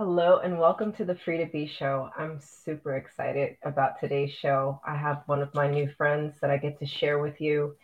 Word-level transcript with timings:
Hello 0.00 0.38
and 0.38 0.58
welcome 0.58 0.94
to 0.94 1.04
the 1.04 1.14
Free 1.14 1.36
to 1.36 1.44
Be 1.44 1.66
show. 1.66 2.08
I'm 2.16 2.40
super 2.40 2.96
excited 2.96 3.58
about 3.64 4.00
today's 4.00 4.32
show. 4.32 4.80
I 4.82 4.96
have 4.96 5.24
one 5.26 5.42
of 5.42 5.52
my 5.52 5.70
new 5.70 5.90
friends 5.98 6.36
that 6.40 6.50
I 6.50 6.56
get 6.56 6.78
to 6.78 6.86
share 6.86 7.18
with 7.18 7.38
you, 7.38 7.76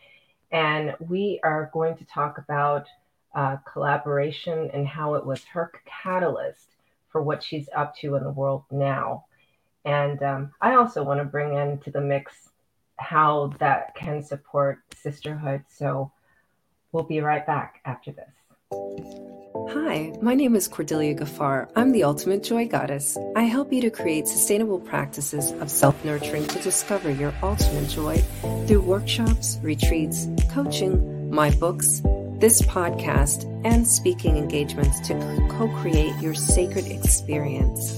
and 0.50 0.96
we 0.98 1.40
are 1.44 1.68
going 1.74 1.94
to 1.98 2.06
talk 2.06 2.38
about 2.38 2.86
uh, 3.34 3.58
collaboration 3.70 4.70
and 4.72 4.88
how 4.88 5.16
it 5.16 5.26
was 5.26 5.44
her 5.44 5.70
catalyst 5.84 6.68
for 7.10 7.20
what 7.20 7.42
she's 7.42 7.68
up 7.76 7.94
to 7.96 8.14
in 8.14 8.24
the 8.24 8.30
world 8.30 8.64
now. 8.70 9.26
And 9.84 10.22
um, 10.22 10.52
I 10.62 10.76
also 10.76 11.04
want 11.04 11.20
to 11.20 11.24
bring 11.26 11.52
into 11.52 11.90
the 11.90 12.00
mix 12.00 12.48
how 12.96 13.52
that 13.58 13.94
can 13.94 14.22
support 14.22 14.78
sisterhood. 14.96 15.64
So 15.68 16.10
we'll 16.92 17.04
be 17.04 17.20
right 17.20 17.46
back 17.46 17.82
after 17.84 18.10
this. 18.10 19.45
Hi, 19.70 20.12
my 20.22 20.34
name 20.34 20.54
is 20.54 20.68
Cordelia 20.68 21.12
Gaffar. 21.12 21.68
I'm 21.74 21.90
the 21.90 22.04
Ultimate 22.04 22.44
Joy 22.44 22.68
Goddess. 22.68 23.18
I 23.34 23.42
help 23.42 23.72
you 23.72 23.80
to 23.80 23.90
create 23.90 24.28
sustainable 24.28 24.78
practices 24.78 25.50
of 25.60 25.72
self 25.72 26.04
nurturing 26.04 26.46
to 26.46 26.62
discover 26.62 27.10
your 27.10 27.34
ultimate 27.42 27.88
joy 27.88 28.18
through 28.68 28.82
workshops, 28.82 29.58
retreats, 29.62 30.28
coaching, 30.52 31.30
my 31.30 31.50
books, 31.50 32.00
this 32.38 32.62
podcast, 32.62 33.44
and 33.64 33.84
speaking 33.88 34.36
engagements 34.36 35.00
to 35.08 35.14
co 35.50 35.68
create 35.80 36.14
your 36.20 36.34
sacred 36.34 36.86
experience. 36.86 37.92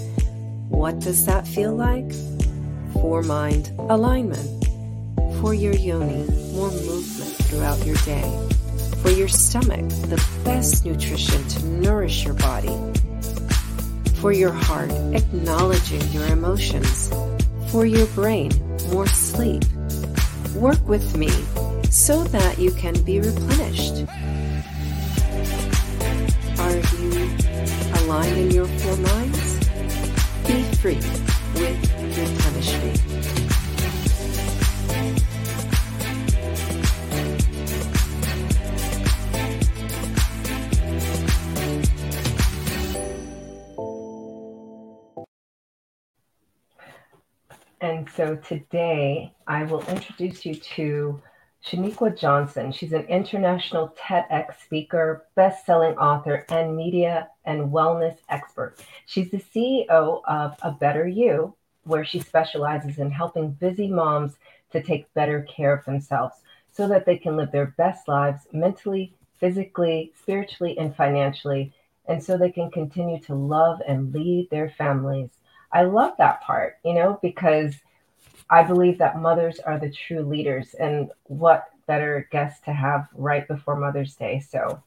What 0.71 1.01
does 1.01 1.27
that 1.27 1.47
feel 1.47 1.75
like? 1.75 2.11
For 2.95 3.23
mind 3.23 3.73
alignment. 3.79 4.65
For 5.43 5.53
your 5.53 5.75
yoni, 5.75 6.25
more 6.53 6.71
movement 6.71 7.37
throughout 7.45 7.85
your 7.85 7.97
day 8.07 8.48
for 9.03 9.11
your 9.11 9.29
stomach, 9.29 9.89
the 10.09 10.23
best 10.45 10.85
nutrition 10.85 11.47
to 11.49 11.65
nourish 11.67 12.25
your 12.25 12.35
body. 12.35 12.77
For 14.21 14.33
your 14.33 14.53
heart, 14.53 14.91
acknowledging 15.15 16.03
your 16.11 16.27
emotions. 16.27 17.09
For 17.71 17.87
your 17.87 18.07
brain, 18.09 18.51
more 18.93 19.07
sleep. 19.07 19.65
Work 20.55 20.87
with 20.89 21.17
me 21.17 21.31
so 21.91 22.25
that 22.25 22.59
you 22.59 22.73
can 22.73 23.01
be 23.05 23.21
replenished. 23.21 24.05
Are 26.59 26.77
you 26.77 27.31
aligned 28.03 28.39
in 28.39 28.51
your 28.51 28.67
four 28.67 28.97
minds? 28.97 29.59
Be 30.47 30.63
free 30.77 31.01
with 31.55 31.98
so 48.19 48.35
today 48.35 49.33
I 49.47 49.63
will 49.63 49.85
introduce 49.85 50.45
you 50.45 50.57
to 50.57 51.23
Sheniqua 51.65 52.19
Johnson. 52.19 52.73
She's 52.73 52.93
an 52.93 53.05
international 53.05 53.95
TEDx 53.97 54.61
speaker, 54.61 55.27
best-selling 55.37 55.97
author, 55.99 56.45
and 56.49 56.77
media 56.77 57.29
and 57.45 57.71
wellness 57.71 58.17
expert. 58.29 58.75
She's 59.07 59.31
the 59.31 59.39
CEO 59.39 60.21
of 60.27 60.57
A 60.63 60.73
Better 60.73 61.07
U, 61.07 61.55
where 61.85 62.05
she 62.05 62.19
specializes 62.19 62.99
in 62.99 63.13
helping 63.13 63.53
busy 63.53 63.87
moms 63.87 64.33
to 64.73 64.83
take 64.83 65.15
better 65.15 65.43
care 65.43 65.73
of 65.73 65.85
themselves 65.85 66.35
so 66.73 66.89
that 66.89 67.07
they 67.07 67.19
can 67.19 67.37
live 67.37 67.53
their 67.53 67.73
best 67.79 68.09
lives 68.09 68.49
mentally, 68.53 69.15
physically, 69.39 70.13
spiritually, 70.21 70.77
and 70.77 70.97
financially, 70.97 71.73
and 72.09 72.21
so 72.21 72.37
they 72.37 72.51
can 72.51 72.69
continue 72.73 73.21
to 73.21 73.37
love 73.37 73.81
and 73.87 74.13
lead 74.13 74.51
their 74.51 74.71
families 74.71 75.31
I 75.73 75.83
love 75.83 76.15
that 76.19 76.41
part, 76.43 76.79
you 76.85 76.95
know, 76.95 77.19
because 77.23 77.75
I 78.51 78.63
believe 78.63 78.99
that 78.99 79.21
mothers 79.21 79.59
are 79.61 79.79
the 79.79 79.91
true 79.91 80.23
leaders, 80.23 80.75
and 80.75 81.11
what 81.25 81.67
better 81.87 82.29
guest 82.31 82.65
to 82.65 82.73
have 82.73 83.09
right 83.15 83.47
before 83.47 83.77
Mother's 83.77 84.15
Day. 84.15 84.41
So, 84.41 84.83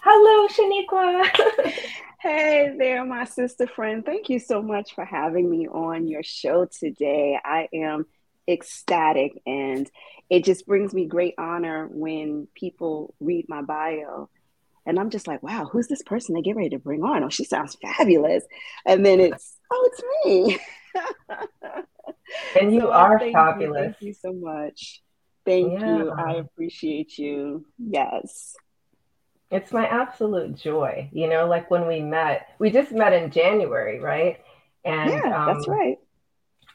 hello, 0.00 0.48
Sheniqua. 0.48 1.72
hey 2.20 2.74
there, 2.76 3.04
my 3.04 3.24
sister 3.24 3.66
friend. 3.66 4.04
Thank 4.04 4.28
you 4.28 4.38
so 4.38 4.60
much 4.62 4.94
for 4.94 5.04
having 5.04 5.48
me 5.48 5.68
on 5.68 6.08
your 6.08 6.22
show 6.22 6.66
today. 6.66 7.38
I 7.44 7.68
am 7.72 8.06
ecstatic, 8.48 9.40
and 9.46 9.88
it 10.28 10.44
just 10.44 10.66
brings 10.66 10.92
me 10.92 11.06
great 11.06 11.34
honor 11.38 11.88
when 11.90 12.48
people 12.54 13.14
read 13.20 13.46
my 13.48 13.62
bio 13.62 14.28
and 14.86 14.98
I'm 14.98 15.10
just 15.10 15.28
like, 15.28 15.42
wow, 15.42 15.68
who's 15.70 15.88
this 15.88 16.02
person 16.02 16.34
they 16.34 16.42
get 16.42 16.56
ready 16.56 16.70
to 16.70 16.78
bring 16.78 17.02
on? 17.02 17.22
Oh, 17.22 17.28
she 17.28 17.44
sounds 17.44 17.76
fabulous. 17.82 18.44
And 18.86 19.04
then 19.04 19.20
it's, 19.20 19.56
oh, 19.70 19.90
it's 19.92 20.02
me. 20.24 20.58
and 22.60 22.74
you 22.74 22.80
so 22.82 22.92
are 22.92 23.18
thank 23.18 23.34
fabulous. 23.34 23.78
You, 23.78 23.84
thank 23.84 24.02
you 24.02 24.14
so 24.14 24.32
much. 24.32 25.02
Thank 25.44 25.80
yeah. 25.80 25.96
you. 25.96 26.10
I 26.10 26.32
appreciate 26.34 27.18
you. 27.18 27.64
Yes. 27.78 28.56
It's 29.50 29.72
my 29.72 29.86
absolute 29.86 30.54
joy. 30.54 31.08
You 31.12 31.28
know, 31.28 31.46
like 31.46 31.70
when 31.70 31.86
we 31.86 32.00
met, 32.00 32.48
we 32.58 32.70
just 32.70 32.92
met 32.92 33.12
in 33.12 33.30
January, 33.30 33.98
right? 33.98 34.38
And 34.84 35.10
yeah, 35.10 35.44
um, 35.44 35.54
that's 35.54 35.66
right. 35.66 35.98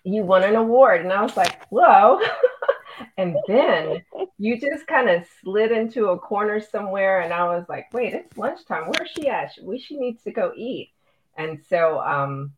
You 0.03 0.23
won 0.23 0.43
an 0.43 0.55
award. 0.55 1.01
And 1.01 1.13
I 1.13 1.21
was 1.21 1.37
like, 1.37 1.65
whoa. 1.69 2.21
and 3.17 3.37
then 3.47 4.01
you 4.37 4.59
just 4.59 4.87
kind 4.87 5.09
of 5.09 5.25
slid 5.41 5.71
into 5.71 6.07
a 6.07 6.19
corner 6.19 6.59
somewhere 6.59 7.21
and 7.21 7.33
i 7.33 7.43
was 7.43 7.65
like 7.67 7.91
wait 7.93 8.13
it's 8.13 8.37
lunchtime 8.37 8.85
where's 8.85 9.09
she 9.09 9.27
at 9.27 9.51
we 9.61 9.79
she 9.79 9.97
needs 9.97 10.23
to 10.23 10.31
go 10.31 10.51
eat 10.55 10.91
and 11.37 11.59
so 11.67 11.99
um, 11.99 12.53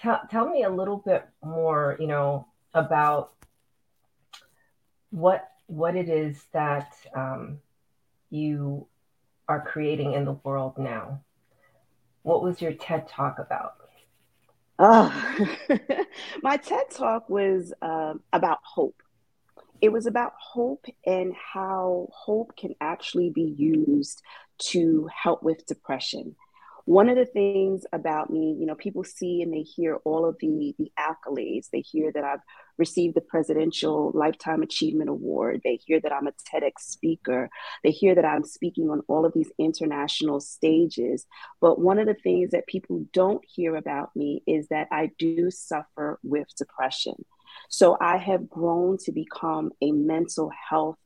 tell, 0.00 0.20
tell 0.30 0.48
me 0.48 0.62
a 0.62 0.70
little 0.70 0.98
bit 0.98 1.26
more 1.42 1.96
you 1.98 2.06
know 2.06 2.46
about 2.74 3.32
what 5.10 5.48
what 5.66 5.96
it 5.96 6.08
is 6.08 6.42
that 6.52 6.94
um, 7.14 7.58
you 8.30 8.86
are 9.48 9.60
creating 9.60 10.12
in 10.12 10.24
the 10.24 10.32
world 10.32 10.78
now. 10.78 11.20
What 12.22 12.42
was 12.42 12.60
your 12.60 12.72
ted 12.72 13.08
talk 13.08 13.38
about? 13.38 13.74
Oh, 14.78 15.46
my 16.42 16.56
TED 16.56 16.90
talk 16.90 17.28
was 17.28 17.72
uh, 17.82 18.14
about 18.32 18.58
hope. 18.62 19.02
It 19.80 19.90
was 19.90 20.06
about 20.06 20.32
hope 20.38 20.86
and 21.04 21.34
how 21.34 22.08
hope 22.12 22.56
can 22.56 22.74
actually 22.80 23.30
be 23.30 23.54
used 23.56 24.22
to 24.70 25.08
help 25.12 25.42
with 25.42 25.66
depression. 25.66 26.36
One 26.88 27.10
of 27.10 27.16
the 27.16 27.26
things 27.26 27.84
about 27.92 28.30
me, 28.30 28.56
you 28.58 28.64
know, 28.64 28.74
people 28.74 29.04
see 29.04 29.42
and 29.42 29.52
they 29.52 29.60
hear 29.60 29.96
all 30.06 30.24
of 30.24 30.36
the 30.40 30.74
the 30.78 30.90
accolades. 30.98 31.68
They 31.70 31.82
hear 31.82 32.10
that 32.10 32.24
I've 32.24 32.40
received 32.78 33.14
the 33.14 33.20
Presidential 33.20 34.10
Lifetime 34.14 34.62
Achievement 34.62 35.10
Award. 35.10 35.60
They 35.62 35.78
hear 35.84 36.00
that 36.00 36.14
I'm 36.14 36.26
a 36.26 36.32
TEDx 36.50 36.78
speaker. 36.78 37.50
They 37.84 37.90
hear 37.90 38.14
that 38.14 38.24
I'm 38.24 38.42
speaking 38.42 38.88
on 38.88 39.02
all 39.06 39.26
of 39.26 39.34
these 39.34 39.52
international 39.58 40.40
stages. 40.40 41.26
But 41.60 41.78
one 41.78 41.98
of 41.98 42.06
the 42.06 42.14
things 42.14 42.52
that 42.52 42.66
people 42.66 43.04
don't 43.12 43.44
hear 43.46 43.76
about 43.76 44.16
me 44.16 44.42
is 44.46 44.68
that 44.68 44.88
I 44.90 45.10
do 45.18 45.50
suffer 45.50 46.18
with 46.22 46.46
depression. 46.56 47.22
So 47.68 47.98
I 48.00 48.16
have 48.16 48.48
grown 48.48 48.96
to 49.04 49.12
become 49.12 49.72
a 49.82 49.92
mental 49.92 50.50
health 50.70 50.96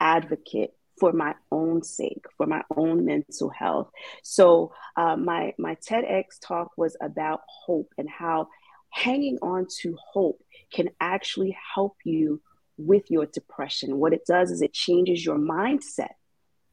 advocate 0.00 0.72
for 0.98 1.12
my 1.12 1.34
own 1.50 1.82
sake, 1.82 2.24
for 2.36 2.46
my 2.46 2.62
own 2.76 3.04
mental 3.04 3.50
health. 3.50 3.90
So 4.22 4.72
uh, 4.96 5.16
my 5.16 5.54
my 5.58 5.76
TEDx 5.76 6.40
talk 6.40 6.72
was 6.76 6.96
about 7.00 7.40
hope 7.46 7.92
and 7.98 8.08
how 8.08 8.48
hanging 8.90 9.38
on 9.42 9.66
to 9.80 9.96
hope 10.12 10.42
can 10.72 10.88
actually 11.00 11.56
help 11.74 11.96
you 12.04 12.40
with 12.78 13.10
your 13.10 13.26
depression. 13.26 13.98
What 13.98 14.12
it 14.12 14.26
does 14.26 14.50
is 14.50 14.62
it 14.62 14.72
changes 14.72 15.24
your 15.24 15.38
mindset. 15.38 16.14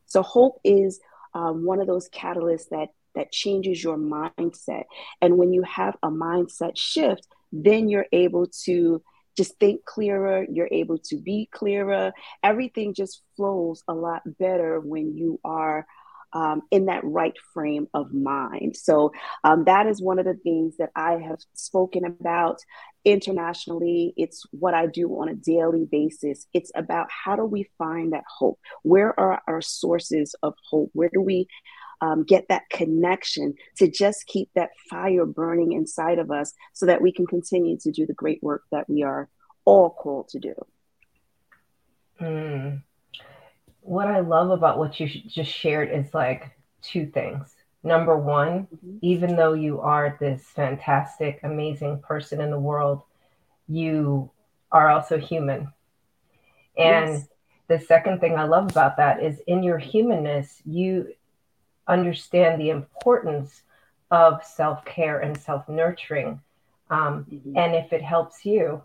So 0.06 0.22
hope 0.22 0.60
is 0.64 1.00
um, 1.34 1.66
one 1.66 1.80
of 1.80 1.88
those 1.88 2.10
catalysts 2.10 2.70
that 2.70 2.90
that 3.16 3.32
changes 3.32 3.84
your 3.84 3.98
mindset. 3.98 4.84
And 5.22 5.38
when 5.38 5.54
you 5.54 5.64
have 5.64 5.96
a 6.02 6.10
mindset 6.10 6.76
shift, 6.76 7.28
then 7.52 7.88
you're 7.88 8.08
able 8.12 8.48
to 8.66 9.04
just 9.36 9.58
think 9.60 9.86
clearer, 9.86 10.46
you're 10.50 10.70
able 10.72 10.98
to 11.06 11.18
be 11.18 11.50
clearer. 11.52 12.14
Everything 12.44 12.94
just 12.94 13.22
flows 13.36 13.84
a 13.88 13.94
lot 13.94 14.22
better 14.40 14.80
when 14.80 15.18
you 15.18 15.40
are 15.44 15.86
um, 16.34 16.64
in 16.72 16.88
that 16.88 17.04
right 17.04 17.36
frame 17.54 17.88
of 17.94 18.12
mind. 18.12 18.76
So, 18.76 19.12
um, 19.44 19.66
that 19.66 19.88
is 19.88 20.02
one 20.02 20.20
of 20.20 20.26
the 20.26 20.34
things 20.34 20.78
that 20.78 20.90
I 20.96 21.14
have 21.14 21.40
spoken 21.54 22.06
about 22.06 22.60
internationally. 23.06 24.14
It's 24.18 24.44
what 24.52 24.74
I 24.74 24.88
do 24.88 25.10
on 25.20 25.30
a 25.30 25.36
daily 25.36 25.86
basis. 25.90 26.48
It's 26.54 26.72
about 26.76 27.08
how 27.12 27.36
do 27.36 27.46
we 27.46 27.70
find 27.78 28.14
that 28.14 28.24
hope? 28.28 28.60
Where 28.82 29.18
are 29.20 29.42
our 29.48 29.62
sources 29.62 30.36
of 30.42 30.56
hope? 30.70 30.90
Where 30.94 31.10
do 31.14 31.22
we 31.22 31.48
um, 32.04 32.24
get 32.24 32.46
that 32.50 32.70
connection 32.70 33.54
to 33.78 33.90
just 33.90 34.28
keep 34.28 34.50
that 34.56 34.72
fire 34.90 35.26
burning 35.26 35.72
inside 35.72 36.20
of 36.20 36.32
us 36.32 36.54
so 36.74 36.86
that 36.86 37.02
we 37.02 37.14
can 37.14 37.26
continue 37.26 37.78
to 37.78 37.92
do 37.92 38.06
the 38.06 38.14
great 38.14 38.44
work 38.44 38.64
that 38.72 38.90
we 38.90 39.04
are 39.04 39.30
all 39.64 39.90
called 39.90 40.28
to 40.28 40.40
do. 40.40 40.54
Mm. 42.20 42.82
What 43.80 44.08
I 44.08 44.20
love 44.20 44.50
about 44.50 44.78
what 44.78 45.00
you 45.00 45.08
just 45.08 45.50
shared 45.50 45.92
is 45.92 46.14
like 46.14 46.52
two 46.82 47.08
things. 47.08 47.56
Number 47.84 48.18
one, 48.18 48.68
mm-hmm. 48.68 48.98
even 49.02 49.38
though 49.38 49.54
you 49.54 49.80
are 49.80 50.18
this 50.20 50.44
fantastic, 50.44 51.40
amazing 51.44 52.00
person 52.00 52.42
in 52.42 52.52
the 52.52 52.60
world, 52.60 53.04
you 53.70 54.30
are 54.74 54.90
also 54.90 55.18
human. 55.18 55.72
And 56.78 57.14
yes. 57.14 57.28
the 57.70 57.80
second 57.80 58.20
thing 58.20 58.36
I 58.36 58.44
love 58.44 58.70
about 58.70 58.98
that 58.98 59.24
is 59.24 59.40
in 59.48 59.64
your 59.64 59.78
humanness, 59.78 60.62
you 60.66 61.14
understand 61.88 62.62
the 62.62 62.70
importance 62.70 63.62
of 64.12 64.44
self 64.44 64.86
care 64.86 65.20
and 65.20 65.38
self 65.38 65.68
nurturing. 65.68 66.42
Um, 66.90 67.26
mm-hmm. 67.32 67.58
And 67.58 67.76
if 67.76 67.92
it 67.94 68.02
helps 68.02 68.46
you, 68.46 68.82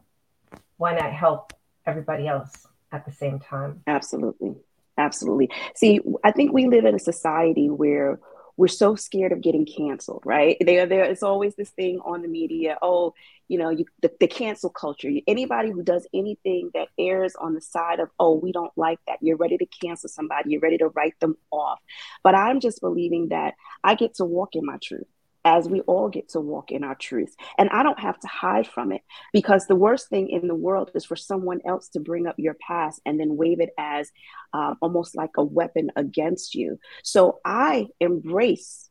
why 0.76 0.94
not 0.94 1.12
help 1.12 1.52
everybody 1.86 2.26
else 2.26 2.66
at 2.92 3.04
the 3.04 3.12
same 3.12 3.38
time? 3.38 3.82
Absolutely. 3.86 4.54
Absolutely. 4.96 5.48
See, 5.74 6.00
I 6.24 6.32
think 6.32 6.52
we 6.52 6.66
live 6.66 6.84
in 6.84 6.94
a 6.94 6.98
society 6.98 7.70
where 7.70 8.18
we're 8.58 8.66
so 8.66 8.96
scared 8.96 9.30
of 9.30 9.40
getting 9.40 9.64
canceled, 9.64 10.22
right? 10.26 10.56
There, 10.60 10.84
there 10.84 11.04
is 11.04 11.22
always 11.22 11.54
this 11.54 11.70
thing 11.70 12.00
on 12.04 12.22
the 12.22 12.28
media. 12.28 12.76
Oh, 12.82 13.14
you 13.46 13.56
know, 13.56 13.70
you, 13.70 13.86
the, 14.02 14.10
the 14.18 14.26
cancel 14.26 14.68
culture. 14.68 15.08
Anybody 15.28 15.70
who 15.70 15.82
does 15.82 16.06
anything 16.12 16.70
that 16.74 16.88
airs 16.98 17.36
on 17.36 17.54
the 17.54 17.60
side 17.60 18.00
of, 18.00 18.10
oh, 18.18 18.34
we 18.34 18.50
don't 18.50 18.76
like 18.76 18.98
that. 19.06 19.18
You're 19.22 19.36
ready 19.36 19.56
to 19.58 19.66
cancel 19.66 20.08
somebody. 20.08 20.50
You're 20.50 20.60
ready 20.60 20.76
to 20.78 20.88
write 20.88 21.18
them 21.20 21.36
off. 21.52 21.78
But 22.24 22.34
I'm 22.34 22.58
just 22.58 22.80
believing 22.80 23.28
that 23.28 23.54
I 23.84 23.94
get 23.94 24.14
to 24.14 24.24
walk 24.24 24.56
in 24.56 24.66
my 24.66 24.78
truth 24.82 25.06
as 25.44 25.68
we 25.68 25.80
all 25.82 26.08
get 26.08 26.28
to 26.30 26.40
walk 26.40 26.70
in 26.70 26.84
our 26.84 26.94
truth. 26.94 27.34
And 27.58 27.68
I 27.70 27.82
don't 27.82 28.00
have 28.00 28.18
to 28.20 28.26
hide 28.26 28.66
from 28.66 28.92
it 28.92 29.02
because 29.32 29.66
the 29.66 29.76
worst 29.76 30.08
thing 30.08 30.28
in 30.28 30.48
the 30.48 30.54
world 30.54 30.90
is 30.94 31.04
for 31.04 31.16
someone 31.16 31.60
else 31.66 31.88
to 31.90 32.00
bring 32.00 32.26
up 32.26 32.36
your 32.38 32.56
past 32.66 33.00
and 33.06 33.18
then 33.18 33.36
wave 33.36 33.60
it 33.60 33.70
as 33.78 34.10
uh, 34.52 34.74
almost 34.80 35.16
like 35.16 35.30
a 35.36 35.44
weapon 35.44 35.90
against 35.96 36.54
you. 36.54 36.78
So 37.02 37.40
I 37.44 37.86
embrace. 38.00 38.90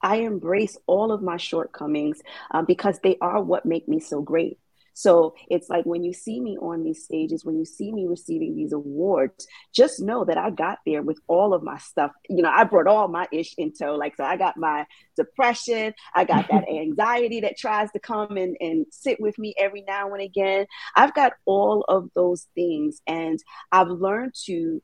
I 0.00 0.16
embrace 0.16 0.76
all 0.86 1.10
of 1.10 1.22
my 1.22 1.38
shortcomings 1.38 2.20
uh, 2.52 2.62
because 2.62 3.00
they 3.02 3.16
are 3.20 3.42
what 3.42 3.66
make 3.66 3.88
me 3.88 3.98
so 4.00 4.22
great. 4.22 4.58
So 4.98 5.36
it's 5.48 5.68
like 5.68 5.86
when 5.86 6.02
you 6.02 6.12
see 6.12 6.40
me 6.40 6.58
on 6.58 6.82
these 6.82 7.04
stages, 7.04 7.44
when 7.44 7.56
you 7.56 7.64
see 7.64 7.92
me 7.92 8.08
receiving 8.08 8.56
these 8.56 8.72
awards, 8.72 9.46
just 9.72 10.00
know 10.00 10.24
that 10.24 10.36
I 10.36 10.50
got 10.50 10.80
there 10.84 11.02
with 11.02 11.20
all 11.28 11.54
of 11.54 11.62
my 11.62 11.78
stuff. 11.78 12.10
You 12.28 12.42
know, 12.42 12.50
I 12.50 12.64
brought 12.64 12.88
all 12.88 13.06
my 13.06 13.28
ish 13.30 13.54
into 13.58 13.94
like 13.94 14.16
so 14.16 14.24
I 14.24 14.36
got 14.36 14.56
my 14.56 14.86
depression, 15.14 15.94
I 16.16 16.24
got 16.24 16.48
that 16.48 16.68
anxiety 16.68 17.42
that 17.42 17.56
tries 17.56 17.92
to 17.92 18.00
come 18.00 18.36
and, 18.36 18.56
and 18.58 18.86
sit 18.90 19.20
with 19.20 19.38
me 19.38 19.54
every 19.56 19.82
now 19.82 20.12
and 20.14 20.20
again. 20.20 20.66
I've 20.96 21.14
got 21.14 21.34
all 21.44 21.84
of 21.86 22.10
those 22.16 22.48
things 22.56 23.00
and 23.06 23.38
I've 23.70 23.90
learned 23.90 24.34
to 24.46 24.82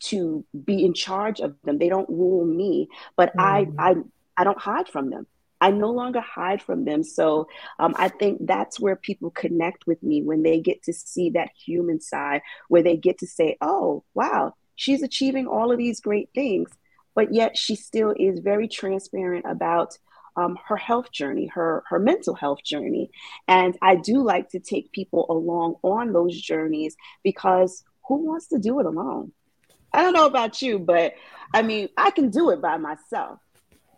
to 0.00 0.44
be 0.66 0.84
in 0.84 0.92
charge 0.92 1.40
of 1.40 1.56
them. 1.64 1.78
They 1.78 1.88
don't 1.88 2.10
rule 2.10 2.44
me, 2.44 2.88
but 3.16 3.34
mm. 3.34 3.40
I 3.42 3.68
I 3.78 3.94
I 4.36 4.44
don't 4.44 4.60
hide 4.60 4.88
from 4.88 5.08
them. 5.08 5.26
I 5.60 5.70
no 5.70 5.90
longer 5.90 6.20
hide 6.20 6.62
from 6.62 6.84
them. 6.84 7.02
So 7.02 7.48
um, 7.78 7.94
I 7.96 8.08
think 8.08 8.46
that's 8.46 8.80
where 8.80 8.96
people 8.96 9.30
connect 9.30 9.86
with 9.86 10.02
me 10.02 10.22
when 10.22 10.42
they 10.42 10.60
get 10.60 10.82
to 10.84 10.92
see 10.92 11.30
that 11.30 11.50
human 11.54 12.00
side, 12.00 12.42
where 12.68 12.82
they 12.82 12.96
get 12.96 13.18
to 13.18 13.26
say, 13.26 13.56
oh, 13.60 14.04
wow, 14.14 14.54
she's 14.76 15.02
achieving 15.02 15.46
all 15.46 15.70
of 15.70 15.78
these 15.78 16.00
great 16.00 16.30
things, 16.34 16.70
but 17.14 17.34
yet 17.34 17.56
she 17.56 17.76
still 17.76 18.14
is 18.18 18.40
very 18.40 18.68
transparent 18.68 19.44
about. 19.48 19.96
Um, 20.36 20.56
her 20.64 20.76
health 20.76 21.10
journey, 21.10 21.48
her 21.48 21.82
her 21.88 21.98
mental 21.98 22.36
health 22.36 22.62
journey, 22.64 23.10
and 23.48 23.76
I 23.82 23.96
do 23.96 24.22
like 24.22 24.48
to 24.50 24.60
take 24.60 24.92
people 24.92 25.26
along 25.28 25.74
on 25.82 26.12
those 26.12 26.40
journeys 26.40 26.96
because 27.24 27.82
who 28.06 28.26
wants 28.26 28.46
to 28.48 28.58
do 28.60 28.78
it 28.78 28.86
alone? 28.86 29.32
I 29.92 30.02
don't 30.02 30.12
know 30.12 30.26
about 30.26 30.62
you, 30.62 30.78
but 30.78 31.14
I 31.52 31.62
mean, 31.62 31.88
I 31.96 32.10
can 32.10 32.30
do 32.30 32.50
it 32.50 32.62
by 32.62 32.76
myself. 32.76 33.40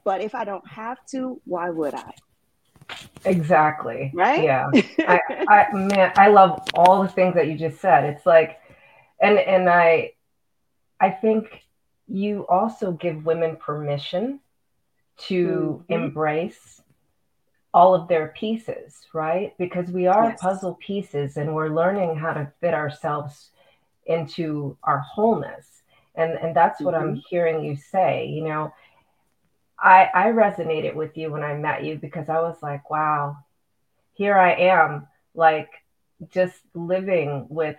But 0.04 0.20
if 0.20 0.34
I 0.34 0.44
don't 0.44 0.66
have 0.68 1.04
to, 1.06 1.40
why 1.44 1.70
would 1.70 1.94
I? 1.94 2.12
Exactly. 3.24 4.10
Right? 4.14 4.42
Yeah. 4.42 4.70
I, 5.00 5.20
I 5.48 5.72
man, 5.72 6.12
I 6.16 6.28
love 6.28 6.62
all 6.74 7.02
the 7.02 7.08
things 7.08 7.34
that 7.34 7.48
you 7.48 7.56
just 7.56 7.80
said. 7.80 8.04
It's 8.04 8.26
like 8.26 8.58
and 9.20 9.38
and 9.38 9.68
I 9.68 10.12
I 11.00 11.10
think 11.10 11.64
you 12.08 12.46
also 12.48 12.92
give 12.92 13.24
women 13.24 13.56
permission 13.56 14.40
to 15.16 15.84
mm-hmm. 15.88 15.92
embrace 15.92 16.82
all 17.74 17.94
of 17.94 18.08
their 18.08 18.34
pieces, 18.36 19.06
right? 19.14 19.54
Because 19.56 19.90
we 19.90 20.06
are 20.06 20.30
yes. 20.30 20.40
puzzle 20.40 20.78
pieces 20.80 21.36
and 21.36 21.54
we're 21.54 21.70
learning 21.70 22.16
how 22.16 22.32
to 22.34 22.52
fit 22.60 22.74
ourselves 22.74 23.50
into 24.06 24.76
our 24.82 24.98
wholeness. 24.98 25.66
And 26.14 26.32
and 26.32 26.54
that's 26.54 26.80
what 26.80 26.94
mm-hmm. 26.94 27.10
I'm 27.10 27.22
hearing 27.30 27.64
you 27.64 27.76
say, 27.76 28.26
you 28.26 28.44
know, 28.44 28.74
I, 29.82 30.08
I 30.14 30.26
resonated 30.28 30.94
with 30.94 31.16
you 31.16 31.32
when 31.32 31.42
I 31.42 31.54
met 31.54 31.84
you 31.84 31.98
because 31.98 32.28
I 32.28 32.40
was 32.40 32.56
like, 32.62 32.88
wow, 32.88 33.36
here 34.14 34.38
I 34.38 34.52
am, 34.52 35.08
like 35.34 35.70
just 36.30 36.56
living 36.72 37.46
with 37.48 37.76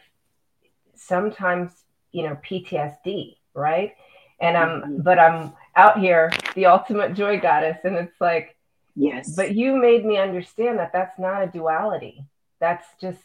sometimes, 0.95 1.71
you 2.11 2.23
know, 2.23 2.37
PTSD, 2.45 3.37
right? 3.53 3.93
And 4.41 4.57
I'm, 4.57 4.81
mm-hmm. 4.81 5.01
but 5.01 5.17
I'm 5.17 5.53
out 5.77 5.99
here, 5.99 6.31
the 6.55 6.65
ultimate 6.65 7.13
joy 7.13 7.39
goddess. 7.39 7.77
And 7.85 7.95
it's 7.95 8.19
like, 8.19 8.57
yes, 8.95 9.33
but 9.35 9.55
you 9.55 9.77
made 9.77 10.05
me 10.05 10.17
understand 10.17 10.79
that 10.79 10.91
that's 10.91 11.17
not 11.17 11.43
a 11.43 11.47
duality. 11.47 12.25
That's 12.59 12.85
just 12.99 13.21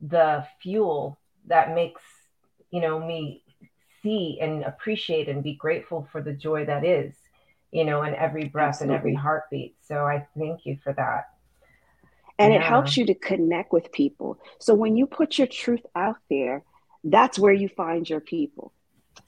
the 0.00 0.46
fuel 0.62 1.18
that 1.48 1.74
makes, 1.74 2.00
you 2.70 2.80
know, 2.80 2.98
me 2.98 3.42
see 4.02 4.38
and 4.40 4.62
appreciate 4.64 5.28
and 5.28 5.42
be 5.42 5.54
grateful 5.54 6.08
for 6.10 6.22
the 6.22 6.32
joy 6.32 6.64
that 6.64 6.84
is 6.84 7.14
you 7.72 7.84
know, 7.84 8.02
in 8.02 8.14
every 8.14 8.44
breath 8.44 8.74
Absolutely. 8.74 8.94
and 8.94 9.00
every 9.00 9.14
heartbeat. 9.14 9.76
So 9.82 10.04
I 10.06 10.26
thank 10.38 10.66
you 10.66 10.78
for 10.84 10.92
that. 10.92 11.30
And 12.38 12.52
yeah. 12.52 12.60
it 12.60 12.64
helps 12.64 12.96
you 12.96 13.06
to 13.06 13.14
connect 13.14 13.72
with 13.72 13.92
people. 13.92 14.38
So 14.58 14.74
when 14.74 14.96
you 14.96 15.06
put 15.06 15.38
your 15.38 15.46
truth 15.46 15.84
out 15.94 16.16
there, 16.28 16.64
that's 17.04 17.38
where 17.38 17.52
you 17.52 17.68
find 17.68 18.08
your 18.08 18.20
people. 18.20 18.72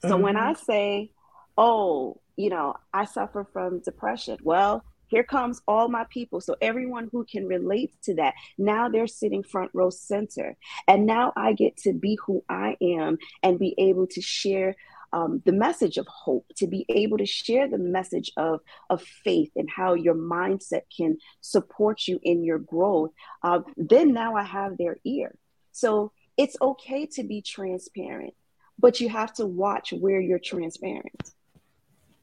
So 0.01 0.09
mm-hmm. 0.09 0.23
when 0.23 0.37
I 0.37 0.53
say, 0.53 1.11
oh, 1.57 2.19
you 2.35 2.49
know, 2.49 2.75
I 2.93 3.05
suffer 3.05 3.47
from 3.51 3.79
depression, 3.79 4.37
well, 4.43 4.83
here 5.07 5.23
comes 5.23 5.61
all 5.67 5.87
my 5.87 6.05
people. 6.09 6.41
So 6.41 6.55
everyone 6.61 7.09
who 7.11 7.25
can 7.25 7.47
relate 7.47 7.93
to 8.03 8.15
that, 8.15 8.33
now 8.57 8.89
they're 8.89 9.07
sitting 9.07 9.43
front 9.43 9.71
row 9.73 9.89
center. 9.89 10.57
And 10.87 11.05
now 11.05 11.31
I 11.35 11.53
get 11.53 11.77
to 11.77 11.93
be 11.93 12.17
who 12.25 12.43
I 12.49 12.75
am 12.81 13.17
and 13.43 13.59
be 13.59 13.75
able 13.77 14.07
to 14.07 14.21
share 14.21 14.75
um, 15.15 15.41
the 15.45 15.53
message 15.53 15.97
of 15.97 16.05
hope, 16.07 16.45
to 16.57 16.67
be 16.67 16.85
able 16.89 17.17
to 17.17 17.25
share 17.25 17.69
the 17.69 17.77
message 17.77 18.33
of, 18.35 18.59
of 18.89 19.01
faith 19.01 19.49
and 19.55 19.69
how 19.69 19.93
your 19.93 20.13
mindset 20.13 20.81
can 20.95 21.17
support 21.39 22.05
you 22.05 22.19
in 22.21 22.43
your 22.43 22.59
growth, 22.59 23.11
uh, 23.41 23.61
then 23.77 24.11
now 24.11 24.35
I 24.35 24.43
have 24.43 24.77
their 24.77 24.97
ear. 25.05 25.33
So 25.71 26.11
it's 26.35 26.57
okay 26.61 27.05
to 27.13 27.23
be 27.23 27.41
transparent, 27.41 28.33
but 28.77 28.99
you 28.99 29.07
have 29.07 29.33
to 29.35 29.45
watch 29.45 29.93
where 29.93 30.19
you're 30.19 30.37
transparent. 30.37 31.31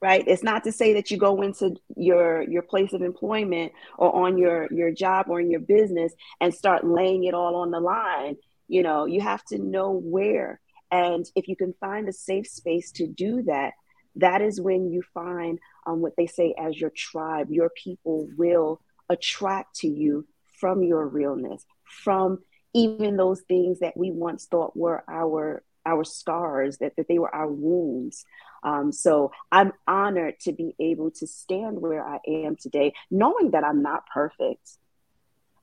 Right. 0.03 0.25
It's 0.27 0.43
not 0.43 0.65
to 0.65 0.73
say 0.73 0.95
that 0.95 1.13
you 1.13 1.17
go 1.17 1.43
into 1.43 1.77
your 1.97 2.43
your 2.43 2.63
place 2.63 2.93
of 2.93 3.03
employment 3.03 3.71
or 3.97 4.13
on 4.27 4.37
your 4.37 4.67
your 4.73 4.91
job 4.91 5.27
or 5.29 5.41
in 5.41 5.49
your 5.49 5.61
business 5.61 6.13
and 6.41 6.53
start 6.53 6.85
laying 6.85 7.23
it 7.23 7.35
all 7.35 7.55
on 7.55 7.71
the 7.71 7.79
line. 7.79 8.37
You 8.67 8.83
know, 8.83 9.07
you 9.07 9.21
have 9.21 9.45
to 9.45 9.59
know 9.59 9.93
where 9.93 10.61
and 10.93 11.25
if 11.35 11.49
you 11.49 11.57
can 11.57 11.75
find 11.81 12.07
a 12.09 12.13
safe 12.13 12.47
space 12.47 12.93
to 12.93 13.07
do 13.07 13.43
that, 13.45 13.73
that 14.17 14.43
is 14.43 14.61
when 14.61 14.93
you 14.93 15.03
find 15.15 15.59
um, 15.87 16.03
what 16.03 16.13
they 16.17 16.27
say 16.27 16.55
as 16.59 16.79
your 16.79 16.93
tribe. 16.95 17.51
Your 17.51 17.71
people 17.71 18.29
will 18.37 18.83
attract 19.09 19.77
to 19.77 19.89
you 19.89 20.27
from 20.61 20.83
your 20.83 21.09
realness, 21.09 21.65
from 22.05 22.41
even 22.75 23.17
those 23.17 23.41
things 23.41 23.81
that 23.81 23.97
we 23.97 24.11
once 24.11 24.45
thought 24.45 24.77
were 24.77 25.03
our 25.09 25.65
our 25.85 26.05
scars, 26.05 26.79
that, 26.79 26.95
that 26.97 27.09
they 27.09 27.19
were 27.19 27.35
our 27.35 27.51
wounds. 27.51 28.25
Um, 28.63 28.93
so 28.93 29.33
I'm 29.51 29.73
honored 29.89 30.39
to 30.41 30.53
be 30.53 30.77
able 30.79 31.11
to 31.13 31.27
stand 31.27 31.81
where 31.81 32.07
I 32.07 32.19
am 32.25 32.55
today, 32.55 32.93
knowing 33.11 33.51
that 33.51 33.65
I'm 33.65 33.83
not 33.83 34.07
perfect 34.07 34.79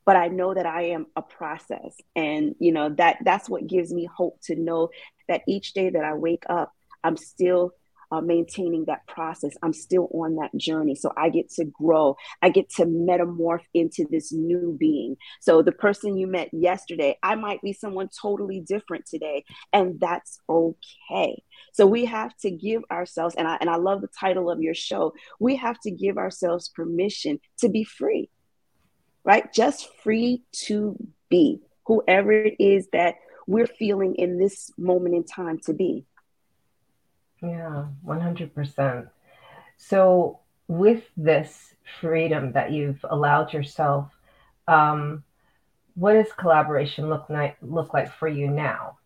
but 0.10 0.16
I 0.16 0.28
know 0.28 0.56
that 0.56 0.66
I 0.66 0.86
am 0.86 1.06
a 1.16 1.22
process. 1.22 1.96
And, 2.16 2.56
you 2.58 2.72
know, 2.72 2.90
that 2.98 3.18
that's 3.24 3.48
what 3.48 3.68
gives 3.68 3.94
me 3.94 4.10
hope 4.12 4.40
to 4.46 4.56
know 4.56 4.90
that 5.28 5.44
each 5.48 5.74
day 5.74 5.92
that 5.92 6.04
I 6.04 6.16
wake 6.16 6.46
up, 6.50 6.74
I'm 7.04 7.16
still 7.16 7.74
uh, 8.12 8.20
maintaining 8.20 8.86
that 8.86 9.06
process. 9.06 9.52
I'm 9.62 9.72
still 9.72 10.10
on 10.12 10.38
that 10.38 10.50
journey. 10.58 10.96
So 10.96 11.12
I 11.16 11.30
get 11.30 11.52
to 11.52 11.66
grow. 11.66 12.16
I 12.42 12.50
get 12.50 12.72
to 12.78 12.88
metamorph 12.88 13.62
into 13.76 14.08
this 14.10 14.34
new 14.34 14.76
being. 14.80 15.16
So 15.42 15.62
the 15.62 15.74
person 15.74 16.18
you 16.18 16.26
met 16.26 16.50
yesterday, 16.52 17.16
I 17.22 17.36
might 17.36 17.62
be 17.62 17.74
someone 17.74 18.10
totally 18.20 18.62
different 18.62 19.06
today, 19.06 19.46
and 19.74 20.00
that's 20.00 20.40
okay. 20.50 21.44
So 21.74 21.86
we 21.86 22.06
have 22.06 22.36
to 22.38 22.50
give 22.50 22.82
ourselves, 22.90 23.36
and 23.36 23.48
I, 23.48 23.60
and 23.62 23.70
I 23.70 23.76
love 23.76 24.02
the 24.02 24.10
title 24.20 24.50
of 24.50 24.60
your 24.60 24.74
show, 24.74 25.14
we 25.40 25.56
have 25.58 25.80
to 25.82 25.92
give 25.92 26.18
ourselves 26.18 26.68
permission 26.70 27.40
to 27.60 27.70
be 27.70 27.84
free 27.84 28.32
right? 29.24 29.52
Just 29.54 29.90
free 30.04 30.44
to 30.66 30.96
be 31.30 31.62
whoever 31.86 32.32
it 32.32 32.56
is 32.60 32.88
that 32.94 33.16
we're 33.48 33.68
feeling 33.68 34.16
in 34.16 34.38
this 34.38 34.72
moment 34.78 35.16
in 35.16 35.24
time 35.24 35.60
to 35.66 35.74
be. 35.74 36.06
Yeah, 37.42 37.86
100%. 38.06 39.10
So 39.78 40.40
with 40.68 41.04
this 41.18 41.74
freedom 42.00 42.52
that 42.52 42.72
you've 42.72 43.04
allowed 43.10 43.54
yourself, 43.54 44.12
um, 44.68 45.24
what 45.96 46.14
does 46.14 46.32
collaboration 46.34 47.10
look 47.10 47.30
like 47.30 47.58
look 47.62 47.94
like 47.94 48.12
for 48.12 48.28
you 48.28 48.48
now? 48.48 48.98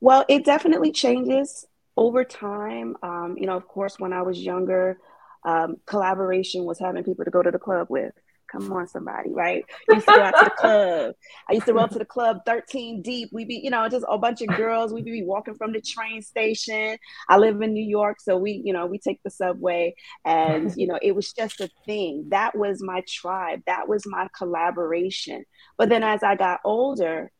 Well, 0.00 0.24
it 0.28 0.44
definitely 0.44 0.92
changes 0.92 1.66
over 1.96 2.24
time. 2.24 2.96
Um, 3.02 3.36
you 3.38 3.46
know, 3.46 3.56
of 3.56 3.66
course, 3.66 3.98
when 3.98 4.12
I 4.12 4.22
was 4.22 4.38
younger, 4.40 4.98
um, 5.46 5.76
collaboration 5.86 6.64
was 6.64 6.78
having 6.78 7.04
people 7.04 7.24
to 7.24 7.30
go 7.30 7.42
to 7.42 7.50
the 7.50 7.58
club 7.58 7.86
with. 7.88 8.12
Come 8.50 8.72
on, 8.72 8.86
somebody, 8.86 9.30
right? 9.32 9.64
I 9.90 9.94
used 9.94 10.06
to 10.06 10.14
go 10.14 10.22
out 10.22 10.34
to 10.38 10.44
the 10.44 10.50
club. 10.50 11.14
I 11.50 11.54
used 11.54 11.66
to 11.66 11.74
roll 11.74 11.88
to 11.88 11.98
the 11.98 12.04
club 12.04 12.38
13 12.46 13.02
deep. 13.02 13.30
We 13.32 13.44
be, 13.44 13.56
you 13.56 13.70
know, 13.70 13.88
just 13.88 14.06
a 14.08 14.18
bunch 14.18 14.40
of 14.40 14.48
girls. 14.56 14.92
We 14.92 15.02
be 15.02 15.24
walking 15.24 15.54
from 15.54 15.72
the 15.72 15.80
train 15.80 16.22
station. 16.22 16.96
I 17.28 17.38
live 17.38 17.60
in 17.60 17.72
New 17.72 17.84
York, 17.84 18.20
so 18.20 18.36
we, 18.36 18.62
you 18.64 18.72
know, 18.72 18.86
we 18.86 18.98
take 18.98 19.20
the 19.24 19.30
subway, 19.30 19.94
and 20.24 20.72
you 20.76 20.86
know, 20.86 20.98
it 21.02 21.14
was 21.16 21.32
just 21.32 21.60
a 21.60 21.68
thing. 21.86 22.26
That 22.28 22.56
was 22.56 22.80
my 22.80 23.02
tribe. 23.08 23.62
That 23.66 23.88
was 23.88 24.06
my 24.06 24.28
collaboration. 24.36 25.44
But 25.76 25.88
then 25.88 26.04
as 26.04 26.22
I 26.22 26.36
got 26.36 26.60
older, 26.64 27.32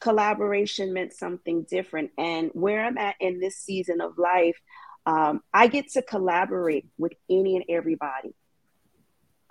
collaboration 0.00 0.92
meant 0.92 1.12
something 1.12 1.66
different. 1.70 2.10
And 2.18 2.50
where 2.52 2.84
I'm 2.84 2.98
at 2.98 3.16
in 3.20 3.40
this 3.40 3.56
season 3.56 4.00
of 4.00 4.18
life, 4.18 4.56
um, 5.06 5.42
I 5.52 5.66
get 5.66 5.90
to 5.92 6.02
collaborate 6.02 6.86
with 6.98 7.12
any 7.28 7.56
and 7.56 7.64
everybody. 7.68 8.34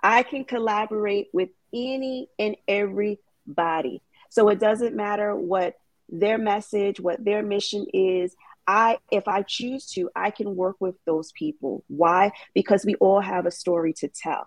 I 0.02 0.22
can 0.22 0.44
collaborate 0.44 1.28
with 1.32 1.50
any 1.72 2.28
and 2.38 2.56
everybody. 2.66 4.02
So 4.30 4.48
it 4.48 4.60
doesn't 4.60 4.96
matter 4.96 5.34
what 5.34 5.74
their 6.08 6.38
message, 6.38 7.00
what 7.00 7.24
their 7.24 7.42
mission 7.42 7.86
is. 7.92 8.34
I, 8.66 8.98
if 9.10 9.26
I 9.26 9.42
choose 9.42 9.86
to, 9.92 10.10
I 10.14 10.30
can 10.30 10.54
work 10.54 10.76
with 10.78 10.94
those 11.04 11.32
people. 11.32 11.84
Why? 11.88 12.32
Because 12.54 12.84
we 12.84 12.94
all 12.96 13.20
have 13.20 13.46
a 13.46 13.50
story 13.50 13.92
to 13.94 14.08
tell. 14.08 14.46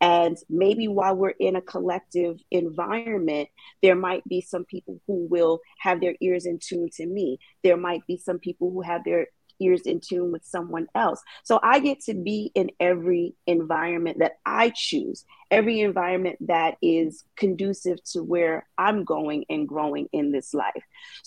And 0.00 0.36
maybe 0.48 0.86
while 0.86 1.16
we're 1.16 1.30
in 1.30 1.56
a 1.56 1.60
collective 1.60 2.38
environment, 2.50 3.48
there 3.82 3.96
might 3.96 4.24
be 4.24 4.40
some 4.40 4.64
people 4.64 5.00
who 5.06 5.26
will 5.28 5.60
have 5.78 6.00
their 6.00 6.14
ears 6.20 6.46
in 6.46 6.58
tune 6.58 6.90
to 6.94 7.06
me. 7.06 7.38
There 7.64 7.76
might 7.76 8.06
be 8.06 8.16
some 8.16 8.38
people 8.38 8.70
who 8.70 8.82
have 8.82 9.02
their 9.04 9.26
ears 9.60 9.82
in 9.82 10.00
tune 10.00 10.32
with 10.32 10.44
someone 10.44 10.86
else. 10.94 11.22
So 11.42 11.60
I 11.62 11.80
get 11.80 12.00
to 12.02 12.14
be 12.14 12.50
in 12.54 12.70
every 12.80 13.34
environment 13.46 14.18
that 14.18 14.38
I 14.44 14.70
choose, 14.74 15.24
every 15.50 15.80
environment 15.80 16.38
that 16.46 16.76
is 16.82 17.24
conducive 17.36 18.02
to 18.12 18.22
where 18.22 18.66
I'm 18.78 19.04
going 19.04 19.44
and 19.48 19.68
growing 19.68 20.08
in 20.12 20.32
this 20.32 20.54
life. 20.54 20.84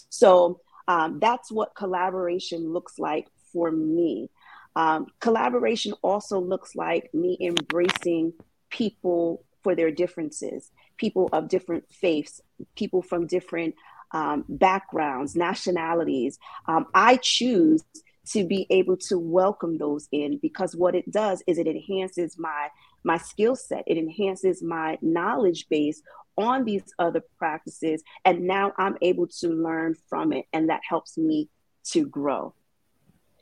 So 0.09 0.61
um, 0.87 1.19
that's 1.19 1.51
what 1.51 1.75
collaboration 1.75 2.73
looks 2.73 2.97
like 2.97 3.27
for 3.51 3.71
me. 3.71 4.29
Um, 4.75 5.07
collaboration 5.19 5.93
also 6.03 6.39
looks 6.39 6.75
like 6.75 7.13
me 7.13 7.37
embracing 7.41 8.33
people 8.69 9.43
for 9.63 9.75
their 9.75 9.91
differences, 9.91 10.71
people 10.97 11.29
of 11.33 11.49
different 11.49 11.85
faiths, 11.91 12.41
people 12.75 13.01
from 13.01 13.27
different 13.27 13.75
um, 14.11 14.45
backgrounds, 14.47 15.35
nationalities. 15.35 16.39
Um, 16.67 16.85
I 16.93 17.17
choose 17.17 17.83
to 18.31 18.45
be 18.45 18.67
able 18.69 18.97
to 18.97 19.17
welcome 19.17 19.77
those 19.77 20.07
in 20.11 20.37
because 20.41 20.75
what 20.75 20.95
it 20.95 21.09
does 21.11 21.43
is 21.47 21.57
it 21.57 21.67
enhances 21.67 22.37
my 22.37 22.69
my 23.03 23.17
skill 23.17 23.55
set. 23.55 23.83
It 23.87 23.97
enhances 23.97 24.61
my 24.61 24.97
knowledge 25.01 25.67
base 25.69 26.01
on 26.37 26.65
these 26.65 26.83
other 26.99 27.23
practices 27.39 28.03
and 28.23 28.41
now 28.41 28.71
i'm 28.77 28.95
able 29.01 29.25
to 29.25 29.47
learn 29.49 29.95
from 30.07 30.31
it 30.31 30.45
and 30.53 30.69
that 30.69 30.81
helps 30.87 31.17
me 31.17 31.49
to 31.83 32.05
grow. 32.05 32.53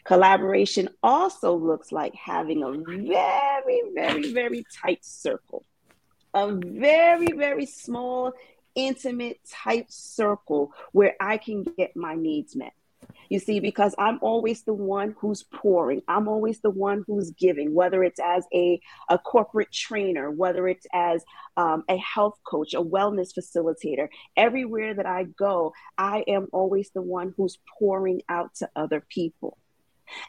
Collaboration 0.05 0.87
also 1.01 1.55
looks 1.55 1.91
like 1.91 2.13
having 2.13 2.63
a 2.63 2.71
very 2.71 3.81
very 3.93 4.31
very 4.31 4.65
tight 4.81 5.03
circle 5.03 5.65
a 6.33 6.53
very 6.53 7.27
very 7.35 7.65
small 7.65 8.33
intimate 8.75 9.39
tight 9.49 9.91
circle 9.91 10.71
where 10.91 11.15
i 11.19 11.37
can 11.37 11.63
get 11.63 11.95
my 11.95 12.13
needs 12.13 12.55
met 12.55 12.73
you 13.29 13.39
see, 13.39 13.59
because 13.59 13.95
I'm 13.97 14.19
always 14.21 14.63
the 14.63 14.73
one 14.73 15.15
who's 15.19 15.43
pouring, 15.43 16.01
I'm 16.07 16.27
always 16.27 16.59
the 16.61 16.69
one 16.69 17.03
who's 17.07 17.31
giving, 17.31 17.73
whether 17.73 18.03
it's 18.03 18.19
as 18.23 18.45
a, 18.53 18.79
a 19.09 19.17
corporate 19.17 19.71
trainer, 19.71 20.31
whether 20.31 20.67
it's 20.67 20.85
as 20.93 21.23
um, 21.57 21.83
a 21.89 21.97
health 21.97 22.37
coach, 22.45 22.73
a 22.73 22.81
wellness 22.81 23.29
facilitator. 23.37 24.07
Everywhere 24.37 24.93
that 24.93 25.05
I 25.05 25.23
go, 25.23 25.73
I 25.97 26.23
am 26.27 26.47
always 26.51 26.91
the 26.93 27.01
one 27.01 27.33
who's 27.37 27.57
pouring 27.79 28.21
out 28.29 28.55
to 28.55 28.69
other 28.75 29.03
people. 29.09 29.57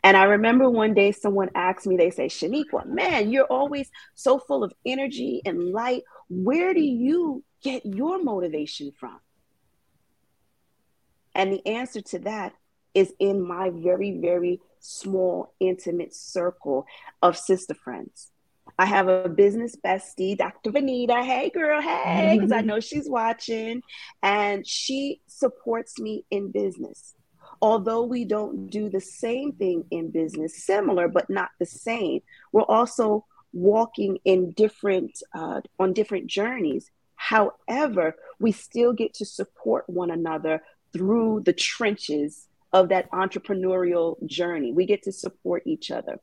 And 0.03 0.17
I 0.17 0.25
remember 0.25 0.71
one 0.71 0.95
day 0.95 1.12
someone 1.12 1.50
asked 1.55 1.87
me, 1.87 1.97
they 1.97 2.11
say, 2.11 2.29
Sheniqua, 2.29 2.87
man, 2.87 3.31
you're 3.31 3.45
always 3.45 3.91
so 4.15 4.38
full 4.38 4.65
of 4.65 4.73
energy 4.87 5.43
and 5.45 5.71
light. 5.71 6.03
Where 6.29 6.73
do 6.73 6.81
you 6.81 7.45
get 7.62 7.85
your 7.85 8.23
motivation 8.23 8.93
from? 8.99 9.21
And 11.35 11.53
the 11.53 11.67
answer 11.67 12.00
to 12.00 12.21
that 12.21 12.55
is 12.97 13.12
in 13.19 13.47
my 13.47 13.71
very, 13.71 14.12
very 14.12 14.59
small, 14.81 15.53
intimate 15.61 16.15
circle 16.15 16.87
of 17.23 17.37
sister 17.37 17.75
friends. 17.75 18.31
I 18.79 18.87
have 18.87 19.09
a 19.09 19.29
business 19.29 19.76
bestie, 19.76 20.37
Dr. 20.37 20.71
Vanita. 20.71 21.23
Hey, 21.23 21.50
girl, 21.50 21.83
hey, 21.83 22.37
because 22.37 22.53
I 22.53 22.61
know 22.62 22.81
she's 22.81 23.09
watching. 23.09 23.83
And 24.23 24.67
she 24.67 25.21
supports 25.26 25.99
me 25.99 26.25
in 26.31 26.50
business. 26.50 27.15
Although 27.61 28.05
we 28.05 28.25
don't 28.25 28.69
do 28.69 28.88
the 28.88 29.00
same 29.00 29.53
thing 29.53 29.85
in 29.91 30.11
business, 30.11 30.65
similar, 30.65 31.07
but 31.07 31.29
not 31.29 31.50
the 31.61 31.67
same, 31.67 32.23
we're 32.53 32.62
also 32.62 33.26
walking 33.53 34.19
in 34.25 34.53
different, 34.53 35.23
uh, 35.35 35.61
on 35.79 35.93
different 35.93 36.29
journeys. 36.29 36.91
However, 37.15 38.17
we 38.41 38.53
still 38.53 38.95
get 38.95 39.12
to 39.15 39.26
support 39.26 39.85
one 39.87 40.11
another 40.11 40.62
through 40.95 41.43
the 41.45 41.53
trenches 41.53 42.46
of 42.73 42.88
that 42.90 43.11
entrepreneurial 43.11 44.25
journey. 44.26 44.73
We 44.73 44.87
get 44.87 45.02
to 45.04 45.12
support 45.12 45.62
each 45.66 45.90
other. 45.90 46.20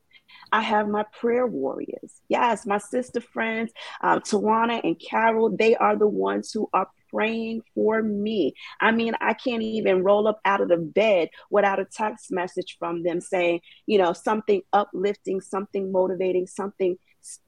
I 0.52 0.62
have 0.62 0.88
my 0.88 1.04
prayer 1.20 1.46
warriors. 1.46 2.20
Yes, 2.28 2.66
my 2.66 2.78
sister 2.78 3.20
friends, 3.20 3.72
um, 4.02 4.20
Tawana 4.20 4.80
and 4.82 5.00
Carol, 5.00 5.54
they 5.56 5.74
are 5.76 5.96
the 5.96 6.08
ones 6.08 6.50
who 6.52 6.68
are 6.72 6.88
praying 7.10 7.62
for 7.74 8.02
me. 8.02 8.54
I 8.80 8.90
mean, 8.90 9.14
I 9.20 9.34
can't 9.34 9.62
even 9.62 10.02
roll 10.02 10.26
up 10.26 10.40
out 10.44 10.60
of 10.60 10.68
the 10.68 10.76
bed 10.76 11.28
without 11.50 11.80
a 11.80 11.84
text 11.84 12.32
message 12.32 12.76
from 12.78 13.02
them 13.02 13.20
saying, 13.20 13.60
you 13.86 13.98
know, 13.98 14.12
something 14.12 14.62
uplifting, 14.72 15.40
something 15.40 15.92
motivating, 15.92 16.46
something 16.46 16.96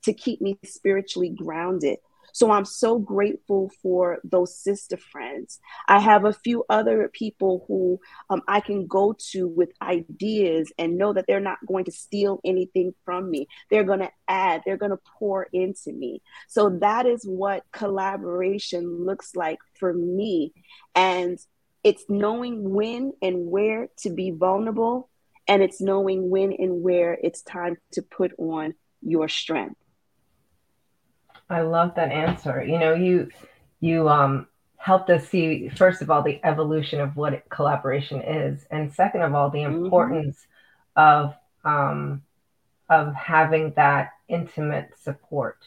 to 0.04 0.12
keep 0.14 0.40
me 0.40 0.58
spiritually 0.64 1.30
grounded. 1.30 1.98
So 2.36 2.50
I'm 2.50 2.66
so 2.66 2.98
grateful 2.98 3.70
for 3.80 4.18
those 4.22 4.58
sister 4.58 4.98
friends. 4.98 5.58
I 5.88 6.00
have 6.00 6.26
a 6.26 6.34
few 6.34 6.66
other 6.68 7.08
people 7.10 7.64
who 7.66 7.98
um, 8.28 8.42
I 8.46 8.60
can 8.60 8.86
go 8.86 9.16
to 9.30 9.48
with 9.48 9.70
ideas 9.80 10.70
and 10.78 10.98
know 10.98 11.14
that 11.14 11.24
they're 11.26 11.40
not 11.40 11.64
going 11.66 11.86
to 11.86 11.92
steal 11.92 12.42
anything 12.44 12.92
from 13.06 13.30
me. 13.30 13.48
They're 13.70 13.84
going 13.84 14.00
to 14.00 14.10
add, 14.28 14.60
they're 14.66 14.76
going 14.76 14.90
to 14.90 15.00
pour 15.18 15.46
into 15.54 15.94
me. 15.94 16.20
So 16.46 16.76
that 16.82 17.06
is 17.06 17.24
what 17.24 17.64
collaboration 17.72 19.06
looks 19.06 19.34
like 19.34 19.60
for 19.80 19.94
me. 19.94 20.52
And 20.94 21.38
it's 21.84 22.04
knowing 22.10 22.74
when 22.74 23.14
and 23.22 23.46
where 23.50 23.88
to 24.00 24.10
be 24.10 24.30
vulnerable, 24.30 25.08
and 25.48 25.62
it's 25.62 25.80
knowing 25.80 26.28
when 26.28 26.52
and 26.52 26.82
where 26.82 27.14
it's 27.14 27.40
time 27.40 27.78
to 27.92 28.02
put 28.02 28.32
on 28.36 28.74
your 29.00 29.26
strength. 29.26 29.80
I 31.48 31.60
love 31.62 31.94
that 31.96 32.10
answer. 32.10 32.64
You 32.64 32.78
know, 32.78 32.94
you 32.94 33.30
you 33.80 34.08
um, 34.08 34.46
helped 34.76 35.10
us 35.10 35.28
see 35.28 35.68
first 35.68 36.02
of 36.02 36.10
all 36.10 36.22
the 36.22 36.40
evolution 36.44 37.00
of 37.00 37.16
what 37.16 37.48
collaboration 37.48 38.20
is, 38.20 38.64
and 38.70 38.92
second 38.92 39.22
of 39.22 39.34
all 39.34 39.50
the 39.50 39.58
mm-hmm. 39.60 39.84
importance 39.84 40.46
mm-hmm. 40.96 41.26
of 41.26 41.34
um, 41.64 42.22
of 42.88 43.14
having 43.14 43.72
that 43.72 44.10
intimate 44.28 44.90
support. 44.98 45.58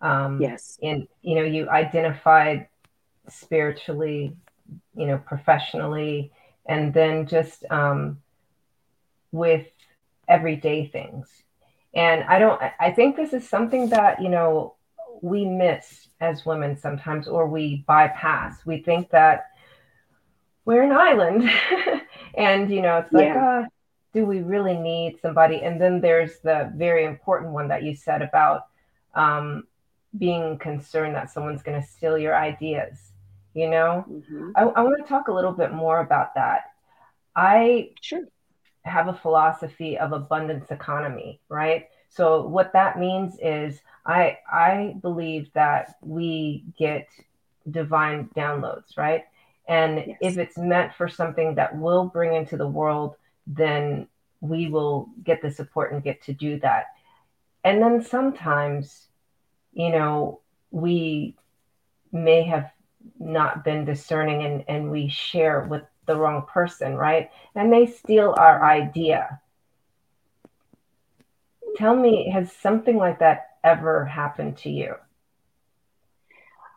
Um, 0.00 0.40
yes, 0.40 0.78
and 0.82 1.06
you 1.22 1.34
know, 1.34 1.42
you 1.42 1.68
identified 1.68 2.68
spiritually, 3.28 4.36
you 4.94 5.06
know, 5.06 5.18
professionally, 5.18 6.32
and 6.66 6.94
then 6.94 7.26
just 7.26 7.64
um, 7.70 8.20
with 9.32 9.66
everyday 10.28 10.86
things. 10.86 11.28
And 11.94 12.22
I 12.24 12.38
don't. 12.38 12.60
I 12.78 12.92
think 12.92 13.16
this 13.16 13.32
is 13.32 13.48
something 13.48 13.88
that 13.90 14.22
you 14.22 14.28
know 14.28 14.74
we 15.22 15.44
miss 15.44 16.08
as 16.20 16.46
women 16.46 16.76
sometimes, 16.76 17.28
or 17.28 17.46
we 17.46 17.84
bypass. 17.86 18.64
We 18.66 18.78
think 18.78 19.10
that 19.10 19.50
we're 20.64 20.82
an 20.82 20.92
island, 20.92 21.50
and 22.34 22.70
you 22.70 22.82
know, 22.82 22.98
it's 22.98 23.12
like, 23.12 23.26
yeah. 23.26 23.60
uh, 23.64 23.66
do 24.12 24.24
we 24.24 24.40
really 24.40 24.76
need 24.76 25.20
somebody? 25.20 25.62
And 25.62 25.80
then 25.80 26.00
there's 26.00 26.40
the 26.40 26.72
very 26.74 27.04
important 27.04 27.52
one 27.52 27.68
that 27.68 27.82
you 27.82 27.94
said 27.94 28.22
about 28.22 28.66
um, 29.14 29.64
being 30.18 30.58
concerned 30.58 31.14
that 31.14 31.30
someone's 31.30 31.62
going 31.62 31.80
to 31.80 31.86
steal 31.86 32.18
your 32.18 32.36
ideas. 32.36 32.98
You 33.54 33.68
know, 33.68 34.04
mm-hmm. 34.08 34.50
I, 34.54 34.62
I 34.62 34.82
want 34.82 34.96
to 34.98 35.08
talk 35.08 35.28
a 35.28 35.32
little 35.32 35.52
bit 35.52 35.72
more 35.72 36.00
about 36.00 36.34
that. 36.34 36.66
I 37.34 37.90
sure 38.00 38.22
have 38.84 39.08
a 39.08 39.14
philosophy 39.14 39.98
of 39.98 40.12
abundance 40.12 40.70
economy, 40.70 41.40
right? 41.48 41.88
So 42.10 42.46
what 42.46 42.72
that 42.72 42.98
means 42.98 43.36
is 43.40 43.80
I 44.04 44.38
I 44.50 44.96
believe 45.00 45.52
that 45.54 45.96
we 46.02 46.64
get 46.76 47.08
divine 47.70 48.28
downloads, 48.36 48.96
right? 48.96 49.24
And 49.68 50.04
yes. 50.06 50.18
if 50.20 50.38
it's 50.38 50.58
meant 50.58 50.94
for 50.94 51.08
something 51.08 51.54
that 51.54 51.76
will 51.76 52.06
bring 52.06 52.34
into 52.34 52.56
the 52.56 52.66
world, 52.66 53.14
then 53.46 54.08
we 54.40 54.68
will 54.68 55.08
get 55.22 55.40
the 55.42 55.50
support 55.50 55.92
and 55.92 56.02
get 56.02 56.22
to 56.24 56.32
do 56.32 56.58
that. 56.60 56.86
And 57.62 57.80
then 57.80 58.02
sometimes, 58.02 59.06
you 59.72 59.90
know, 59.90 60.40
we 60.70 61.36
may 62.10 62.42
have 62.42 62.70
not 63.18 63.64
been 63.64 63.84
discerning 63.84 64.42
and, 64.42 64.64
and 64.66 64.90
we 64.90 65.08
share 65.08 65.60
with 65.60 65.82
the 66.06 66.16
wrong 66.16 66.44
person, 66.52 66.96
right? 66.96 67.30
And 67.54 67.72
they 67.72 67.86
steal 67.86 68.34
our 68.36 68.64
idea. 68.64 69.40
Tell 71.76 71.94
me, 71.94 72.30
has 72.30 72.52
something 72.52 72.96
like 72.96 73.20
that 73.20 73.50
ever 73.62 74.04
happened 74.04 74.58
to 74.58 74.70
you? 74.70 74.94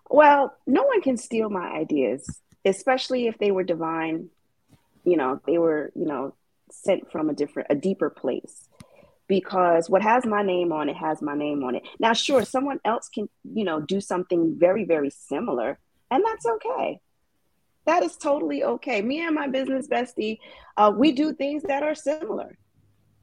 Well, 0.09 0.55
no 0.67 0.83
one 0.83 1.01
can 1.01 1.17
steal 1.17 1.49
my 1.49 1.67
ideas, 1.67 2.41
especially 2.65 3.27
if 3.27 3.37
they 3.37 3.51
were 3.51 3.63
divine. 3.63 4.29
You 5.03 5.17
know, 5.17 5.41
they 5.45 5.57
were, 5.57 5.91
you 5.95 6.05
know, 6.05 6.35
sent 6.71 7.11
from 7.11 7.29
a 7.29 7.33
different, 7.33 7.67
a 7.71 7.75
deeper 7.75 8.09
place. 8.09 8.69
Because 9.27 9.89
what 9.89 10.01
has 10.01 10.25
my 10.25 10.43
name 10.43 10.71
on 10.71 10.89
it 10.89 10.97
has 10.97 11.21
my 11.21 11.35
name 11.35 11.63
on 11.63 11.75
it. 11.75 11.83
Now, 11.97 12.13
sure, 12.13 12.43
someone 12.43 12.79
else 12.83 13.09
can, 13.09 13.29
you 13.43 13.63
know, 13.63 13.79
do 13.79 14.01
something 14.01 14.55
very, 14.59 14.83
very 14.83 15.09
similar, 15.09 15.79
and 16.11 16.23
that's 16.23 16.45
okay. 16.45 16.99
That 17.85 18.03
is 18.03 18.15
totally 18.17 18.63
okay. 18.63 19.01
Me 19.01 19.25
and 19.25 19.33
my 19.33 19.47
business 19.47 19.87
bestie, 19.87 20.39
uh, 20.77 20.91
we 20.95 21.13
do 21.13 21.33
things 21.33 21.63
that 21.63 21.83
are 21.83 21.95
similar, 21.95 22.57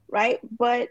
right? 0.08 0.40
But 0.58 0.88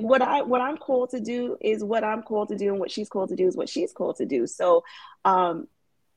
what 0.00 0.22
I 0.22 0.42
what 0.42 0.60
I'm 0.60 0.78
called 0.78 1.10
to 1.10 1.20
do 1.20 1.56
is 1.60 1.84
what 1.84 2.04
I'm 2.04 2.22
called 2.22 2.48
to 2.48 2.56
do, 2.56 2.70
and 2.70 2.78
what 2.78 2.90
she's 2.90 3.08
called 3.08 3.28
to 3.28 3.36
do 3.36 3.46
is 3.46 3.56
what 3.56 3.68
she's 3.68 3.92
called 3.92 4.16
to 4.16 4.26
do. 4.26 4.46
So 4.46 4.84
um, 5.24 5.68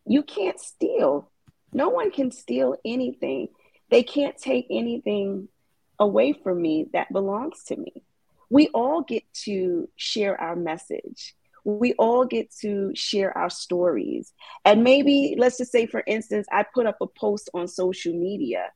you 0.06 0.24
can't 0.24 0.60
steal. 0.60 1.30
No 1.74 1.90
one 1.90 2.12
can 2.12 2.32
steal 2.32 2.78
anything. 2.86 3.50
They 3.90 4.04
can't 4.04 4.38
take 4.38 4.68
anything 4.70 5.50
away 6.00 6.34
from 6.34 6.62
me 6.62 6.88
that 6.94 7.12
belongs 7.12 7.64
to 7.66 7.76
me. 7.76 8.04
We 8.50 8.70
all 8.70 9.02
get 9.02 9.24
to 9.44 9.90
share 9.96 10.40
our 10.40 10.56
message. 10.56 11.36
We 11.66 11.94
all 11.94 12.26
get 12.26 12.54
to 12.62 12.92
share 12.96 13.36
our 13.36 13.50
stories. 13.50 14.32
And 14.64 14.84
maybe, 14.84 15.36
let's 15.38 15.58
just 15.58 15.72
say, 15.72 15.88
for 15.88 16.04
instance, 16.06 16.48
I 16.52 16.64
put 16.64 16.86
up 16.86 16.98
a 17.02 17.08
post 17.08 17.50
on 17.54 17.68
social 17.68 18.14
media 18.14 18.70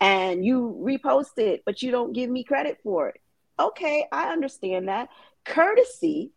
and 0.00 0.44
you 0.44 0.80
repost 0.82 1.36
it, 1.36 1.62
but 1.66 1.82
you 1.82 1.90
don't 1.90 2.14
give 2.14 2.30
me 2.30 2.42
credit 2.44 2.78
for 2.82 3.10
it 3.10 3.20
okay, 3.60 4.06
I 4.10 4.32
understand 4.32 4.88
that. 4.88 5.08
Courtesy 5.44 6.32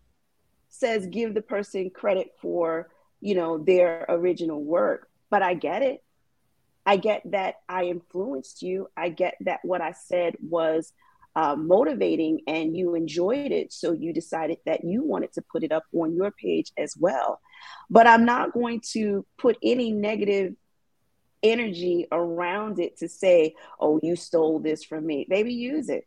says 0.69 1.07
give 1.07 1.33
the 1.33 1.41
person 1.41 1.89
credit 1.89 2.31
for, 2.41 2.89
you 3.21 3.35
know, 3.35 3.57
their 3.57 4.05
original 4.09 4.63
work, 4.63 5.09
but 5.29 5.41
I 5.41 5.53
get 5.53 5.81
it. 5.81 6.03
I 6.85 6.97
get 6.97 7.21
that 7.31 7.55
I 7.69 7.85
influenced 7.85 8.61
you. 8.61 8.89
I 8.97 9.09
get 9.09 9.35
that 9.41 9.59
what 9.63 9.81
I 9.81 9.93
said 9.93 10.35
was 10.41 10.91
uh, 11.35 11.55
motivating 11.55 12.41
and 12.47 12.75
you 12.75 12.95
enjoyed 12.95 13.51
it. 13.51 13.71
So 13.71 13.93
you 13.93 14.13
decided 14.13 14.57
that 14.65 14.83
you 14.83 15.03
wanted 15.03 15.33
to 15.33 15.41
put 15.41 15.63
it 15.63 15.71
up 15.71 15.83
on 15.93 16.15
your 16.15 16.31
page 16.31 16.71
as 16.77 16.95
well. 16.97 17.39
But 17.89 18.07
I'm 18.07 18.25
not 18.25 18.53
going 18.53 18.81
to 18.91 19.25
put 19.37 19.57
any 19.63 19.91
negative 19.91 20.55
energy 21.41 22.07
around 22.11 22.79
it 22.79 22.97
to 22.97 23.07
say, 23.07 23.55
oh, 23.79 23.99
you 24.03 24.15
stole 24.15 24.59
this 24.59 24.83
from 24.83 25.05
me. 25.05 25.25
Baby, 25.29 25.53
use 25.53 25.89
it. 25.89 26.05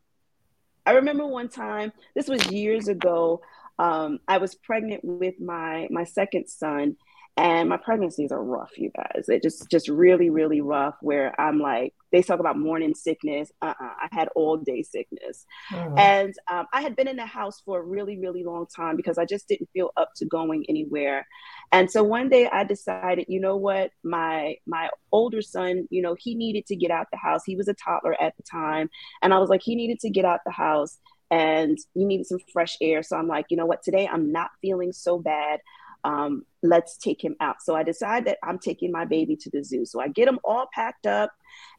I 0.86 0.92
remember 0.92 1.26
one 1.26 1.48
time, 1.48 1.92
this 2.14 2.28
was 2.28 2.50
years 2.52 2.88
ago. 2.88 3.42
Um, 3.78 4.20
I 4.28 4.38
was 4.38 4.54
pregnant 4.54 5.02
with 5.04 5.40
my 5.40 5.88
my 5.90 6.04
second 6.04 6.48
son, 6.48 6.96
and 7.36 7.68
my 7.68 7.78
pregnancies 7.78 8.32
are 8.32 8.42
rough, 8.42 8.78
you 8.78 8.90
guys. 8.96 9.28
It 9.28 9.42
just 9.42 9.70
just 9.70 9.88
really 9.88 10.30
really 10.30 10.60
rough. 10.62 10.96
Where 11.02 11.38
I'm 11.40 11.60
like, 11.60 11.94
they 12.12 12.22
talk 12.22 12.40
about 12.40 12.58
morning 12.58 12.94
sickness. 12.94 13.50
Uh-uh, 13.62 13.74
I 13.80 14.08
had 14.10 14.28
all 14.34 14.56
day 14.56 14.82
sickness, 14.82 15.46
mm-hmm. 15.70 15.98
and 15.98 16.34
um, 16.50 16.66
I 16.72 16.80
had 16.82 16.96
been 16.96 17.08
in 17.08 17.16
the 17.16 17.26
house 17.26 17.60
for 17.64 17.80
a 17.80 17.82
really 17.82 18.18
really 18.18 18.44
long 18.44 18.66
time 18.66 18.96
because 18.96 19.18
I 19.18 19.24
just 19.24 19.48
didn't 19.48 19.70
feel 19.72 19.90
up 19.96 20.10
to 20.16 20.24
going 20.24 20.64
anywhere. 20.68 21.26
And 21.72 21.90
so 21.90 22.02
one 22.02 22.28
day 22.28 22.48
I 22.48 22.64
decided, 22.64 23.26
you 23.28 23.40
know 23.40 23.56
what, 23.56 23.90
my 24.02 24.56
my 24.66 24.88
older 25.12 25.42
son, 25.42 25.86
you 25.90 26.02
know, 26.02 26.16
he 26.18 26.34
needed 26.34 26.66
to 26.66 26.76
get 26.76 26.90
out 26.90 27.06
the 27.10 27.18
house. 27.18 27.42
He 27.44 27.56
was 27.56 27.68
a 27.68 27.74
toddler 27.74 28.20
at 28.20 28.36
the 28.36 28.42
time, 28.42 28.88
and 29.22 29.34
I 29.34 29.38
was 29.38 29.50
like, 29.50 29.62
he 29.62 29.74
needed 29.74 30.00
to 30.00 30.10
get 30.10 30.24
out 30.24 30.40
the 30.44 30.52
house 30.52 30.98
and 31.30 31.76
you 31.94 32.06
needed 32.06 32.26
some 32.26 32.38
fresh 32.52 32.76
air. 32.80 33.02
So 33.02 33.16
I'm 33.16 33.26
like, 33.26 33.46
you 33.50 33.56
know 33.56 33.66
what, 33.66 33.82
today 33.82 34.06
I'm 34.06 34.30
not 34.30 34.50
feeling 34.62 34.92
so 34.92 35.18
bad 35.18 35.60
um, 36.06 36.46
let's 36.62 36.96
take 36.96 37.22
him 37.22 37.34
out. 37.40 37.60
So 37.60 37.74
I 37.74 37.82
decide 37.82 38.26
that 38.26 38.38
I'm 38.44 38.60
taking 38.60 38.92
my 38.92 39.04
baby 39.04 39.34
to 39.36 39.50
the 39.50 39.64
zoo. 39.64 39.84
So 39.84 40.00
I 40.00 40.06
get 40.06 40.28
him 40.28 40.38
all 40.44 40.68
packed 40.72 41.04
up 41.04 41.32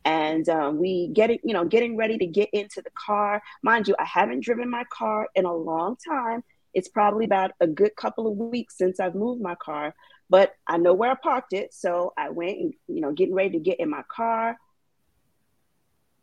and 0.03 0.47
um, 0.49 0.77
we 0.77 1.07
get 1.13 1.29
it, 1.29 1.39
you 1.45 1.53
know, 1.53 1.63
getting 1.63 1.95
ready 1.95 2.17
to 2.17 2.25
get 2.25 2.49
into 2.51 2.81
the 2.81 2.91
car. 3.05 3.41
Mind 3.63 3.87
you, 3.87 3.95
I 3.97 4.03
haven't 4.03 4.43
driven 4.43 4.69
my 4.69 4.83
car 4.91 5.29
in 5.33 5.45
a 5.45 5.53
long 5.53 5.95
time. 5.95 6.43
It's 6.73 6.89
probably 6.89 7.23
about 7.23 7.51
a 7.61 7.67
good 7.67 7.95
couple 7.95 8.27
of 8.27 8.37
weeks 8.37 8.77
since 8.77 8.99
I've 8.99 9.15
moved 9.15 9.41
my 9.41 9.55
car, 9.55 9.95
but 10.29 10.53
I 10.67 10.77
know 10.77 10.93
where 10.93 11.11
I 11.11 11.15
parked 11.15 11.53
it. 11.53 11.73
So 11.73 12.11
I 12.17 12.29
went 12.29 12.59
and, 12.59 12.73
you 12.89 12.99
know, 12.99 13.13
getting 13.13 13.33
ready 13.33 13.51
to 13.51 13.59
get 13.59 13.79
in 13.79 13.89
my 13.89 14.03
car. 14.13 14.57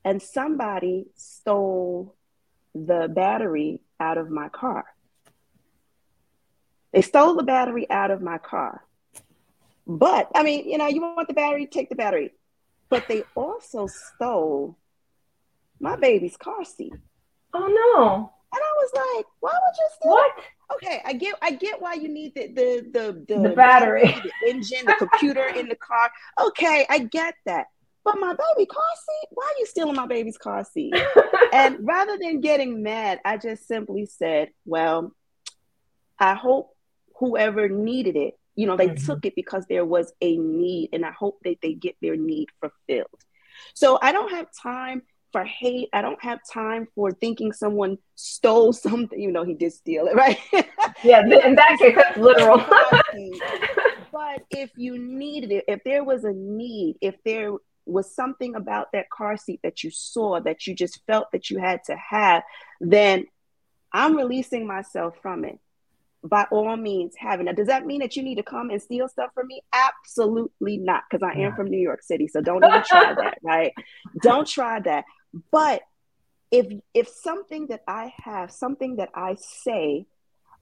And 0.05 0.21
somebody 0.21 1.07
stole 1.17 2.14
the 2.75 3.09
battery 3.09 3.81
out 3.99 4.19
of 4.19 4.29
my 4.29 4.51
car. 4.51 4.85
They 6.94 7.02
stole 7.02 7.35
the 7.35 7.42
battery 7.42 7.90
out 7.90 8.12
of 8.12 8.22
my 8.22 8.38
car. 8.38 8.85
But 9.85 10.30
I 10.35 10.44
mean, 10.44 10.68
you 10.68 10.78
know, 10.78 10.87
you 10.87 11.00
want 11.00 11.26
the 11.26 11.35
battery, 11.35 11.66
take 11.66 11.88
the 11.88 11.96
battery. 11.96 12.30
But 12.88 13.09
they 13.09 13.24
also 13.35 13.88
stole 13.88 14.78
my 15.80 15.96
baby's 15.96 16.37
car 16.37 16.64
seat. 16.64 16.94
Oh 17.52 17.66
no. 17.66 18.33
And 18.52 18.62
I 18.62 18.72
was 18.76 18.90
like, 18.94 19.26
why 19.40 19.50
would 19.50 19.76
you 19.76 19.88
steal 19.96 20.12
what? 20.12 20.33
Okay, 20.74 21.02
I 21.04 21.12
get 21.14 21.35
I 21.42 21.50
get 21.50 21.83
why 21.83 21.94
you 21.94 22.09
need 22.09 22.33
the 22.37 22.46
the 22.46 22.87
the, 22.92 23.24
the, 23.35 23.48
the 23.48 23.54
battery, 23.57 24.04
the 24.22 24.48
engine, 24.48 24.87
the 24.87 24.94
computer 24.96 25.46
in 25.48 25.68
the 25.68 25.74
car. 25.74 26.12
Okay, 26.40 26.87
I 26.88 26.98
get 26.98 27.35
that. 27.46 27.66
But 28.04 28.20
my 28.20 28.35
baby 28.35 28.66
car 28.66 28.85
seat, 28.94 29.28
why 29.30 29.44
are 29.44 29.59
you 29.59 29.66
stealing 29.66 29.96
my 29.96 30.07
baby's 30.07 30.38
car 30.38 30.64
seat? 30.64 30.94
and 31.52 31.78
rather 31.80 32.18
than 32.18 32.40
getting 32.40 32.83
mad, 32.83 33.18
I 33.24 33.38
just 33.38 33.66
simply 33.66 34.07
said, 34.07 34.50
Well, 34.64 35.12
I 36.18 36.35
hope 36.35 36.74
whoever 37.18 37.68
needed 37.68 38.16
it, 38.16 38.35
you 38.55 38.66
know, 38.66 38.77
they 38.77 38.88
mm-hmm. 38.88 39.05
took 39.05 39.27
it 39.27 39.35
because 39.35 39.66
there 39.68 39.85
was 39.85 40.12
a 40.20 40.37
need, 40.37 40.90
and 40.92 41.05
I 41.05 41.11
hope 41.11 41.38
that 41.44 41.57
they 41.62 41.74
get 41.74 41.96
their 42.00 42.16
need 42.16 42.48
fulfilled. 42.61 43.09
So 43.74 43.98
I 44.00 44.12
don't 44.12 44.31
have 44.31 44.46
time 44.62 45.03
for 45.33 45.44
hate. 45.44 45.88
I 45.92 46.00
don't 46.00 46.22
have 46.22 46.38
time 46.53 46.87
for 46.94 47.11
thinking 47.11 47.53
someone 47.53 47.98
stole 48.14 48.72
something. 48.87 49.20
You 49.20 49.33
know, 49.33 49.44
he 49.44 49.55
did 49.55 49.72
steal 49.72 50.07
it, 50.07 50.14
right? 50.14 50.38
Yeah, 51.03 51.20
in 51.20 51.55
that 51.57 51.77
case, 51.79 51.94
that's 51.96 52.16
literal. 52.16 52.59
but 54.12 54.42
if 54.50 54.70
you 54.77 54.96
needed 54.96 55.53
it, 55.53 55.64
if 55.68 55.85
there 55.85 56.03
was 56.03 56.24
a 56.24 56.33
need, 56.33 56.96
if 57.03 57.16
there 57.24 57.53
was 57.85 58.14
something 58.14 58.55
about 58.55 58.92
that 58.92 59.11
car 59.11 59.37
seat 59.37 59.61
that 59.64 59.85
you 59.85 59.90
saw 59.90 60.40
that 60.40 60.66
you 60.66 60.74
just 60.74 61.00
felt 61.07 61.31
that 61.33 61.50
you 61.50 61.59
had 61.59 61.81
to 61.87 61.96
have, 61.96 62.42
then 62.81 63.27
I'm 63.92 64.16
releasing 64.16 64.66
myself 64.66 65.16
from 65.20 65.44
it 65.44 65.59
by 66.25 66.47
all 66.51 66.77
means 66.77 67.15
having 67.19 67.49
it. 67.49 67.57
Does 67.57 67.67
that 67.67 67.85
mean 67.85 68.01
that 68.01 68.17
you 68.17 68.23
need 68.23 68.37
to 68.37 68.43
come 68.43 68.71
and 68.71 68.81
steal 68.81 69.09
stuff 69.09 69.31
from 69.35 69.47
me? 69.47 69.63
Absolutely 69.73 70.79
not, 70.79 71.03
because 71.09 71.23
I 71.23 71.39
am 71.39 71.55
from 71.55 71.69
New 71.69 71.79
York 71.79 72.03
City. 72.03 72.29
So 72.29 72.41
don't 72.41 72.65
even 72.65 72.83
try 72.83 73.15
that, 73.19 73.39
right? 73.43 73.73
Don't 74.23 74.49
try 74.49 74.81
that. 74.81 75.05
But 75.53 75.83
if 76.51 76.67
if 76.95 77.09
something 77.09 77.67
that 77.69 77.83
I 77.87 78.15
have, 78.25 78.51
something 78.51 78.97
that 78.97 79.11
I 79.15 79.37
say, 79.39 80.07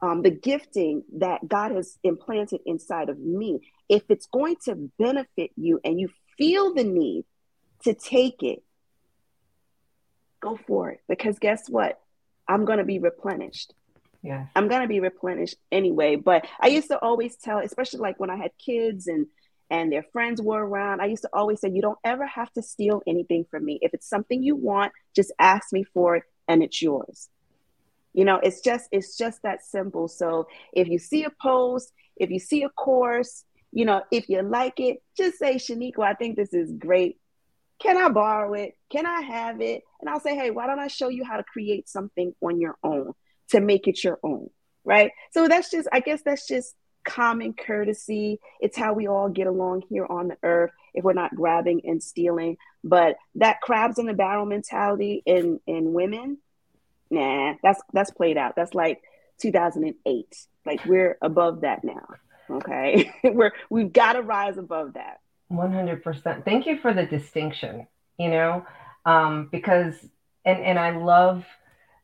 um, 0.00 0.22
the 0.22 0.30
gifting 0.30 1.04
that 1.18 1.46
God 1.46 1.70
has 1.72 1.96
implanted 2.02 2.60
inside 2.66 3.08
of 3.08 3.18
me, 3.20 3.60
if 3.88 4.02
it's 4.08 4.26
going 4.26 4.56
to 4.64 4.90
benefit 4.98 5.52
you 5.56 5.80
and 5.84 6.00
you 6.00 6.08
feel 6.38 6.74
the 6.74 6.84
need 6.84 7.24
to 7.84 7.94
take 7.94 8.42
it, 8.42 8.62
go 10.40 10.58
for 10.66 10.90
it. 10.90 11.00
Because 11.08 11.38
guess 11.38 11.68
what? 11.68 12.00
I'm 12.48 12.64
going 12.64 12.78
to 12.78 12.84
be 12.84 12.98
replenished 12.98 13.72
yeah. 14.22 14.46
I'm 14.54 14.68
going 14.68 14.82
to 14.82 14.88
be 14.88 15.00
replenished 15.00 15.56
anyway 15.70 16.16
but 16.16 16.46
i 16.60 16.68
used 16.68 16.88
to 16.88 16.98
always 16.98 17.36
tell 17.36 17.58
especially 17.58 18.00
like 18.00 18.18
when 18.20 18.30
i 18.30 18.36
had 18.36 18.50
kids 18.58 19.06
and 19.06 19.26
and 19.70 19.90
their 19.90 20.04
friends 20.12 20.40
were 20.40 20.64
around 20.64 21.00
i 21.00 21.06
used 21.06 21.22
to 21.22 21.30
always 21.32 21.60
say 21.60 21.70
you 21.70 21.82
don't 21.82 21.98
ever 22.04 22.26
have 22.26 22.52
to 22.52 22.62
steal 22.62 23.02
anything 23.06 23.44
from 23.50 23.64
me. 23.64 23.78
If 23.82 23.94
it's 23.94 24.08
something 24.08 24.42
you 24.42 24.56
want 24.56 24.92
just 25.16 25.32
ask 25.38 25.72
me 25.72 25.84
for 25.84 26.16
it 26.16 26.24
and 26.48 26.62
it's 26.62 26.80
yours. 26.82 27.28
You 28.12 28.24
know 28.24 28.38
it's 28.42 28.60
just 28.60 28.88
it's 28.92 29.16
just 29.16 29.42
that 29.42 29.64
simple. 29.64 30.08
So 30.08 30.46
if 30.72 30.88
you 30.88 30.98
see 30.98 31.24
a 31.24 31.30
post 31.30 31.92
if 32.16 32.30
you 32.30 32.38
see 32.38 32.62
a 32.62 32.68
course 32.68 33.44
you 33.72 33.86
know 33.86 34.02
if 34.10 34.28
you 34.28 34.42
like 34.42 34.78
it 34.78 35.02
just 35.16 35.38
say 35.38 35.54
Sheniqua 35.56 36.04
i 36.04 36.14
think 36.14 36.36
this 36.36 36.52
is 36.52 36.70
great. 36.72 37.18
Can 37.80 37.96
i 37.96 38.08
borrow 38.10 38.52
it? 38.54 38.76
Can 38.90 39.06
i 39.06 39.22
have 39.22 39.60
it? 39.60 39.82
And 40.00 40.10
i'll 40.10 40.20
say 40.20 40.36
hey 40.36 40.50
why 40.50 40.66
don't 40.66 40.78
i 40.78 40.88
show 40.88 41.08
you 41.08 41.24
how 41.24 41.38
to 41.38 41.44
create 41.44 41.88
something 41.88 42.34
on 42.42 42.60
your 42.60 42.76
own 42.84 43.12
to 43.52 43.60
make 43.60 43.88
it 43.88 44.02
your 44.04 44.18
own, 44.22 44.50
right? 44.84 45.12
So 45.30 45.48
that's 45.48 45.70
just, 45.70 45.88
I 45.92 46.00
guess 46.00 46.22
that's 46.24 46.46
just 46.46 46.74
common 47.04 47.54
courtesy. 47.54 48.40
It's 48.60 48.76
how 48.76 48.92
we 48.92 49.06
all 49.06 49.28
get 49.28 49.46
along 49.46 49.82
here 49.88 50.06
on 50.06 50.28
the 50.28 50.36
earth 50.42 50.72
if 50.94 51.04
we're 51.04 51.12
not 51.12 51.34
grabbing 51.34 51.82
and 51.84 52.02
stealing. 52.02 52.56
But 52.84 53.16
that 53.36 53.60
crabs 53.60 53.98
in 53.98 54.06
the 54.06 54.14
barrel 54.14 54.46
mentality 54.46 55.22
in 55.24 55.60
in 55.66 55.92
women, 55.92 56.38
nah, 57.10 57.54
that's 57.62 57.80
that's 57.92 58.10
played 58.10 58.36
out. 58.36 58.56
That's 58.56 58.74
like 58.74 59.02
2008. 59.40 60.46
Like 60.66 60.84
we're 60.84 61.18
above 61.22 61.62
that 61.62 61.84
now. 61.84 62.06
Okay, 62.50 63.12
we're 63.24 63.52
we've 63.70 63.92
got 63.92 64.14
to 64.14 64.22
rise 64.22 64.58
above 64.58 64.94
that. 64.94 65.18
100%. 65.50 66.44
Thank 66.46 66.66
you 66.66 66.78
for 66.78 66.94
the 66.94 67.04
distinction. 67.04 67.86
You 68.18 68.30
know, 68.30 68.66
um, 69.04 69.48
because 69.50 69.94
and 70.44 70.58
and 70.58 70.78
I 70.78 70.90
love 70.90 71.44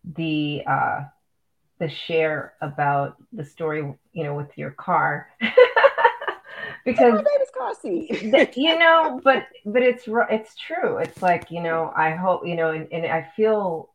the 0.04 0.62
uh, 0.66 1.00
the 1.78 1.88
share 1.88 2.54
about 2.60 3.16
the 3.32 3.44
story, 3.44 3.80
you 4.12 4.24
know, 4.24 4.34
with 4.34 4.56
your 4.56 4.70
car. 4.72 5.28
because 6.84 7.14
my 7.14 7.22
baby's 7.22 7.50
car 7.56 7.74
seat. 7.80 8.56
you 8.56 8.78
know, 8.78 9.20
but 9.22 9.46
but 9.64 9.82
it's 9.82 10.04
it's 10.06 10.54
true. 10.56 10.98
It's 10.98 11.22
like 11.22 11.50
you 11.50 11.60
know, 11.60 11.92
I 11.96 12.10
hope 12.10 12.46
you 12.46 12.56
know, 12.56 12.70
and, 12.70 12.88
and 12.92 13.06
I 13.06 13.30
feel 13.36 13.90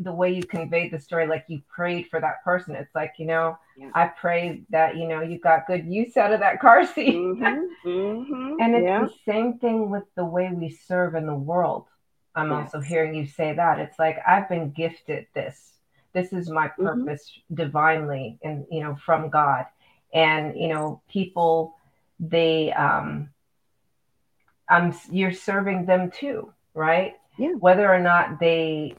the 0.00 0.12
way 0.12 0.32
you 0.32 0.42
conveyed 0.42 0.92
the 0.92 0.98
story, 0.98 1.26
like 1.26 1.44
you 1.48 1.62
prayed 1.68 2.08
for 2.08 2.20
that 2.20 2.42
person. 2.44 2.74
It's 2.74 2.94
like 2.94 3.14
you 3.18 3.26
know, 3.26 3.58
yeah. 3.76 3.90
I 3.94 4.06
pray 4.06 4.62
that 4.70 4.96
you 4.96 5.06
know 5.06 5.20
you 5.20 5.38
got 5.38 5.66
good 5.66 5.86
use 5.86 6.16
out 6.16 6.32
of 6.32 6.40
that 6.40 6.60
car 6.60 6.86
seat. 6.94 7.14
Mm-hmm. 7.14 7.88
Mm-hmm. 7.88 8.60
and 8.60 8.74
it's 8.74 8.84
yeah. 8.84 9.06
the 9.06 9.32
same 9.32 9.58
thing 9.58 9.90
with 9.90 10.04
the 10.16 10.24
way 10.24 10.50
we 10.52 10.70
serve 10.70 11.14
in 11.14 11.26
the 11.26 11.34
world. 11.34 11.86
I'm 12.34 12.50
yes. 12.50 12.70
also 12.74 12.80
hearing 12.80 13.14
you 13.14 13.26
say 13.26 13.54
that. 13.54 13.78
It's 13.78 13.98
like 13.98 14.18
I've 14.26 14.48
been 14.48 14.70
gifted 14.70 15.26
this. 15.34 15.72
This 16.12 16.32
is 16.32 16.48
my 16.50 16.68
mm-hmm. 16.68 16.86
purpose 16.86 17.30
mm-hmm. 17.30 17.54
divinely 17.62 18.38
and 18.42 18.66
you 18.70 18.82
know 18.82 18.96
from 19.04 19.28
God. 19.30 19.66
And 20.12 20.56
you 20.56 20.68
know, 20.68 21.02
people 21.10 21.76
they 22.18 22.72
um 22.72 23.30
I'm 24.68 24.94
you're 25.10 25.32
serving 25.32 25.86
them 25.86 26.10
too, 26.10 26.52
right? 26.74 27.14
Yeah. 27.38 27.54
Whether 27.58 27.92
or 27.92 28.00
not 28.00 28.40
they 28.40 28.94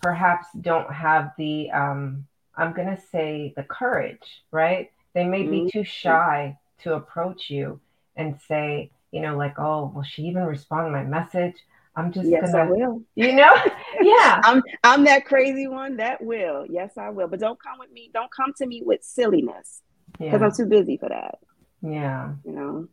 perhaps 0.00 0.46
don't 0.60 0.92
have 0.92 1.32
the 1.36 1.70
um 1.70 2.26
I'm 2.56 2.72
going 2.72 2.88
to 2.88 3.02
say 3.12 3.52
the 3.54 3.62
courage, 3.62 4.42
right? 4.50 4.90
They 5.12 5.24
may 5.24 5.42
be 5.42 5.60
mm-hmm. 5.60 5.68
too 5.68 5.84
shy 5.84 6.58
to 6.82 6.94
approach 6.94 7.50
you 7.50 7.80
and 8.16 8.40
say, 8.48 8.90
you 9.12 9.20
know, 9.20 9.36
like, 9.36 9.58
oh, 9.58 9.92
will 9.94 10.02
she 10.02 10.22
even 10.22 10.44
respond 10.44 10.86
to 10.86 10.90
my 10.90 11.04
message? 11.04 11.56
I'm 11.96 12.12
just 12.12 12.28
yes, 12.28 12.52
gonna, 12.52 12.64
I 12.64 12.70
will. 12.70 13.02
You 13.14 13.32
know, 13.32 13.54
yeah. 14.02 14.40
I'm 14.44 14.62
I'm 14.84 15.04
that 15.04 15.24
crazy 15.24 15.66
one 15.66 15.96
that 15.96 16.22
will. 16.22 16.66
Yes, 16.68 16.92
I 16.98 17.08
will. 17.08 17.26
But 17.26 17.40
don't 17.40 17.60
come 17.60 17.78
with 17.78 17.90
me. 17.90 18.10
Don't 18.12 18.30
come 18.30 18.52
to 18.58 18.66
me 18.66 18.82
with 18.84 19.02
silliness 19.02 19.80
because 20.12 20.40
yeah. 20.40 20.46
I'm 20.46 20.54
too 20.54 20.66
busy 20.66 20.98
for 20.98 21.08
that. 21.08 21.38
Yeah. 21.82 22.34
You 22.44 22.52
know. 22.52 22.88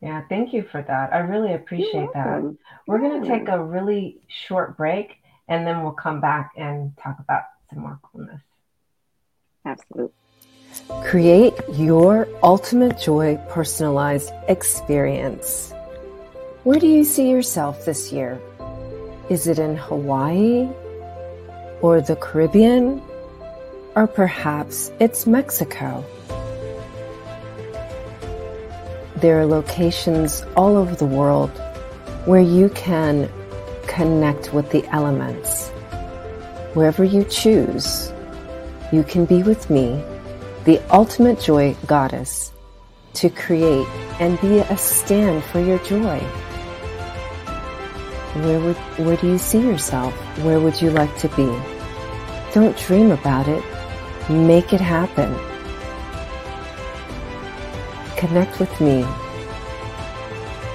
Yeah. 0.00 0.22
Thank 0.28 0.54
you 0.54 0.66
for 0.70 0.82
that. 0.82 1.12
I 1.12 1.18
really 1.18 1.52
appreciate 1.52 2.08
that. 2.14 2.42
We're 2.86 3.02
yeah. 3.02 3.20
gonna 3.20 3.26
take 3.28 3.48
a 3.48 3.62
really 3.62 4.20
short 4.48 4.78
break, 4.78 5.16
and 5.48 5.66
then 5.66 5.82
we'll 5.82 5.92
come 5.92 6.20
back 6.20 6.52
and 6.56 6.96
talk 6.96 7.18
about 7.18 7.42
some 7.70 7.80
more 7.80 8.00
coolness. 8.02 8.40
Absolutely. 9.66 10.12
Create 11.04 11.54
your 11.72 12.28
ultimate 12.42 12.98
joy 12.98 13.38
personalized 13.48 14.32
experience. 14.48 15.72
Where 16.66 16.80
do 16.80 16.88
you 16.88 17.04
see 17.04 17.30
yourself 17.30 17.84
this 17.84 18.10
year? 18.10 18.40
Is 19.30 19.46
it 19.46 19.60
in 19.60 19.76
Hawaii 19.76 20.68
or 21.80 22.00
the 22.00 22.16
Caribbean? 22.16 23.00
Or 23.94 24.08
perhaps 24.08 24.90
it's 24.98 25.28
Mexico? 25.28 26.04
There 29.14 29.38
are 29.38 29.46
locations 29.46 30.44
all 30.56 30.76
over 30.76 30.96
the 30.96 31.04
world 31.04 31.50
where 32.24 32.40
you 32.40 32.68
can 32.70 33.30
connect 33.86 34.52
with 34.52 34.68
the 34.72 34.84
elements. 34.86 35.68
Wherever 36.74 37.04
you 37.04 37.22
choose, 37.26 38.12
you 38.90 39.04
can 39.04 39.24
be 39.24 39.44
with 39.44 39.70
me, 39.70 40.02
the 40.64 40.82
ultimate 40.90 41.38
joy 41.38 41.76
goddess, 41.86 42.50
to 43.14 43.30
create 43.30 43.86
and 44.18 44.40
be 44.40 44.58
a 44.58 44.76
stand 44.76 45.44
for 45.44 45.60
your 45.60 45.78
joy. 45.84 46.20
Where 48.44 48.60
would, 48.60 48.76
where 48.98 49.16
do 49.16 49.28
you 49.28 49.38
see 49.38 49.60
yourself? 49.60 50.12
Where 50.44 50.60
would 50.60 50.82
you 50.82 50.90
like 50.90 51.16
to 51.18 51.28
be? 51.28 51.46
Don't 52.52 52.76
dream 52.76 53.10
about 53.10 53.48
it. 53.48 53.64
Make 54.28 54.74
it 54.74 54.80
happen. 54.80 55.34
Connect 58.18 58.60
with 58.60 58.78
me 58.78 59.04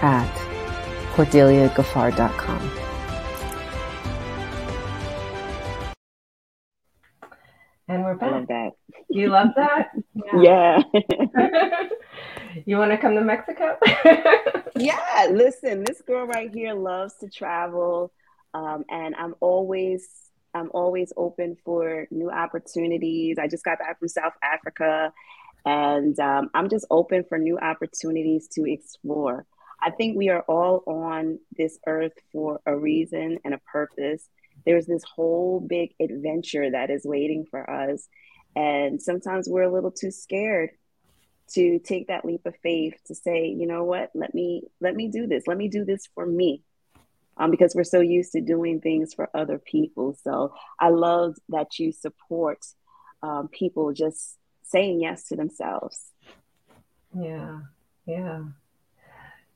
at 0.01 0.33
cordeliagaffar.com. 1.13 2.71
And 7.87 8.03
we're 8.03 8.15
back. 8.15 8.29
I 8.29 8.37
love 8.37 8.47
that. 8.47 8.71
You 9.09 9.27
love 9.27 9.49
that? 9.55 9.89
Yeah. 10.41 10.81
yeah. 10.93 11.83
you 12.65 12.77
want 12.77 12.91
to 12.91 12.97
come 12.97 13.15
to 13.15 13.21
Mexico? 13.21 13.77
yeah, 14.75 15.27
listen, 15.31 15.83
this 15.83 16.01
girl 16.01 16.25
right 16.25 16.53
here 16.53 16.73
loves 16.73 17.15
to 17.17 17.29
travel. 17.29 18.11
Um, 18.53 18.83
and 18.89 19.15
I'm 19.15 19.35
always 19.39 20.07
I'm 20.53 20.69
always 20.73 21.13
open 21.15 21.55
for 21.63 22.07
new 22.11 22.29
opportunities. 22.29 23.37
I 23.39 23.47
just 23.47 23.63
got 23.63 23.79
back 23.79 23.99
from 23.99 24.09
South 24.09 24.33
Africa 24.43 25.13
and 25.65 26.19
um, 26.19 26.49
I'm 26.53 26.69
just 26.69 26.85
open 26.89 27.23
for 27.27 27.37
new 27.37 27.57
opportunities 27.57 28.47
to 28.53 28.65
explore. 28.65 29.45
I 29.81 29.91
think 29.91 30.17
we 30.17 30.29
are 30.29 30.41
all 30.41 30.83
on 30.85 31.39
this 31.57 31.79
earth 31.87 32.13
for 32.31 32.59
a 32.65 32.75
reason 32.75 33.39
and 33.43 33.53
a 33.53 33.59
purpose. 33.59 34.27
There's 34.65 34.85
this 34.85 35.03
whole 35.03 35.59
big 35.59 35.93
adventure 35.99 36.69
that 36.69 36.89
is 36.89 37.05
waiting 37.05 37.45
for 37.49 37.67
us. 37.69 38.07
And 38.55 39.01
sometimes 39.01 39.47
we're 39.47 39.63
a 39.63 39.71
little 39.71 39.91
too 39.91 40.11
scared 40.11 40.71
to 41.53 41.79
take 41.79 42.07
that 42.07 42.25
leap 42.25 42.45
of 42.45 42.55
faith 42.63 42.95
to 43.07 43.15
say, 43.15 43.47
you 43.47 43.67
know 43.67 43.83
what, 43.83 44.11
let 44.13 44.33
me 44.33 44.63
let 44.79 44.95
me 44.95 45.07
do 45.07 45.27
this. 45.27 45.47
Let 45.47 45.57
me 45.57 45.67
do 45.67 45.85
this 45.85 46.07
for 46.13 46.25
me. 46.25 46.63
Um, 47.37 47.49
because 47.49 47.73
we're 47.73 47.83
so 47.85 48.01
used 48.01 48.33
to 48.33 48.41
doing 48.41 48.81
things 48.81 49.13
for 49.13 49.29
other 49.33 49.57
people. 49.57 50.15
So 50.21 50.53
I 50.79 50.89
love 50.89 51.37
that 51.49 51.79
you 51.79 51.91
support 51.91 52.59
um, 53.23 53.47
people 53.47 53.93
just 53.93 54.37
saying 54.63 55.01
yes 55.01 55.23
to 55.29 55.35
themselves. 55.35 56.11
Yeah, 57.17 57.61
yeah. 58.05 58.43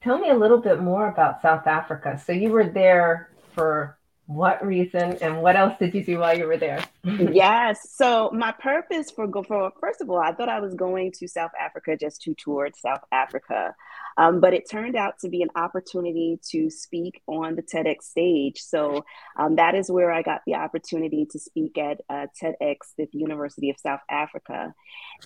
Tell 0.02 0.18
me 0.18 0.30
a 0.30 0.36
little 0.36 0.60
bit 0.60 0.82
more 0.82 1.08
about 1.08 1.42
South 1.42 1.68
Africa. 1.68 2.22
So 2.24 2.32
you 2.32 2.52
were 2.52 2.68
there 2.68 3.30
for 3.54 3.95
what 4.28 4.66
reason 4.66 5.18
and 5.22 5.42
what 5.42 5.56
else 5.56 5.76
did 5.80 5.94
you 5.94 6.04
do 6.04 6.20
while 6.20 6.36
you 6.38 6.48
were 6.48 6.58
there? 6.58 6.84
yes. 7.04 7.92
So 7.94 8.32
my 8.34 8.52
purpose 8.52 9.12
for 9.12 9.28
go 9.28 9.44
for 9.44 9.72
first 9.80 10.02
of 10.02 10.10
all, 10.10 10.18
I 10.18 10.34
thought 10.34 10.50
I 10.50 10.60
was 10.60 10.74
going 10.74 11.12
to 11.20 11.28
South 11.28 11.52
Africa 11.60 11.96
just 11.96 12.22
to 12.24 12.34
tour 12.34 12.70
South 12.76 13.04
Africa. 13.12 13.76
Um, 14.18 14.40
but 14.40 14.54
it 14.54 14.70
turned 14.70 14.96
out 14.96 15.20
to 15.20 15.30
be 15.30 15.42
an 15.42 15.50
opportunity 15.56 16.40
to 16.52 16.70
speak 16.70 17.22
on 17.28 17.56
the 17.56 17.62
TEDx 17.62 18.04
stage. 18.04 18.60
So 18.60 19.04
um, 19.38 19.58
that 19.58 19.76
is 19.76 19.92
where 19.92 20.12
I 20.12 20.22
got 20.22 20.42
the 20.48 20.56
opportunity 20.56 21.28
to 21.32 21.40
speak 21.40 21.78
at 21.78 22.00
uh, 22.10 22.28
TEDx 22.42 22.78
at 23.00 23.12
the 23.12 23.20
University 23.20 23.70
of 23.70 23.76
South 23.80 24.00
Africa. 24.10 24.74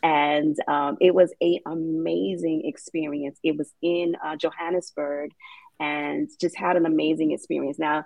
And 0.01 0.57
um, 0.67 0.97
it 0.99 1.13
was 1.13 1.33
an 1.39 1.59
amazing 1.67 2.63
experience. 2.65 3.39
It 3.43 3.57
was 3.57 3.71
in 3.81 4.15
uh, 4.25 4.35
Johannesburg 4.37 5.31
and 5.79 6.27
just 6.41 6.57
had 6.57 6.75
an 6.75 6.85
amazing 6.85 7.31
experience. 7.31 7.77
Now, 7.79 8.05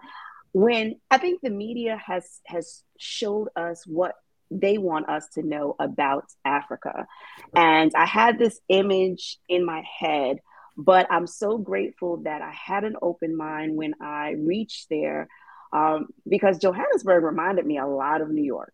when 0.53 0.95
I 1.11 1.17
think 1.17 1.41
the 1.41 1.49
media 1.49 2.01
has 2.05 2.39
has 2.45 2.83
showed 2.97 3.49
us 3.55 3.83
what 3.85 4.15
they 4.51 4.77
want 4.77 5.09
us 5.09 5.27
to 5.33 5.41
know 5.43 5.75
about 5.79 6.25
Africa. 6.45 7.07
And 7.55 7.91
I 7.95 8.05
had 8.05 8.37
this 8.37 8.59
image 8.69 9.37
in 9.49 9.65
my 9.65 9.83
head, 9.99 10.37
but 10.77 11.07
I'm 11.11 11.27
so 11.27 11.57
grateful 11.57 12.17
that 12.23 12.41
I 12.41 12.51
had 12.51 12.83
an 12.83 12.95
open 13.01 13.35
mind 13.35 13.75
when 13.75 13.95
I 14.01 14.35
reached 14.37 14.89
there 14.89 15.27
um, 15.71 16.07
because 16.27 16.59
Johannesburg 16.59 17.23
reminded 17.23 17.65
me 17.65 17.79
a 17.79 17.87
lot 17.87 18.21
of 18.21 18.29
New 18.29 18.43
York. 18.43 18.73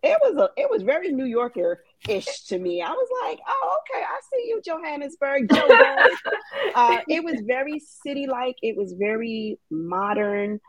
It 0.00 0.16
was 0.22 0.36
a 0.36 0.50
it 0.56 0.70
was 0.70 0.82
very 0.84 1.10
New 1.10 1.24
Yorker 1.24 1.82
ish 2.08 2.44
to 2.44 2.58
me. 2.58 2.80
I 2.80 2.90
was 2.90 3.08
like, 3.24 3.40
oh, 3.48 3.78
okay, 3.80 4.04
I 4.04 4.20
see 4.32 4.46
you, 4.46 4.62
Johannesburg. 4.64 5.52
uh, 6.76 6.98
it 7.08 7.24
was 7.24 7.42
very 7.44 7.80
city 7.80 8.28
like. 8.28 8.54
It 8.62 8.76
was 8.76 8.92
very 8.92 9.58
modern. 9.72 10.60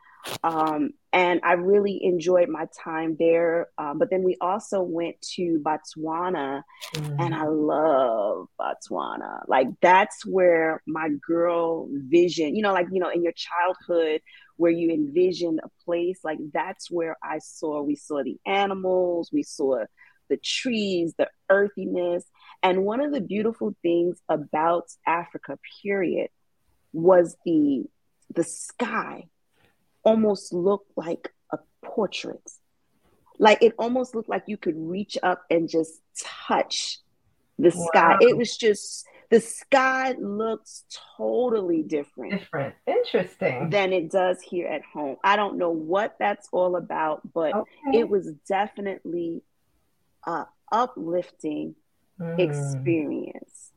Um, 0.43 0.91
and 1.11 1.41
I 1.43 1.53
really 1.53 2.03
enjoyed 2.03 2.49
my 2.49 2.67
time 2.83 3.15
there. 3.17 3.67
Um, 3.77 3.97
but 3.97 4.09
then 4.09 4.23
we 4.23 4.37
also 4.39 4.81
went 4.81 5.19
to 5.35 5.61
Botswana, 5.63 6.63
mm. 6.93 7.15
and 7.19 7.33
I 7.33 7.45
love 7.47 8.47
Botswana. 8.59 9.43
Like 9.47 9.67
that's 9.81 10.25
where 10.25 10.81
my 10.85 11.09
girl 11.25 11.87
vision, 11.91 12.55
you 12.55 12.61
know, 12.61 12.73
like 12.73 12.87
you 12.91 12.99
know, 12.99 13.09
in 13.09 13.23
your 13.23 13.33
childhood 13.33 14.21
where 14.57 14.71
you 14.71 14.89
envision 14.91 15.59
a 15.63 15.69
place, 15.85 16.19
like 16.23 16.39
that's 16.53 16.91
where 16.91 17.17
I 17.23 17.39
saw. 17.39 17.81
We 17.81 17.95
saw 17.95 18.23
the 18.23 18.37
animals, 18.45 19.29
we 19.31 19.43
saw 19.43 19.85
the 20.29 20.37
trees, 20.37 21.15
the 21.17 21.29
earthiness, 21.49 22.23
and 22.61 22.83
one 22.83 23.01
of 23.01 23.11
the 23.11 23.21
beautiful 23.21 23.75
things 23.81 24.21
about 24.29 24.85
Africa, 25.07 25.57
period, 25.81 26.29
was 26.93 27.35
the 27.45 27.85
the 28.35 28.43
sky 28.43 29.23
almost 30.03 30.53
looked 30.53 30.91
like 30.95 31.31
a 31.51 31.59
portrait. 31.83 32.49
Like 33.37 33.61
it 33.61 33.73
almost 33.79 34.15
looked 34.15 34.29
like 34.29 34.43
you 34.47 34.57
could 34.57 34.75
reach 34.77 35.17
up 35.23 35.43
and 35.49 35.69
just 35.69 36.01
touch 36.47 36.99
the 37.57 37.71
wow. 37.75 37.87
sky. 37.87 38.17
It 38.21 38.37
was 38.37 38.57
just 38.57 39.05
the 39.29 39.39
sky 39.39 40.15
looks 40.19 40.85
totally 41.17 41.83
different. 41.83 42.39
Different. 42.39 42.75
Interesting. 42.87 43.69
Than 43.69 43.93
it 43.93 44.11
does 44.11 44.41
here 44.41 44.67
at 44.67 44.81
home. 44.83 45.17
I 45.23 45.35
don't 45.35 45.57
know 45.57 45.69
what 45.69 46.15
that's 46.19 46.49
all 46.51 46.75
about, 46.75 47.21
but 47.33 47.53
okay. 47.53 47.99
it 47.99 48.09
was 48.09 48.33
definitely 48.47 49.43
a 50.25 50.45
uplifting 50.71 51.75
mm. 52.19 52.39
experience. 52.39 53.71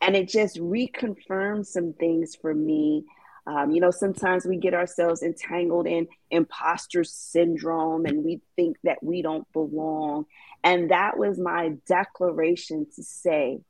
And 0.00 0.16
it 0.16 0.28
just 0.28 0.58
reconfirmed 0.58 1.66
some 1.66 1.92
things 1.92 2.36
for 2.40 2.54
me 2.54 3.04
um, 3.48 3.70
you 3.70 3.80
know, 3.80 3.90
sometimes 3.90 4.44
we 4.44 4.58
get 4.58 4.74
ourselves 4.74 5.22
entangled 5.22 5.86
in 5.86 6.06
imposter 6.30 7.02
syndrome 7.02 8.04
and 8.04 8.22
we 8.22 8.42
think 8.56 8.76
that 8.84 9.02
we 9.02 9.22
don't 9.22 9.50
belong. 9.54 10.26
And 10.62 10.90
that 10.90 11.16
was 11.16 11.38
my 11.38 11.72
declaration 11.86 12.86
to 12.96 13.02
say, 13.02 13.60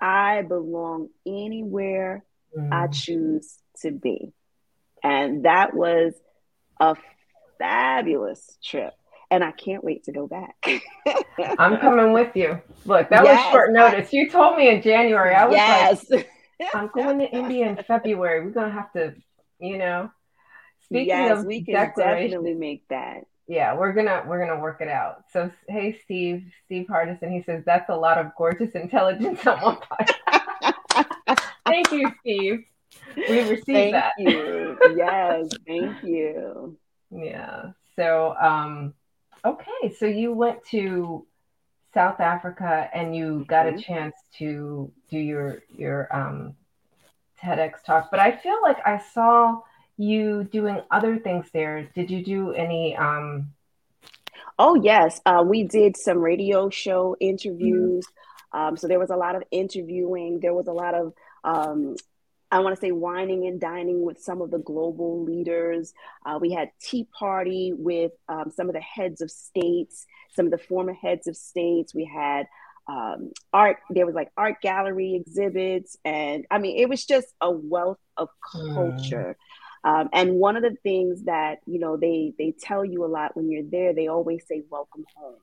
I 0.00 0.40
belong 0.40 1.10
anywhere 1.26 2.24
mm. 2.56 2.72
I 2.72 2.86
choose 2.86 3.58
to 3.82 3.90
be. 3.90 4.32
And 5.04 5.44
that 5.44 5.74
was 5.74 6.14
a 6.80 6.96
fabulous 7.58 8.56
trip. 8.64 8.94
And 9.30 9.44
I 9.44 9.50
can't 9.50 9.84
wait 9.84 10.04
to 10.04 10.12
go 10.12 10.26
back. 10.26 10.56
I'm 11.58 11.78
coming 11.78 12.14
with 12.14 12.34
you. 12.34 12.62
Look, 12.86 13.10
that 13.10 13.24
yes, 13.24 13.44
was 13.44 13.52
short 13.52 13.72
notice. 13.72 14.12
You 14.12 14.30
told 14.30 14.56
me 14.56 14.70
in 14.70 14.80
January. 14.80 15.34
I 15.34 15.46
was 15.46 15.54
yes. 15.54 16.10
like, 16.10 16.30
I'm 16.74 16.88
going 16.88 17.18
to 17.18 17.30
India 17.30 17.68
in 17.68 17.82
February. 17.84 18.44
We're 18.44 18.50
gonna 18.50 18.72
have 18.72 18.92
to, 18.92 19.14
you 19.58 19.78
know. 19.78 20.10
Speaking 20.84 21.08
yes, 21.08 21.38
of 21.38 21.46
we 21.46 21.64
can 21.64 21.74
definitely 21.74 22.54
make 22.54 22.86
that. 22.88 23.24
Yeah, 23.46 23.76
we're 23.76 23.92
gonna 23.92 24.24
we're 24.26 24.44
gonna 24.44 24.60
work 24.60 24.80
it 24.80 24.88
out. 24.88 25.24
So 25.32 25.50
hey, 25.68 25.98
Steve, 26.04 26.44
Steve 26.64 26.86
Hardison, 26.88 27.32
he 27.32 27.42
says 27.42 27.62
that's 27.64 27.88
a 27.90 27.96
lot 27.96 28.18
of 28.18 28.32
gorgeous 28.36 28.72
intelligence 28.72 29.46
on 29.46 29.60
one 29.60 29.76
podcast. 29.76 31.38
Thank 31.66 31.92
you, 31.92 32.12
Steve. 32.20 32.64
We 33.16 33.40
received 33.40 33.66
thank 33.66 33.92
that. 33.92 34.12
You. 34.18 34.78
Yes, 34.96 35.50
thank 35.66 36.02
you. 36.02 36.76
Yeah. 37.10 37.72
So 37.96 38.34
um 38.40 38.94
okay, 39.44 39.94
so 39.98 40.06
you 40.06 40.32
went 40.32 40.64
to 40.66 41.26
South 41.94 42.20
Africa 42.20 42.88
and 42.94 43.14
you 43.14 43.44
got 43.48 43.66
mm-hmm. 43.66 43.78
a 43.78 43.82
chance 43.82 44.14
to 44.38 44.90
do 45.10 45.18
your 45.18 45.62
your 45.76 46.14
um, 46.14 46.54
TEDx 47.42 47.82
talk, 47.84 48.10
but 48.10 48.20
I 48.20 48.36
feel 48.36 48.60
like 48.62 48.78
I 48.86 49.02
saw 49.12 49.60
you 49.96 50.44
doing 50.44 50.80
other 50.90 51.18
things 51.18 51.46
there. 51.52 51.88
Did 51.94 52.10
you 52.10 52.24
do 52.24 52.52
any? 52.52 52.96
Um... 52.96 53.52
Oh 54.58 54.74
yes, 54.74 55.20
uh, 55.26 55.44
we 55.46 55.64
did 55.64 55.96
some 55.96 56.18
radio 56.18 56.70
show 56.70 57.16
interviews. 57.20 58.06
Mm-hmm. 58.06 58.58
Um, 58.58 58.76
so 58.76 58.86
there 58.86 58.98
was 58.98 59.10
a 59.10 59.16
lot 59.16 59.34
of 59.34 59.42
interviewing. 59.50 60.40
There 60.40 60.54
was 60.54 60.66
a 60.66 60.72
lot 60.72 60.94
of 60.94 61.14
um, 61.44 61.96
I 62.52 62.58
want 62.58 62.76
to 62.76 62.80
say 62.80 62.92
wining 62.92 63.46
and 63.46 63.58
dining 63.58 64.02
with 64.02 64.20
some 64.20 64.42
of 64.42 64.50
the 64.50 64.58
global 64.58 65.24
leaders. 65.24 65.94
Uh, 66.26 66.38
we 66.38 66.52
had 66.52 66.70
tea 66.80 67.08
party 67.18 67.72
with 67.74 68.12
um, 68.28 68.52
some 68.54 68.68
of 68.68 68.74
the 68.74 68.80
heads 68.80 69.22
of 69.22 69.30
states, 69.30 70.04
some 70.36 70.44
of 70.44 70.52
the 70.52 70.58
former 70.58 70.92
heads 70.92 71.26
of 71.26 71.34
states. 71.34 71.94
We 71.94 72.04
had 72.04 72.46
um, 72.86 73.32
art. 73.54 73.78
There 73.88 74.04
was 74.04 74.14
like 74.14 74.30
art 74.36 74.60
gallery 74.60 75.14
exhibits, 75.14 75.96
and 76.04 76.44
I 76.50 76.58
mean, 76.58 76.76
it 76.78 76.90
was 76.90 77.06
just 77.06 77.28
a 77.40 77.50
wealth 77.50 78.00
of 78.18 78.28
culture. 78.52 79.36
Mm. 79.38 79.90
Um, 79.90 80.08
and 80.12 80.34
one 80.34 80.56
of 80.56 80.62
the 80.62 80.76
things 80.82 81.24
that 81.24 81.60
you 81.66 81.78
know 81.78 81.96
they 81.96 82.34
they 82.36 82.52
tell 82.60 82.84
you 82.84 83.04
a 83.04 83.06
lot 83.06 83.34
when 83.34 83.50
you're 83.50 83.64
there, 83.64 83.94
they 83.94 84.08
always 84.08 84.44
say 84.46 84.62
"Welcome 84.68 85.06
home." 85.16 85.36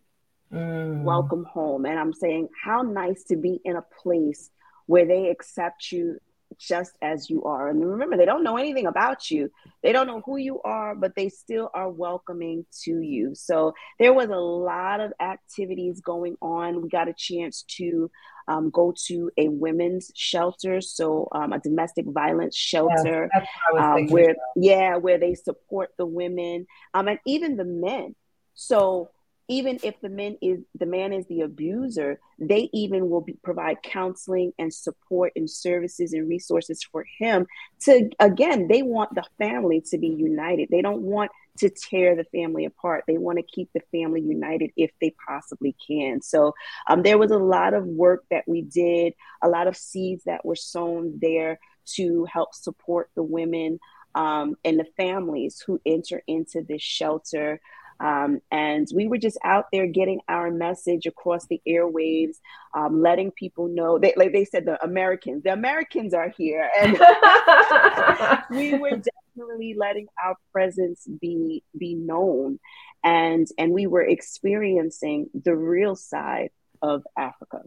Mm. 0.53 1.03
Welcome 1.03 1.45
home. 1.45 1.85
And 1.85 1.99
I'm 1.99 2.13
saying, 2.13 2.49
how 2.63 2.81
nice 2.81 3.23
to 3.25 3.35
be 3.35 3.59
in 3.65 3.75
a 3.75 3.85
place 4.01 4.49
where 4.85 5.05
they 5.05 5.29
accept 5.29 5.91
you 5.91 6.19
just 6.59 6.97
as 7.01 7.29
you 7.29 7.43
are. 7.45 7.69
And 7.69 7.83
remember, 7.83 8.17
they 8.17 8.25
don't 8.25 8.43
know 8.43 8.57
anything 8.57 8.85
about 8.85 9.31
you. 9.31 9.49
They 9.81 9.93
don't 9.93 10.07
know 10.07 10.21
who 10.25 10.37
you 10.37 10.61
are, 10.63 10.93
but 10.93 11.15
they 11.15 11.29
still 11.29 11.71
are 11.73 11.89
welcoming 11.89 12.65
to 12.83 13.01
you. 13.01 13.33
So 13.33 13.73
there 13.97 14.13
was 14.13 14.29
a 14.29 14.35
lot 14.35 14.99
of 14.99 15.13
activities 15.19 16.01
going 16.01 16.35
on. 16.41 16.81
We 16.81 16.89
got 16.89 17.07
a 17.07 17.13
chance 17.13 17.63
to 17.77 18.11
um, 18.47 18.71
go 18.71 18.93
to 19.07 19.31
a 19.37 19.47
women's 19.47 20.11
shelter, 20.15 20.81
so 20.81 21.27
um, 21.31 21.53
a 21.53 21.59
domestic 21.59 22.05
violence 22.07 22.55
shelter, 22.55 23.29
um, 23.77 24.07
where 24.07 24.31
about. 24.31 24.35
yeah, 24.55 24.95
where 24.97 25.19
they 25.19 25.35
support 25.35 25.89
the 25.97 26.05
women 26.05 26.65
um, 26.93 27.07
and 27.07 27.19
even 27.25 27.55
the 27.55 27.65
men. 27.65 28.15
So 28.55 29.11
even 29.49 29.79
if 29.83 29.99
the 30.01 30.09
man 30.09 30.37
is 30.41 30.59
the 30.79 30.85
man 30.85 31.11
is 31.11 31.25
the 31.27 31.41
abuser 31.41 32.19
they 32.37 32.69
even 32.71 33.09
will 33.09 33.21
be, 33.21 33.33
provide 33.43 33.81
counseling 33.83 34.53
and 34.57 34.73
support 34.73 35.33
and 35.35 35.49
services 35.49 36.13
and 36.13 36.29
resources 36.29 36.81
for 36.83 37.05
him 37.19 37.45
to 37.81 38.09
again 38.19 38.67
they 38.67 38.81
want 38.81 39.13
the 39.15 39.23
family 39.37 39.81
to 39.89 39.97
be 39.97 40.07
united. 40.07 40.69
They 40.69 40.81
don't 40.81 41.01
want 41.01 41.31
to 41.59 41.69
tear 41.69 42.15
the 42.15 42.23
family 42.25 42.65
apart. 42.65 43.03
They 43.07 43.17
want 43.17 43.37
to 43.37 43.43
keep 43.43 43.69
the 43.73 43.81
family 43.91 44.21
united 44.21 44.71
if 44.77 44.91
they 45.01 45.13
possibly 45.27 45.75
can. 45.85 46.21
So 46.21 46.53
um, 46.87 47.03
there 47.03 47.17
was 47.17 47.31
a 47.31 47.37
lot 47.37 47.73
of 47.73 47.85
work 47.85 48.23
that 48.31 48.45
we 48.47 48.61
did 48.61 49.13
a 49.41 49.49
lot 49.49 49.67
of 49.67 49.75
seeds 49.75 50.23
that 50.25 50.45
were 50.45 50.55
sown 50.55 51.19
there 51.21 51.59
to 51.95 52.25
help 52.31 52.53
support 52.53 53.09
the 53.15 53.23
women 53.23 53.79
um, 54.15 54.55
and 54.63 54.79
the 54.79 54.87
families 54.97 55.61
who 55.65 55.79
enter 55.85 56.21
into 56.27 56.61
this 56.67 56.81
shelter 56.81 57.59
um, 57.99 58.39
and 58.51 58.87
we 58.93 59.07
were 59.07 59.17
just 59.17 59.37
out 59.43 59.65
there 59.73 59.87
getting 59.87 60.21
our 60.29 60.51
message 60.51 61.05
across 61.05 61.45
the 61.47 61.61
airwaves, 61.67 62.37
um, 62.73 63.01
letting 63.01 63.31
people 63.31 63.67
know. 63.67 63.99
They, 63.99 64.13
like 64.15 64.31
they 64.31 64.45
said, 64.45 64.65
the 64.65 64.81
Americans, 64.83 65.43
the 65.43 65.53
Americans 65.53 66.13
are 66.13 66.29
here, 66.29 66.69
and 66.79 66.93
we 68.49 68.77
were 68.77 69.01
definitely 69.35 69.75
letting 69.77 70.07
our 70.23 70.35
presence 70.51 71.05
be 71.19 71.63
be 71.77 71.95
known, 71.95 72.59
and 73.03 73.47
and 73.57 73.73
we 73.73 73.85
were 73.85 74.03
experiencing 74.03 75.29
the 75.33 75.55
real 75.55 75.95
side 75.95 76.51
of 76.81 77.03
Africa, 77.17 77.63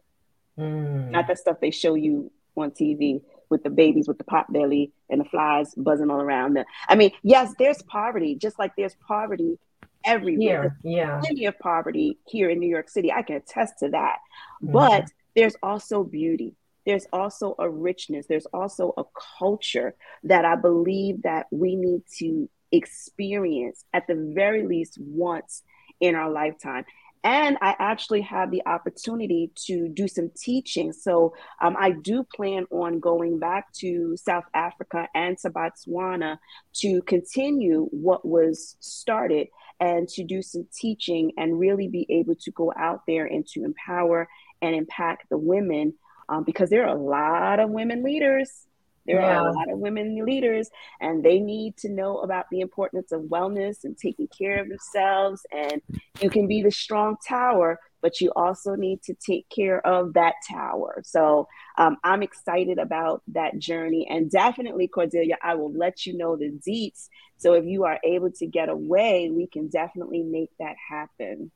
mm. 0.59 1.11
not 1.11 1.27
the 1.27 1.37
stuff 1.37 1.59
they 1.61 1.71
show 1.71 1.95
you 1.95 2.31
on 2.57 2.71
TV 2.71 3.21
with 3.51 3.63
the 3.63 3.71
babies 3.71 4.09
with 4.09 4.17
the 4.17 4.25
pot 4.25 4.51
belly 4.51 4.93
and 5.11 5.21
the 5.21 5.25
flies 5.27 5.75
buzzing 5.75 6.11
all 6.11 6.21
around 6.21 6.55
them. 6.55 6.65
I 6.89 6.95
mean, 6.95 7.13
yes, 7.23 7.53
there's 7.59 7.83
poverty, 7.83 8.35
just 8.35 8.59
like 8.59 8.73
there's 8.77 8.97
poverty 9.07 9.59
everywhere. 10.05 10.77
Here, 10.83 10.97
yeah. 10.97 11.21
Plenty 11.21 11.47
of 11.47 11.59
poverty 11.59 12.19
here 12.27 12.51
in 12.51 12.59
New 12.59 12.69
York 12.69 12.89
City. 12.89 13.13
I 13.13 13.23
can 13.23 13.37
attest 13.37 13.79
to 13.81 13.89
that. 13.91 14.19
Mm-hmm. 14.63 14.73
But 14.73 15.11
there's 15.35 15.57
also 15.63 16.05
beauty. 16.05 16.55
There's 16.85 17.07
also 17.13 17.55
a 17.59 17.69
richness. 17.69 18.27
There's 18.27 18.47
also 18.47 18.93
a 18.97 19.05
culture 19.39 19.95
that 20.25 20.45
I 20.45 20.57
believe 20.57 21.23
that 21.23 21.47
we 21.51 21.77
need 21.77 22.03
to 22.19 22.49
experience 22.73 23.85
at 23.93 24.07
the 24.07 24.33
very 24.35 24.67
least 24.67 24.99
once 25.01 25.63
in 26.01 26.15
our 26.15 26.31
lifetime. 26.31 26.85
And 27.25 27.57
I 27.61 27.77
actually 27.79 28.23
have 28.23 28.51
the 28.51 28.63
opportunity 28.67 29.53
to 29.67 29.89
do 29.89 30.09
some 30.09 30.33
teaching. 30.37 30.93
So 30.93 31.35
um, 31.61 31.77
I 31.79 31.93
do 31.93 32.27
plan 32.35 32.67
on 32.73 32.99
going 32.99 33.39
back 33.39 33.73
to 33.75 34.17
South 34.17 34.45
Africa 34.55 35.07
and 35.15 35.39
to 35.39 35.51
Botswana 35.51 36.39
to 36.81 37.01
continue 37.03 37.87
what 37.93 38.27
was 38.27 38.77
started 38.81 39.47
and 39.83 40.09
to 40.09 40.23
do 40.23 40.41
some 40.41 40.65
teaching 40.73 41.33
and 41.37 41.59
really 41.59 41.89
be 41.89 42.07
able 42.09 42.37
to 42.37 42.53
go 42.53 42.73
out 42.79 43.01
there 43.09 43.27
and 43.27 43.45
to 43.49 43.65
empower 43.65 44.29
and 44.63 44.77
impact 44.77 45.25
the 45.29 45.37
women 45.37 45.93
um, 46.29 46.45
because 46.45 46.71
there 46.71 46.87
are 46.87 46.97
a 46.97 47.03
lot 47.03 47.59
of 47.59 47.69
women 47.69 48.05
leaders. 48.05 48.69
There 49.07 49.21
yeah. 49.21 49.41
are 49.41 49.49
a 49.49 49.53
lot 49.53 49.71
of 49.71 49.79
women 49.79 50.25
leaders, 50.25 50.71
and 51.01 51.25
they 51.25 51.41
need 51.41 51.77
to 51.79 51.89
know 51.89 52.19
about 52.19 52.47
the 52.51 52.61
importance 52.61 53.13
of 53.13 53.23
wellness 53.23 53.85
and 53.85 53.97
taking 53.97 54.29
care 54.29 54.61
of 54.61 54.69
themselves. 54.69 55.43
And 55.53 55.83
you 56.21 56.31
can 56.31 56.47
be 56.47 56.63
the 56.63 56.71
strong 56.71 57.17
tower 57.27 57.79
but 58.03 58.21
you 58.21 58.33
also 58.35 58.75
need 58.75 59.01
to 59.05 59.15
take 59.15 59.49
care 59.49 59.85
of 59.87 60.13
that 60.15 60.35
tower. 60.51 61.01
So 61.05 61.49
um, 61.79 61.97
I'm 62.05 62.23
excited 62.23 62.79
about 62.79 63.23
that 63.29 63.59
journey. 63.59 64.07
And 64.11 64.31
definitely, 64.31 64.89
Cordelia, 64.89 65.37
I 65.43 65.55
will 65.55 65.73
let 65.73 66.05
you 66.05 66.19
know 66.19 66.37
the 66.37 66.51
deets. 66.69 67.09
So 67.39 67.55
if 67.55 67.65
you 67.65 67.85
are 67.85 67.99
able 68.05 68.33
to 68.33 68.47
get 68.47 68.69
away, 68.69 69.31
we 69.31 69.47
can 69.47 69.69
definitely 69.69 70.23
make 70.23 70.51
that 70.59 70.75
happen. 70.91 71.53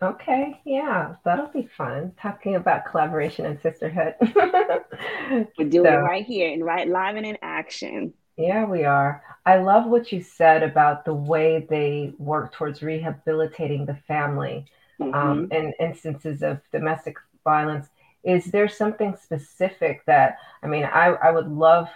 Okay, 0.00 0.60
yeah, 0.64 1.16
that'll 1.24 1.48
be 1.48 1.68
fun. 1.76 2.12
Talking 2.20 2.54
about 2.54 2.86
collaboration 2.86 3.46
and 3.46 3.60
sisterhood. 3.60 4.14
We're 4.20 5.68
doing 5.68 5.86
so, 5.86 5.92
it 5.92 6.02
right 6.02 6.24
here 6.24 6.52
and 6.52 6.64
right 6.64 6.88
live 6.88 7.16
and 7.16 7.26
in 7.26 7.36
action. 7.42 8.14
Yeah, 8.36 8.64
we 8.64 8.84
are. 8.84 9.24
I 9.44 9.56
love 9.56 9.86
what 9.86 10.12
you 10.12 10.22
said 10.22 10.62
about 10.62 11.04
the 11.04 11.14
way 11.14 11.66
they 11.68 12.12
work 12.18 12.52
towards 12.52 12.80
rehabilitating 12.80 13.86
the 13.86 13.98
family 14.06 14.66
um, 15.00 15.12
mm-hmm. 15.12 15.30
um, 15.30 15.48
in 15.50 15.72
instances 15.80 16.42
of 16.42 16.60
domestic 16.70 17.16
violence. 17.42 17.88
Is 18.22 18.44
there 18.46 18.68
something 18.68 19.16
specific 19.20 20.04
that, 20.06 20.38
I 20.62 20.68
mean, 20.68 20.84
I, 20.84 21.06
I 21.06 21.32
would 21.32 21.48
love 21.48 21.88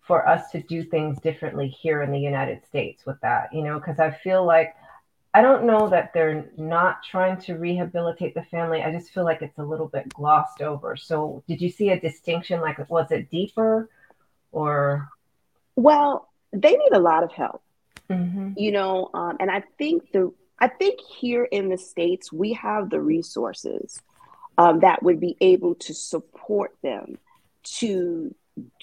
for 0.00 0.26
us 0.28 0.50
to 0.50 0.62
do 0.62 0.82
things 0.82 1.20
differently 1.20 1.68
here 1.68 2.02
in 2.02 2.10
the 2.10 2.18
United 2.18 2.64
States 2.66 3.06
with 3.06 3.20
that, 3.20 3.52
you 3.52 3.62
know, 3.62 3.78
because 3.78 4.00
I 4.00 4.10
feel 4.10 4.44
like 4.44 4.74
I 5.36 5.42
don't 5.42 5.64
know 5.64 5.90
that 5.90 6.14
they're 6.14 6.46
not 6.56 7.02
trying 7.04 7.38
to 7.42 7.56
rehabilitate 7.56 8.32
the 8.32 8.44
family. 8.44 8.82
I 8.82 8.90
just 8.90 9.10
feel 9.10 9.24
like 9.24 9.42
it's 9.42 9.58
a 9.58 9.62
little 9.62 9.86
bit 9.86 10.08
glossed 10.08 10.62
over. 10.62 10.96
So, 10.96 11.42
did 11.46 11.60
you 11.60 11.68
see 11.68 11.90
a 11.90 12.00
distinction? 12.00 12.62
Like, 12.62 12.78
was 12.88 13.10
it 13.10 13.28
deeper 13.30 13.90
or? 14.50 15.10
Well, 15.74 16.30
they 16.52 16.70
need 16.70 16.92
a 16.92 16.98
lot 16.98 17.22
of 17.22 17.32
help, 17.32 17.62
mm-hmm. 18.08 18.52
you 18.56 18.72
know, 18.72 19.10
um, 19.12 19.36
and 19.38 19.50
I 19.50 19.62
think 19.76 20.10
the 20.10 20.32
I 20.58 20.68
think 20.68 21.00
here 21.00 21.44
in 21.44 21.68
the 21.68 21.76
states 21.76 22.32
we 22.32 22.54
have 22.54 22.88
the 22.88 23.02
resources 23.02 24.00
um, 24.56 24.80
that 24.80 25.02
would 25.02 25.20
be 25.20 25.36
able 25.42 25.74
to 25.74 25.92
support 25.92 26.74
them 26.82 27.18
to 27.80 28.34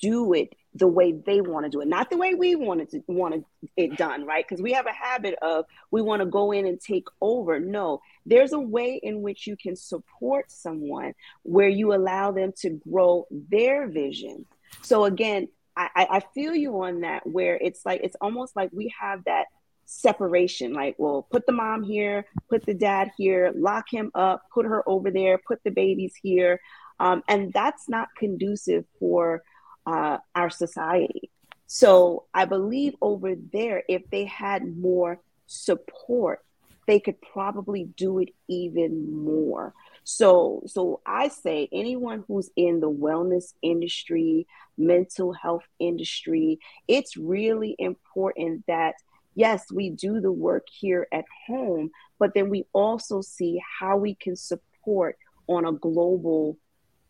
do 0.01 0.33
it 0.33 0.55
the 0.75 0.87
way 0.87 1.11
they 1.11 1.39
want 1.39 1.65
to 1.65 1.69
do 1.69 1.81
it, 1.81 1.87
not 1.87 2.09
the 2.09 2.17
way 2.17 2.33
we 2.33 2.55
wanted 2.55 2.89
to 2.89 3.03
want 3.07 3.45
it 3.77 3.95
done, 3.95 4.25
right? 4.25 4.43
Because 4.47 4.61
we 4.61 4.73
have 4.73 4.87
a 4.87 4.91
habit 4.91 5.35
of 5.41 5.65
we 5.91 6.01
want 6.01 6.21
to 6.21 6.25
go 6.25 6.51
in 6.51 6.65
and 6.65 6.79
take 6.79 7.07
over. 7.21 7.59
No, 7.59 8.01
there's 8.25 8.53
a 8.53 8.59
way 8.59 8.99
in 9.01 9.21
which 9.21 9.45
you 9.45 9.55
can 9.55 9.75
support 9.75 10.51
someone 10.51 11.13
where 11.43 11.69
you 11.69 11.93
allow 11.93 12.31
them 12.31 12.53
to 12.61 12.71
grow 12.71 13.27
their 13.29 13.87
vision. 13.87 14.45
So 14.81 15.05
again, 15.05 15.47
I, 15.75 15.89
I 15.95 16.19
feel 16.33 16.55
you 16.55 16.83
on 16.83 17.01
that 17.01 17.25
where 17.25 17.55
it's 17.55 17.85
like 17.85 18.01
it's 18.03 18.15
almost 18.21 18.55
like 18.55 18.69
we 18.71 18.93
have 18.99 19.23
that 19.25 19.45
separation 19.85 20.71
like 20.73 20.95
well 20.97 21.27
put 21.29 21.45
the 21.45 21.51
mom 21.51 21.83
here 21.83 22.25
put 22.49 22.65
the 22.65 22.73
dad 22.73 23.11
here 23.17 23.51
lock 23.53 23.85
him 23.91 24.11
up 24.15 24.41
put 24.53 24.65
her 24.65 24.87
over 24.87 25.11
there 25.11 25.37
put 25.45 25.61
the 25.63 25.71
babies 25.71 26.13
here 26.21 26.59
um, 26.99 27.21
and 27.27 27.51
that's 27.51 27.89
not 27.89 28.07
conducive 28.17 28.85
for 28.97 29.43
uh, 29.85 30.17
our 30.35 30.49
society. 30.49 31.29
So 31.67 32.25
I 32.33 32.45
believe 32.45 32.93
over 33.01 33.35
there, 33.35 33.83
if 33.87 34.09
they 34.09 34.25
had 34.25 34.77
more 34.77 35.19
support, 35.47 36.39
they 36.87 36.99
could 36.99 37.19
probably 37.21 37.85
do 37.95 38.19
it 38.19 38.29
even 38.47 39.11
more. 39.23 39.73
So, 40.03 40.63
so 40.65 40.99
I 41.05 41.29
say 41.29 41.69
anyone 41.71 42.25
who's 42.27 42.49
in 42.55 42.81
the 42.81 42.91
wellness 42.91 43.53
industry, 43.61 44.45
mental 44.77 45.31
health 45.31 45.63
industry, 45.79 46.59
it's 46.87 47.15
really 47.15 47.75
important 47.79 48.65
that 48.67 48.95
yes, 49.35 49.65
we 49.71 49.89
do 49.89 50.19
the 50.19 50.31
work 50.31 50.67
here 50.69 51.07
at 51.11 51.25
home, 51.47 51.89
but 52.19 52.33
then 52.33 52.49
we 52.49 52.65
also 52.73 53.21
see 53.21 53.61
how 53.79 53.97
we 53.97 54.15
can 54.15 54.35
support 54.35 55.17
on 55.47 55.65
a 55.65 55.71
global 55.71 56.57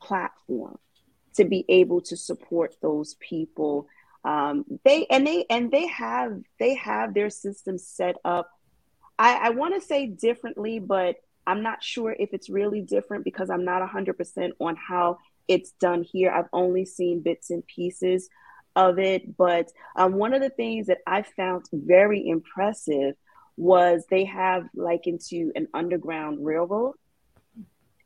platform 0.02 0.78
to 1.36 1.46
be 1.46 1.66
able 1.70 2.02
to 2.02 2.18
support 2.18 2.76
those 2.82 3.16
people. 3.16 3.88
Um, 4.24 4.66
they 4.86 5.06
and 5.10 5.26
they 5.28 5.46
and 5.50 5.72
they 5.72 5.88
have 5.88 6.40
they 6.60 6.76
have 6.76 7.14
their 7.14 7.30
systems 7.30 7.86
set 7.88 8.16
up. 8.24 8.50
I, 9.18 9.36
I 9.36 9.50
want 9.52 9.76
to 9.76 9.86
say 9.86 10.08
differently 10.08 10.80
but 10.80 11.18
i'm 11.46 11.62
not 11.62 11.84
sure 11.84 12.16
if 12.18 12.34
it's 12.34 12.50
really 12.50 12.82
different 12.82 13.24
because 13.24 13.50
i'm 13.50 13.66
not 13.66 13.88
100% 13.88 14.52
on 14.60 14.76
how 14.76 15.18
it's 15.48 15.72
done 15.72 16.04
here. 16.04 16.32
I've 16.32 16.48
only 16.54 16.86
seen 16.86 17.22
bits 17.22 17.50
and 17.50 17.66
pieces 17.68 18.30
of 18.76 18.98
it 18.98 19.38
but 19.38 19.72
um, 19.96 20.14
one 20.14 20.34
of 20.34 20.42
the 20.42 20.50
things 20.50 20.88
that 20.88 21.00
i 21.06 21.22
found 21.22 21.66
very 21.72 22.28
impressive 22.28 23.16
was 23.56 24.06
they 24.10 24.26
have 24.26 24.68
like 24.74 25.06
into 25.06 25.52
an 25.56 25.68
underground 25.74 26.44
railroad 26.44 26.96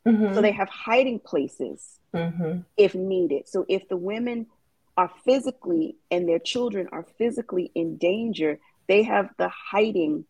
Mm-hmm. 0.07 0.33
So 0.33 0.41
they 0.41 0.51
have 0.51 0.69
hiding 0.69 1.19
places 1.19 1.99
mm-hmm. 2.13 2.59
if 2.77 2.95
needed. 2.95 3.47
So 3.47 3.65
if 3.67 3.87
the 3.89 3.97
women 3.97 4.47
are 4.95 5.11
physically 5.25 5.97
and 6.09 6.27
their 6.27 6.39
children 6.39 6.87
are 6.91 7.05
physically 7.17 7.71
in 7.75 7.97
danger, 7.97 8.59
they 8.87 9.03
have 9.03 9.29
the 9.37 9.49
hiding 9.49 10.25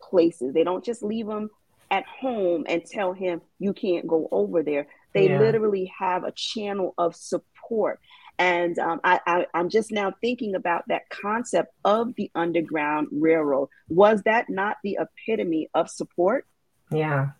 places. 0.00 0.54
They 0.54 0.64
don't 0.64 0.84
just 0.84 1.02
leave 1.02 1.26
them 1.26 1.50
at 1.90 2.04
home 2.06 2.64
and 2.68 2.84
tell 2.84 3.12
him 3.12 3.40
you 3.58 3.72
can't 3.72 4.06
go 4.06 4.28
over 4.30 4.62
there. 4.62 4.86
They 5.12 5.28
yeah. 5.28 5.38
literally 5.38 5.92
have 5.98 6.24
a 6.24 6.32
channel 6.32 6.94
of 6.98 7.14
support. 7.16 8.00
And 8.38 8.78
um, 8.80 9.00
I, 9.04 9.20
I, 9.26 9.46
I'm 9.54 9.68
just 9.68 9.92
now 9.92 10.12
thinking 10.20 10.56
about 10.56 10.88
that 10.88 11.08
concept 11.08 11.72
of 11.84 12.14
the 12.16 12.30
Underground 12.34 13.08
Railroad. 13.12 13.68
Was 13.88 14.22
that 14.22 14.50
not 14.50 14.78
the 14.82 14.98
epitome 15.00 15.70
of 15.72 15.88
support? 15.88 16.46
Yeah. 16.90 17.30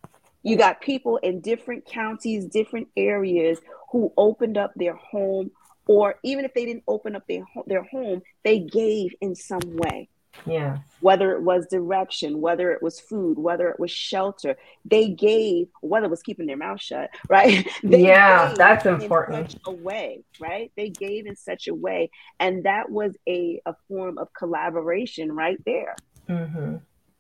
You 0.45 0.57
got 0.57 0.81
people 0.81 1.17
in 1.17 1.41
different 1.41 1.87
counties, 1.87 2.45
different 2.45 2.89
areas 2.97 3.59
who 3.91 4.13
opened 4.17 4.59
up 4.59 4.73
their 4.77 4.95
home, 4.95 5.51
or 5.87 6.17
even 6.23 6.45
if 6.45 6.53
they 6.55 6.65
didn't 6.67 6.85
open 6.87 7.17
up 7.17 7.27
their 7.27 7.45
their 7.67 7.83
home, 7.83 8.23
they 8.45 8.61
gave 8.61 9.15
in 9.21 9.35
some 9.35 9.63
way. 9.65 10.09
Yeah. 10.47 10.79
Whether 11.01 11.33
it 11.33 11.43
was 11.43 11.67
direction, 11.69 12.41
whether 12.41 12.73
it 12.73 12.83
was 12.83 13.01
food, 13.01 13.39
whether 13.39 13.69
it 13.71 13.79
was 13.79 13.91
shelter, 13.91 14.57
they 14.85 15.09
gave. 15.09 15.69
Whether 15.81 16.07
it 16.07 16.11
was 16.11 16.23
keeping 16.23 16.47
their 16.47 16.57
mouth 16.57 16.81
shut, 16.81 17.11
right? 17.29 17.67
They 17.83 18.05
yeah, 18.05 18.53
that's 18.57 18.87
important. 18.87 19.57
a 19.67 19.71
way, 19.71 20.25
right? 20.41 20.71
They 20.77 20.91
gave 20.91 21.27
in 21.27 21.37
such 21.37 21.69
a 21.69 21.75
way, 21.75 22.11
and 22.39 22.65
that 22.65 22.91
was 22.91 23.17
a 23.29 23.61
a 23.65 23.75
form 23.89 24.19
of 24.19 24.33
collaboration 24.35 25.33
right 25.33 25.59
there. 25.65 25.97
Mm-hmm. 26.29 26.77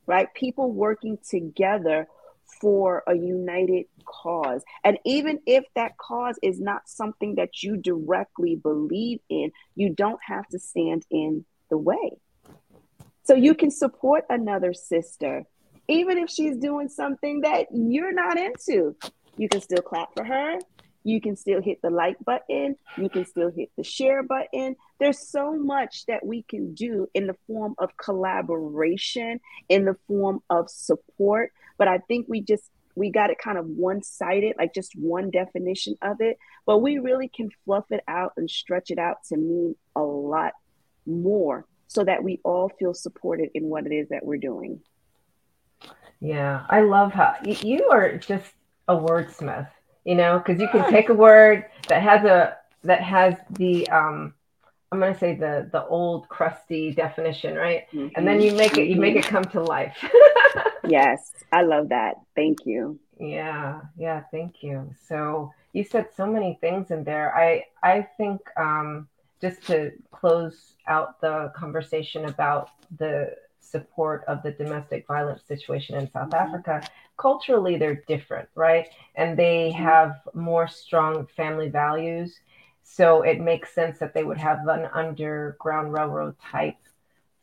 Right, 0.06 0.28
people 0.34 0.70
working 0.70 1.16
together 1.26 2.08
for 2.60 3.02
a 3.06 3.14
united 3.14 3.86
cause. 4.04 4.62
And 4.82 4.98
even 5.04 5.40
if 5.46 5.64
that 5.74 5.96
cause 5.98 6.38
is 6.42 6.60
not 6.60 6.88
something 6.88 7.36
that 7.36 7.62
you 7.62 7.76
directly 7.76 8.56
believe 8.56 9.20
in, 9.28 9.52
you 9.74 9.90
don't 9.90 10.20
have 10.26 10.46
to 10.48 10.58
stand 10.58 11.04
in 11.10 11.44
the 11.70 11.78
way. 11.78 12.18
So 13.24 13.34
you 13.34 13.54
can 13.54 13.70
support 13.70 14.24
another 14.28 14.74
sister, 14.74 15.44
even 15.88 16.18
if 16.18 16.28
she's 16.30 16.56
doing 16.56 16.88
something 16.88 17.40
that 17.40 17.66
you're 17.72 18.12
not 18.12 18.38
into. 18.38 18.96
You 19.36 19.48
can 19.48 19.60
still 19.60 19.82
clap 19.82 20.14
for 20.14 20.24
her. 20.24 20.58
You 21.06 21.20
can 21.20 21.36
still 21.36 21.60
hit 21.60 21.82
the 21.82 21.90
like 21.90 22.16
button. 22.24 22.76
You 22.96 23.10
can 23.10 23.26
still 23.26 23.50
hit 23.50 23.70
the 23.76 23.84
share 23.84 24.22
button. 24.22 24.76
There's 24.98 25.18
so 25.18 25.54
much 25.54 26.06
that 26.06 26.24
we 26.24 26.42
can 26.42 26.74
do 26.74 27.08
in 27.12 27.26
the 27.26 27.36
form 27.46 27.74
of 27.78 27.96
collaboration, 27.98 29.40
in 29.68 29.84
the 29.84 29.96
form 30.08 30.40
of 30.48 30.70
support. 30.70 31.52
But 31.78 31.88
I 31.88 31.98
think 31.98 32.26
we 32.28 32.40
just 32.40 32.64
we 32.96 33.10
got 33.10 33.30
it 33.30 33.38
kind 33.38 33.58
of 33.58 33.66
one 33.66 34.02
sided, 34.02 34.54
like 34.56 34.72
just 34.72 34.92
one 34.96 35.30
definition 35.30 35.96
of 36.00 36.20
it. 36.20 36.38
But 36.64 36.78
we 36.78 36.98
really 36.98 37.28
can 37.28 37.50
fluff 37.64 37.86
it 37.90 38.02
out 38.06 38.32
and 38.36 38.48
stretch 38.48 38.90
it 38.90 38.98
out 38.98 39.16
to 39.28 39.36
mean 39.36 39.74
a 39.96 40.02
lot 40.02 40.52
more 41.06 41.66
so 41.88 42.04
that 42.04 42.22
we 42.22 42.40
all 42.44 42.70
feel 42.78 42.94
supported 42.94 43.50
in 43.54 43.64
what 43.64 43.86
it 43.86 43.92
is 43.92 44.08
that 44.10 44.24
we're 44.24 44.38
doing. 44.38 44.80
Yeah, 46.20 46.64
I 46.68 46.80
love 46.82 47.12
how 47.12 47.34
you 47.44 47.88
are 47.90 48.16
just 48.16 48.52
a 48.88 48.94
wordsmith 48.96 49.68
you 50.04 50.14
know, 50.14 50.38
because 50.38 50.60
you 50.60 50.68
can 50.68 50.90
take 50.90 51.08
a 51.08 51.14
word 51.14 51.64
that 51.88 52.02
has 52.02 52.24
a 52.24 52.56
that 52.84 53.02
has 53.02 53.34
the 53.50 53.88
um 53.88 54.34
I'm 54.94 55.00
gonna 55.00 55.18
say 55.18 55.34
the 55.34 55.68
the 55.72 55.84
old 55.86 56.28
crusty 56.28 56.92
definition, 56.92 57.56
right? 57.56 57.86
Mm-hmm. 57.92 58.14
And 58.14 58.26
then 58.26 58.40
you 58.40 58.54
make 58.54 58.78
it 58.78 58.86
you 58.86 58.96
make 58.96 59.16
it 59.16 59.24
come 59.24 59.44
to 59.46 59.60
life. 59.60 59.96
yes, 60.88 61.32
I 61.50 61.62
love 61.62 61.88
that. 61.88 62.14
Thank 62.36 62.64
you. 62.64 63.00
Yeah, 63.18 63.80
yeah, 63.96 64.22
thank 64.30 64.62
you. 64.62 64.88
So 65.08 65.52
you 65.72 65.82
said 65.82 66.06
so 66.16 66.26
many 66.26 66.58
things 66.60 66.92
in 66.92 67.02
there. 67.02 67.36
I 67.36 67.64
I 67.82 68.06
think 68.16 68.40
um 68.56 69.08
just 69.40 69.66
to 69.66 69.90
close 70.12 70.74
out 70.86 71.20
the 71.20 71.52
conversation 71.56 72.26
about 72.26 72.70
the 72.98 73.34
support 73.58 74.22
of 74.28 74.44
the 74.44 74.52
domestic 74.52 75.08
violence 75.08 75.42
situation 75.48 75.96
in 75.96 76.08
South 76.12 76.30
mm-hmm. 76.30 76.54
Africa, 76.54 76.86
culturally 77.16 77.76
they're 77.76 78.02
different, 78.06 78.48
right? 78.54 78.86
And 79.16 79.36
they 79.36 79.72
mm-hmm. 79.74 79.82
have 79.82 80.20
more 80.34 80.68
strong 80.68 81.26
family 81.36 81.68
values. 81.68 82.38
So 82.84 83.22
it 83.22 83.40
makes 83.40 83.74
sense 83.74 83.98
that 83.98 84.14
they 84.14 84.22
would 84.22 84.38
have 84.38 84.68
an 84.68 84.88
underground 84.92 85.92
railroad 85.92 86.36
type 86.38 86.76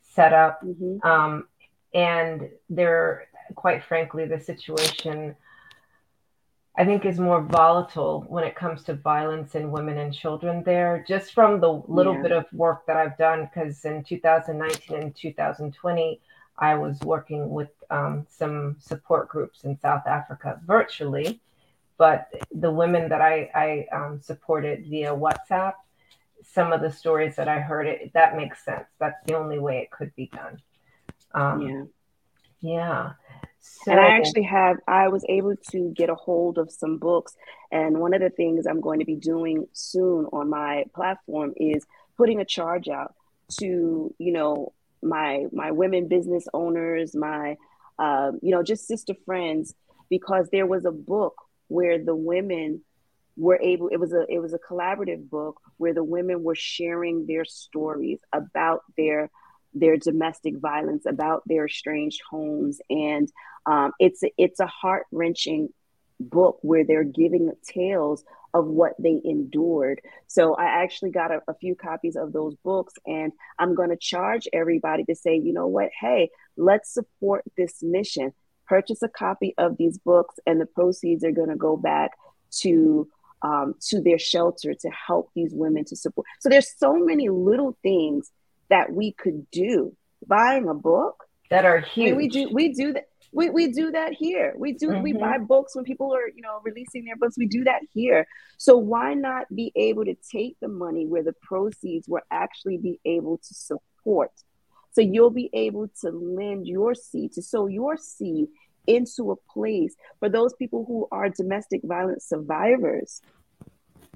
setup. 0.00 0.62
Mm-hmm. 0.62 1.06
Um, 1.06 1.48
and 1.92 2.48
they're 2.70 3.26
quite 3.54 3.84
frankly, 3.84 4.24
the 4.26 4.40
situation 4.40 5.36
I 6.74 6.86
think 6.86 7.04
is 7.04 7.20
more 7.20 7.42
volatile 7.42 8.24
when 8.28 8.44
it 8.44 8.54
comes 8.54 8.82
to 8.84 8.94
violence 8.94 9.54
in 9.54 9.70
women 9.70 9.98
and 9.98 10.14
children 10.14 10.62
there, 10.62 11.04
just 11.06 11.34
from 11.34 11.60
the 11.60 11.70
little 11.86 12.14
Yeah. 12.14 12.22
bit 12.22 12.32
of 12.32 12.50
work 12.54 12.86
that 12.86 12.96
I've 12.96 13.18
done. 13.18 13.44
Because 13.44 13.84
in 13.84 14.02
2019 14.02 14.96
and 14.96 15.14
2020, 15.14 16.20
I 16.56 16.74
was 16.74 16.98
working 17.00 17.50
with 17.50 17.70
um, 17.90 18.26
some 18.30 18.76
support 18.78 19.28
groups 19.28 19.64
in 19.64 19.78
South 19.80 20.06
Africa 20.06 20.60
virtually. 20.64 21.40
But 22.02 22.20
the 22.50 22.72
women 22.72 23.10
that 23.10 23.20
I, 23.20 23.48
I 23.54 23.96
um, 23.96 24.20
supported 24.20 24.84
via 24.90 25.12
WhatsApp, 25.14 25.74
some 26.42 26.72
of 26.72 26.80
the 26.80 26.90
stories 26.90 27.36
that 27.36 27.46
I 27.46 27.60
heard, 27.60 27.86
it 27.86 28.12
that 28.14 28.34
makes 28.34 28.64
sense. 28.64 28.88
That's 28.98 29.20
the 29.26 29.34
only 29.34 29.60
way 29.60 29.78
it 29.82 29.92
could 29.92 30.12
be 30.16 30.26
done. 30.40 30.60
Um, 31.32 31.60
Yeah. 31.62 31.84
yeah. 32.60 33.12
And 33.86 34.00
I 34.00 34.08
actually 34.16 34.42
have, 34.42 34.78
I 34.88 35.06
was 35.06 35.24
able 35.28 35.54
to 35.70 35.92
get 35.94 36.10
a 36.10 36.16
hold 36.16 36.58
of 36.58 36.72
some 36.72 36.98
books. 36.98 37.36
And 37.70 38.00
one 38.00 38.14
of 38.14 38.20
the 38.20 38.30
things 38.30 38.66
I'm 38.66 38.80
going 38.80 38.98
to 38.98 39.06
be 39.06 39.14
doing 39.14 39.68
soon 39.72 40.26
on 40.32 40.50
my 40.50 40.86
platform 40.96 41.54
is 41.56 41.86
putting 42.16 42.40
a 42.40 42.44
charge 42.44 42.88
out 42.88 43.14
to, 43.60 44.12
you 44.18 44.32
know, 44.32 44.72
my 45.04 45.46
my 45.52 45.70
women 45.70 46.08
business 46.08 46.48
owners, 46.52 47.14
my 47.14 47.56
um, 48.00 48.40
you 48.42 48.50
know, 48.50 48.64
just 48.64 48.88
sister 48.88 49.14
friends, 49.24 49.72
because 50.10 50.48
there 50.50 50.66
was 50.66 50.84
a 50.84 50.90
book 50.90 51.36
where 51.72 52.02
the 52.02 52.14
women 52.14 52.82
were 53.36 53.58
able 53.62 53.88
it 53.88 53.98
was 53.98 54.12
a 54.12 54.24
it 54.28 54.38
was 54.38 54.52
a 54.52 54.58
collaborative 54.58 55.28
book 55.28 55.56
where 55.78 55.94
the 55.94 56.04
women 56.04 56.42
were 56.42 56.54
sharing 56.54 57.26
their 57.26 57.44
stories 57.44 58.20
about 58.32 58.80
their 58.96 59.30
their 59.72 59.96
domestic 59.96 60.54
violence 60.58 61.04
about 61.06 61.42
their 61.46 61.64
estranged 61.64 62.20
homes 62.30 62.80
and 62.90 63.32
um, 63.64 63.92
it's 63.98 64.22
it's 64.36 64.60
a 64.60 64.66
heart 64.66 65.04
wrenching 65.10 65.68
book 66.20 66.58
where 66.62 66.84
they're 66.84 67.04
giving 67.04 67.50
tales 67.66 68.24
of 68.54 68.66
what 68.66 68.92
they 68.98 69.20
endured. 69.24 70.00
So 70.26 70.54
I 70.54 70.82
actually 70.82 71.10
got 71.10 71.30
a, 71.30 71.40
a 71.48 71.54
few 71.54 71.74
copies 71.74 72.16
of 72.16 72.32
those 72.32 72.54
books, 72.56 72.92
and 73.06 73.32
I'm 73.58 73.74
going 73.74 73.90
to 73.90 73.96
charge 73.96 74.46
everybody 74.52 75.04
to 75.04 75.14
say, 75.14 75.36
you 75.36 75.52
know 75.52 75.68
what, 75.68 75.90
hey, 75.98 76.30
let's 76.56 76.92
support 76.92 77.44
this 77.56 77.82
mission. 77.82 78.32
Purchase 78.66 79.02
a 79.02 79.08
copy 79.08 79.54
of 79.58 79.76
these 79.76 79.98
books, 79.98 80.36
and 80.46 80.60
the 80.60 80.66
proceeds 80.66 81.24
are 81.24 81.32
going 81.32 81.50
to 81.50 81.56
go 81.56 81.76
back 81.76 82.12
to 82.60 83.08
um, 83.42 83.74
to 83.88 84.00
their 84.00 84.18
shelter 84.18 84.74
to 84.74 84.90
help 84.90 85.30
these 85.34 85.52
women 85.52 85.84
to 85.86 85.96
support. 85.96 86.26
So 86.40 86.48
there's 86.48 86.72
so 86.78 86.94
many 86.94 87.28
little 87.28 87.76
things 87.82 88.30
that 88.70 88.92
we 88.92 89.12
could 89.12 89.50
do. 89.50 89.96
Buying 90.26 90.68
a 90.68 90.74
book 90.74 91.24
that 91.50 91.64
are 91.64 91.84
I 92.00 92.04
mean, 92.04 92.16
we 92.16 92.28
do 92.28 92.48
we 92.52 92.72
do 92.72 92.92
that 92.92 93.04
we, 93.32 93.50
we 93.50 93.72
do 93.72 93.90
that 93.92 94.12
here. 94.12 94.54
We 94.56 94.72
do 94.72 94.96
we 95.02 95.12
hmm 95.12 95.18
buy 95.18 95.38
books 95.38 95.74
when 95.74 95.84
people 95.84 96.14
are, 96.14 96.28
you 96.28 96.42
know, 96.42 96.60
releasing 96.64 97.04
their 97.04 97.16
books. 97.16 97.36
We 97.38 97.46
do 97.46 97.64
that 97.64 97.80
here. 97.92 98.26
So 98.58 98.76
why 98.76 99.14
not 99.14 99.46
be 99.54 99.72
able 99.74 100.04
to 100.04 100.14
take 100.30 100.56
the 100.60 100.68
money 100.68 101.06
where 101.06 101.22
the 101.22 101.34
proceeds 101.42 102.08
will 102.08 102.22
actually 102.30 102.78
be 102.78 103.00
able 103.04 103.38
to 103.38 103.54
support? 103.54 104.30
So 104.92 105.00
you'll 105.00 105.30
be 105.30 105.50
able 105.52 105.88
to 106.02 106.10
lend 106.10 106.66
your 106.66 106.94
seed, 106.94 107.32
to 107.32 107.42
sow 107.42 107.66
your 107.66 107.96
seed 107.96 108.48
into 108.86 109.30
a 109.30 109.52
place 109.52 109.94
for 110.18 110.28
those 110.28 110.54
people 110.54 110.84
who 110.86 111.08
are 111.10 111.28
domestic 111.28 111.80
violence 111.84 112.26
survivors. 112.28 113.22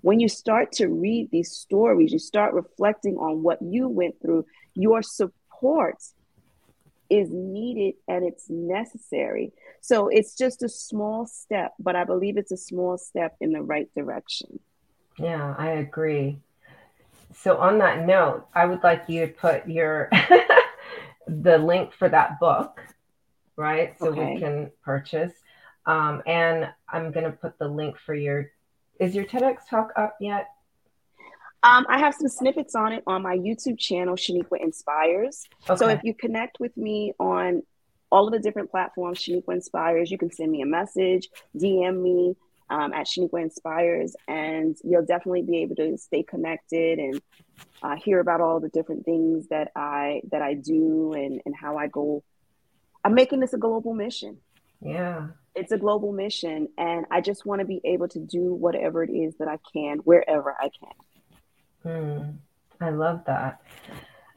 When 0.03 0.21
you 0.21 0.29
start 0.29 0.73
to 0.73 0.89
read 0.89 1.31
these 1.33 1.53
stories, 1.53 2.13
you 2.13 2.19
start 2.19 2.55
reflecting 2.55 3.17
on 3.17 3.43
what 3.43 3.59
you 3.63 3.89
went 3.89 4.17
through, 4.21 4.45
your 4.75 5.03
support 5.03 5.97
is 7.09 7.29
needed 7.31 7.95
and 8.09 8.25
it's 8.25 8.47
necessary. 8.49 9.53
So 9.81 10.09
it's 10.09 10.37
just 10.37 10.63
a 10.63 10.69
small 10.69 11.27
step, 11.27 11.73
but 11.79 11.97
I 11.97 12.05
believe 12.05 12.37
it's 12.37 12.53
a 12.53 12.57
small 12.57 12.99
step 12.99 13.37
in 13.41 13.53
the 13.53 13.63
right 13.63 13.89
direction. 13.95 14.59
Yeah, 15.19 15.55
I 15.57 15.71
agree. 15.71 16.41
So 17.35 17.57
on 17.59 17.79
that 17.79 18.07
note, 18.07 18.47
I 18.55 18.67
would 18.67 18.83
like 18.83 19.09
you 19.09 19.27
to 19.27 19.33
put 19.33 19.69
your 19.69 20.11
the 21.27 21.59
link 21.59 21.93
for 21.93 22.09
that 22.09 22.39
book, 22.41 22.81
right? 23.57 23.99
So 23.99 24.11
we 24.11 24.39
can 24.39 24.71
purchase. 24.83 25.33
Um, 25.87 26.23
and 26.27 26.69
I'm 26.89 27.13
gonna 27.13 27.33
put 27.33 27.59
the 27.59 27.69
link 27.69 27.97
for 27.99 28.15
your 28.15 28.51
is 28.99 29.15
your 29.15 29.25
TEDx 29.25 29.69
talk 29.69 29.93
up 29.97 30.17
yet? 30.21 30.49
Um, 31.63 31.85
I 31.89 31.99
have 31.99 32.15
some 32.15 32.29
snippets 32.29 32.75
on 32.75 32.93
it 32.93 33.03
on 33.07 33.23
my 33.23 33.37
YouTube 33.37 33.79
channel, 33.79 34.15
Sheniqua 34.15 34.61
Inspires. 34.61 35.45
So 35.77 35.89
if 35.89 36.01
you 36.05 36.15
connect 36.15 36.61
with 36.61 36.77
me 36.77 37.13
on 37.19 37.63
all 38.11 38.27
of 38.27 38.33
the 38.33 38.39
different 38.39 38.71
platforms, 38.71 39.19
Sheniqua 39.19 39.55
Inspires, 39.55 40.11
you 40.11 40.19
can 40.19 40.31
send 40.31 40.53
me 40.53 40.63
a 40.63 40.67
message, 40.67 41.29
DM 41.57 42.01
me 42.01 42.37
um, 42.71 42.93
at 42.93 43.07
Sheniqua 43.07 43.43
Inspires, 43.43 44.15
and 44.29 44.77
you'll 44.85 45.05
definitely 45.05 45.43
be 45.43 45.59
able 45.59 45.77
to 45.77 45.99
stay 45.99 46.23
connected 46.23 46.99
and 46.99 47.21
uh, 47.83 47.97
hear 47.97 48.21
about 48.21 48.41
all 48.41 48.61
the 48.61 48.69
different 48.69 49.05
things 49.05 49.49
that 49.49 49.71
I 49.77 50.23
that 50.31 50.43
I 50.43 50.55
do 50.55 51.13
and 51.13 51.41
and 51.45 51.55
how 51.55 51.77
I 51.77 51.87
go. 51.89 52.23
I'm 53.05 53.15
making 53.15 53.41
this 53.41 53.53
a 53.53 53.59
global 53.59 53.95
mission. 53.95 54.39
Yeah. 54.81 55.29
It's 55.55 55.73
a 55.73 55.79
global 55.79 56.13
mission, 56.13 56.69
and 56.77 57.07
I 57.11 57.21
just 57.21 57.47
want 57.47 57.61
to 57.61 57.67
be 57.67 57.81
able 57.85 58.09
to 58.09 58.19
do 58.19 58.53
whatever 58.55 59.03
it 59.03 59.11
is 59.11 59.37
that 59.39 59.49
I 59.49 59.59
can 59.73 59.99
wherever 59.99 60.55
I 60.61 60.71
can. 60.81 60.93
Hmm. 61.83 62.31
I 62.81 62.91
love 62.91 63.23
that. 63.27 63.63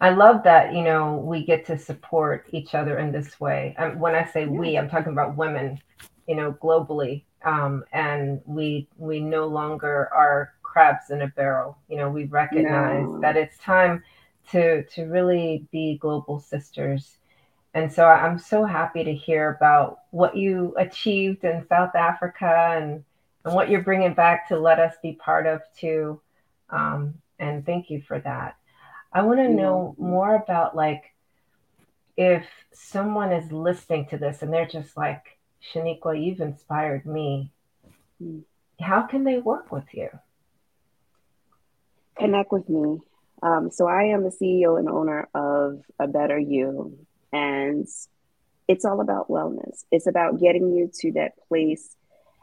I 0.02 0.12
love 0.12 0.44
that, 0.44 0.74
you 0.74 0.82
know, 0.82 1.18
we 1.18 1.44
get 1.44 1.66
to 1.66 1.78
support 1.78 2.48
each 2.52 2.74
other 2.74 2.98
in 3.00 3.12
this 3.12 3.38
way. 3.40 3.76
Um, 3.78 4.00
when 4.00 4.16
I 4.16 4.24
say 4.24 4.44
Yeah. 4.44 4.52
we, 4.52 4.78
I'm 4.78 4.90
talking 4.90 5.12
about 5.12 5.36
women, 5.36 5.80
you 6.26 6.36
know, 6.36 6.54
globally. 6.54 7.24
Um, 7.44 7.84
and 7.92 8.42
we 8.46 8.88
we 8.98 9.20
no 9.20 9.48
longer 9.48 10.10
are 10.14 10.54
crabs 10.70 11.10
in 11.10 11.22
a 11.22 11.28
barrel. 11.28 11.78
You 11.90 11.98
know, 11.98 12.10
we 12.10 12.26
recognize 12.26 13.08
No. 13.08 13.20
that 13.22 13.36
it's 13.36 13.58
time 13.58 14.04
to 14.52 14.84
to 14.84 15.06
really 15.06 15.68
be 15.72 15.98
global 15.98 16.40
sisters. 16.40 17.18
And 17.74 17.92
so 17.92 18.06
I'm 18.06 18.40
so 18.40 18.66
happy 18.66 19.04
to 19.04 19.14
hear 19.14 19.56
about 19.56 20.00
what 20.12 20.36
you 20.36 20.74
achieved 20.78 21.44
in 21.44 21.68
South 21.68 21.96
Africa 21.96 22.76
and 22.78 23.04
and 23.46 23.54
what 23.54 23.70
you're 23.70 23.84
bringing 23.84 24.14
back 24.14 24.48
to 24.50 24.60
let 24.60 24.80
us 24.80 24.96
be 25.02 25.14
part 25.14 25.48
of 25.48 25.62
too. 25.76 26.22
Um, 26.70 27.16
and 27.40 27.66
thank 27.66 27.90
you 27.90 28.02
for 28.02 28.20
that. 28.20 28.58
I 29.14 29.22
want 29.24 29.40
to 29.40 29.50
know 29.50 29.96
more 29.98 30.36
about 30.36 30.76
like 30.76 31.04
if 32.18 32.46
someone 32.74 33.32
is 33.32 33.52
listening 33.52 34.06
to 34.08 34.18
this 34.18 34.42
and 34.42 34.54
they're 34.54 34.68
just 34.68 34.98
like, 34.98 35.40
Sheniqua, 35.74 36.22
you've 36.22 36.42
inspired 36.42 37.06
me. 37.06 37.52
Mm. 38.22 38.44
How 38.80 39.04
can 39.04 39.24
they 39.24 39.38
work 39.38 39.72
with 39.72 39.86
you? 39.94 40.10
Connect 42.20 42.52
with 42.52 42.68
me. 42.70 43.00
Um, 43.42 43.72
so 43.72 43.88
I 43.88 44.04
am 44.04 44.24
the 44.24 44.30
CEO 44.30 44.78
and 44.78 44.90
owner 44.90 45.30
of 45.34 45.82
A 46.00 46.08
Better 46.08 46.38
U, 46.38 46.98
and 47.32 47.88
it's 48.68 48.86
all 48.86 49.00
about 49.00 49.30
wellness. 49.30 49.86
It's 49.92 50.08
about 50.08 50.40
getting 50.40 50.74
you 50.76 50.92
to 51.00 51.14
that 51.14 51.32
place. 51.48 51.96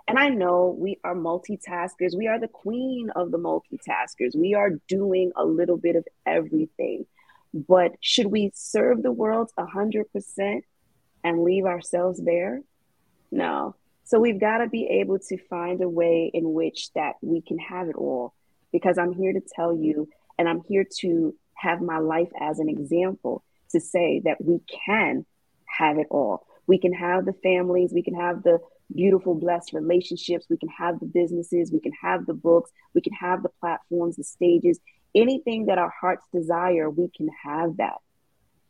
And 0.08 0.18
I 0.18 0.28
know 0.28 0.74
we 0.78 0.98
are 1.04 1.14
multitaskers. 1.14 2.16
We 2.16 2.28
are 2.28 2.40
the 2.40 2.48
queen 2.48 3.10
of 3.14 3.30
the 3.30 3.38
multitaskers. 3.38 4.36
We 4.36 4.54
are 4.54 4.70
doing 4.88 5.32
a 5.36 5.44
little 5.44 5.76
bit 5.76 5.96
of 5.96 6.06
everything. 6.24 7.06
But 7.52 7.92
should 8.00 8.26
we 8.26 8.52
serve 8.54 9.02
the 9.02 9.12
world 9.12 9.50
100% 9.58 10.60
and 11.24 11.42
leave 11.42 11.64
ourselves 11.64 12.20
bare? 12.20 12.60
No. 13.30 13.74
So 14.04 14.20
we've 14.20 14.40
got 14.40 14.58
to 14.58 14.68
be 14.68 14.86
able 14.86 15.18
to 15.18 15.36
find 15.48 15.82
a 15.82 15.88
way 15.88 16.30
in 16.32 16.52
which 16.52 16.92
that 16.94 17.14
we 17.20 17.42
can 17.42 17.58
have 17.58 17.88
it 17.88 17.96
all. 17.96 18.32
Because 18.72 18.98
I'm 18.98 19.12
here 19.12 19.32
to 19.32 19.42
tell 19.54 19.74
you, 19.74 20.08
and 20.38 20.48
I'm 20.48 20.62
here 20.62 20.84
to 21.00 21.34
have 21.54 21.80
my 21.80 21.98
life 21.98 22.30
as 22.40 22.58
an 22.58 22.68
example 22.68 23.42
to 23.70 23.80
say 23.80 24.20
that 24.24 24.42
we 24.44 24.60
can 24.86 25.24
have 25.66 25.98
it 25.98 26.06
all. 26.10 26.46
We 26.66 26.78
can 26.78 26.92
have 26.92 27.24
the 27.24 27.32
families, 27.32 27.92
we 27.92 28.02
can 28.02 28.14
have 28.14 28.42
the 28.42 28.58
beautiful, 28.94 29.34
blessed 29.34 29.72
relationships, 29.72 30.46
we 30.48 30.56
can 30.56 30.68
have 30.68 31.00
the 31.00 31.06
businesses, 31.06 31.72
we 31.72 31.80
can 31.80 31.92
have 32.00 32.26
the 32.26 32.34
books, 32.34 32.70
we 32.94 33.00
can 33.00 33.12
have 33.14 33.42
the 33.42 33.50
platforms, 33.60 34.16
the 34.16 34.24
stages, 34.24 34.78
anything 35.14 35.66
that 35.66 35.78
our 35.78 35.92
hearts 36.00 36.24
desire, 36.32 36.90
we 36.90 37.10
can 37.16 37.28
have 37.44 37.76
that. 37.78 37.96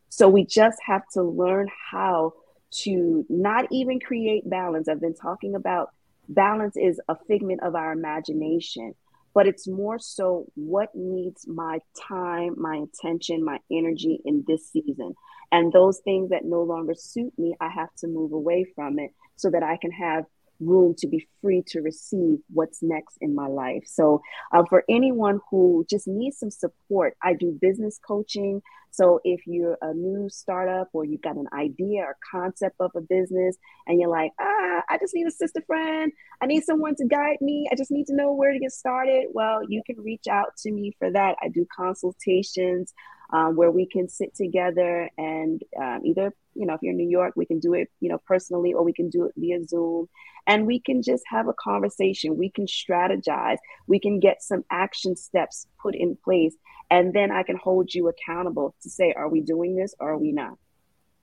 So 0.08 0.28
we 0.28 0.44
just 0.44 0.78
have 0.86 1.02
to 1.12 1.22
learn 1.22 1.68
how 1.90 2.34
to 2.82 3.24
not 3.28 3.66
even 3.70 4.00
create 4.00 4.48
balance. 4.48 4.88
I've 4.88 5.00
been 5.00 5.14
talking 5.14 5.54
about 5.54 5.90
balance 6.28 6.76
is 6.76 7.00
a 7.08 7.16
figment 7.28 7.62
of 7.62 7.74
our 7.74 7.92
imagination, 7.92 8.94
but 9.36 9.46
it's 9.46 9.68
more 9.68 9.98
so 9.98 10.46
what 10.54 10.88
needs 10.94 11.46
my 11.46 11.78
time, 12.08 12.54
my 12.56 12.82
attention, 12.86 13.44
my 13.44 13.58
energy 13.70 14.18
in 14.24 14.42
this 14.48 14.72
season. 14.72 15.12
And 15.52 15.70
those 15.74 16.00
things 16.02 16.30
that 16.30 16.46
no 16.46 16.62
longer 16.62 16.94
suit 16.96 17.34
me, 17.36 17.54
I 17.60 17.68
have 17.68 17.90
to 17.98 18.08
move 18.08 18.32
away 18.32 18.64
from 18.74 18.98
it 18.98 19.10
so 19.36 19.50
that 19.50 19.62
I 19.62 19.76
can 19.76 19.90
have 19.90 20.24
room 20.60 20.94
to 20.98 21.06
be 21.06 21.26
free 21.40 21.62
to 21.68 21.80
receive 21.80 22.38
what's 22.52 22.82
next 22.82 23.16
in 23.20 23.34
my 23.34 23.46
life. 23.46 23.84
So, 23.86 24.22
uh, 24.52 24.64
for 24.68 24.84
anyone 24.88 25.40
who 25.50 25.86
just 25.88 26.06
needs 26.06 26.38
some 26.38 26.50
support, 26.50 27.16
I 27.22 27.34
do 27.34 27.58
business 27.60 27.98
coaching. 28.06 28.62
So, 28.90 29.20
if 29.24 29.46
you're 29.46 29.78
a 29.82 29.92
new 29.92 30.28
startup 30.28 30.88
or 30.92 31.04
you've 31.04 31.22
got 31.22 31.36
an 31.36 31.48
idea 31.52 32.02
or 32.02 32.16
concept 32.30 32.76
of 32.80 32.92
a 32.94 33.00
business 33.00 33.56
and 33.86 34.00
you're 34.00 34.10
like, 34.10 34.32
ah, 34.40 34.82
I 34.88 34.98
just 34.98 35.14
need 35.14 35.26
a 35.26 35.30
sister 35.30 35.62
friend, 35.66 36.12
I 36.40 36.46
need 36.46 36.64
someone 36.64 36.94
to 36.96 37.06
guide 37.06 37.38
me, 37.40 37.68
I 37.70 37.76
just 37.76 37.90
need 37.90 38.06
to 38.06 38.14
know 38.14 38.32
where 38.32 38.52
to 38.52 38.58
get 38.58 38.72
started, 38.72 39.26
well, 39.32 39.60
you 39.68 39.82
can 39.86 39.96
reach 40.02 40.26
out 40.30 40.56
to 40.58 40.72
me 40.72 40.94
for 40.98 41.10
that. 41.10 41.36
I 41.42 41.48
do 41.48 41.66
consultations 41.74 42.92
um, 43.30 43.56
where 43.56 43.70
we 43.70 43.86
can 43.86 44.08
sit 44.08 44.34
together 44.34 45.10
and 45.18 45.62
um, 45.80 46.00
either, 46.04 46.32
you 46.54 46.66
know, 46.66 46.74
if 46.74 46.82
you're 46.82 46.92
in 46.92 46.96
New 46.96 47.08
York, 47.08 47.34
we 47.36 47.46
can 47.46 47.58
do 47.58 47.74
it, 47.74 47.88
you 48.00 48.08
know, 48.08 48.18
personally, 48.26 48.72
or 48.72 48.82
we 48.82 48.92
can 48.92 49.10
do 49.10 49.24
it 49.24 49.32
via 49.36 49.64
Zoom. 49.64 50.08
And 50.46 50.66
we 50.66 50.80
can 50.80 51.02
just 51.02 51.24
have 51.26 51.48
a 51.48 51.54
conversation. 51.54 52.36
We 52.36 52.50
can 52.50 52.66
strategize. 52.66 53.58
We 53.86 53.98
can 53.98 54.20
get 54.20 54.42
some 54.42 54.64
action 54.70 55.16
steps 55.16 55.66
put 55.80 55.94
in 55.94 56.16
place. 56.22 56.54
And 56.90 57.12
then 57.12 57.32
I 57.32 57.42
can 57.42 57.56
hold 57.56 57.92
you 57.92 58.08
accountable 58.08 58.74
to 58.82 58.90
say, 58.90 59.12
are 59.12 59.28
we 59.28 59.40
doing 59.40 59.74
this 59.74 59.94
or 59.98 60.10
are 60.10 60.18
we 60.18 60.32
not? 60.32 60.56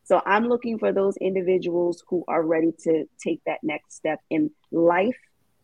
So 0.04 0.22
I'm 0.26 0.50
looking 0.50 0.78
for 0.78 0.92
those 0.92 1.16
individuals 1.18 2.04
who 2.10 2.26
are 2.28 2.44
ready 2.44 2.74
to 2.84 3.06
take 3.24 3.42
that 3.46 3.60
next 3.64 3.96
step 3.96 4.20
in 4.30 4.52
life, 4.72 5.18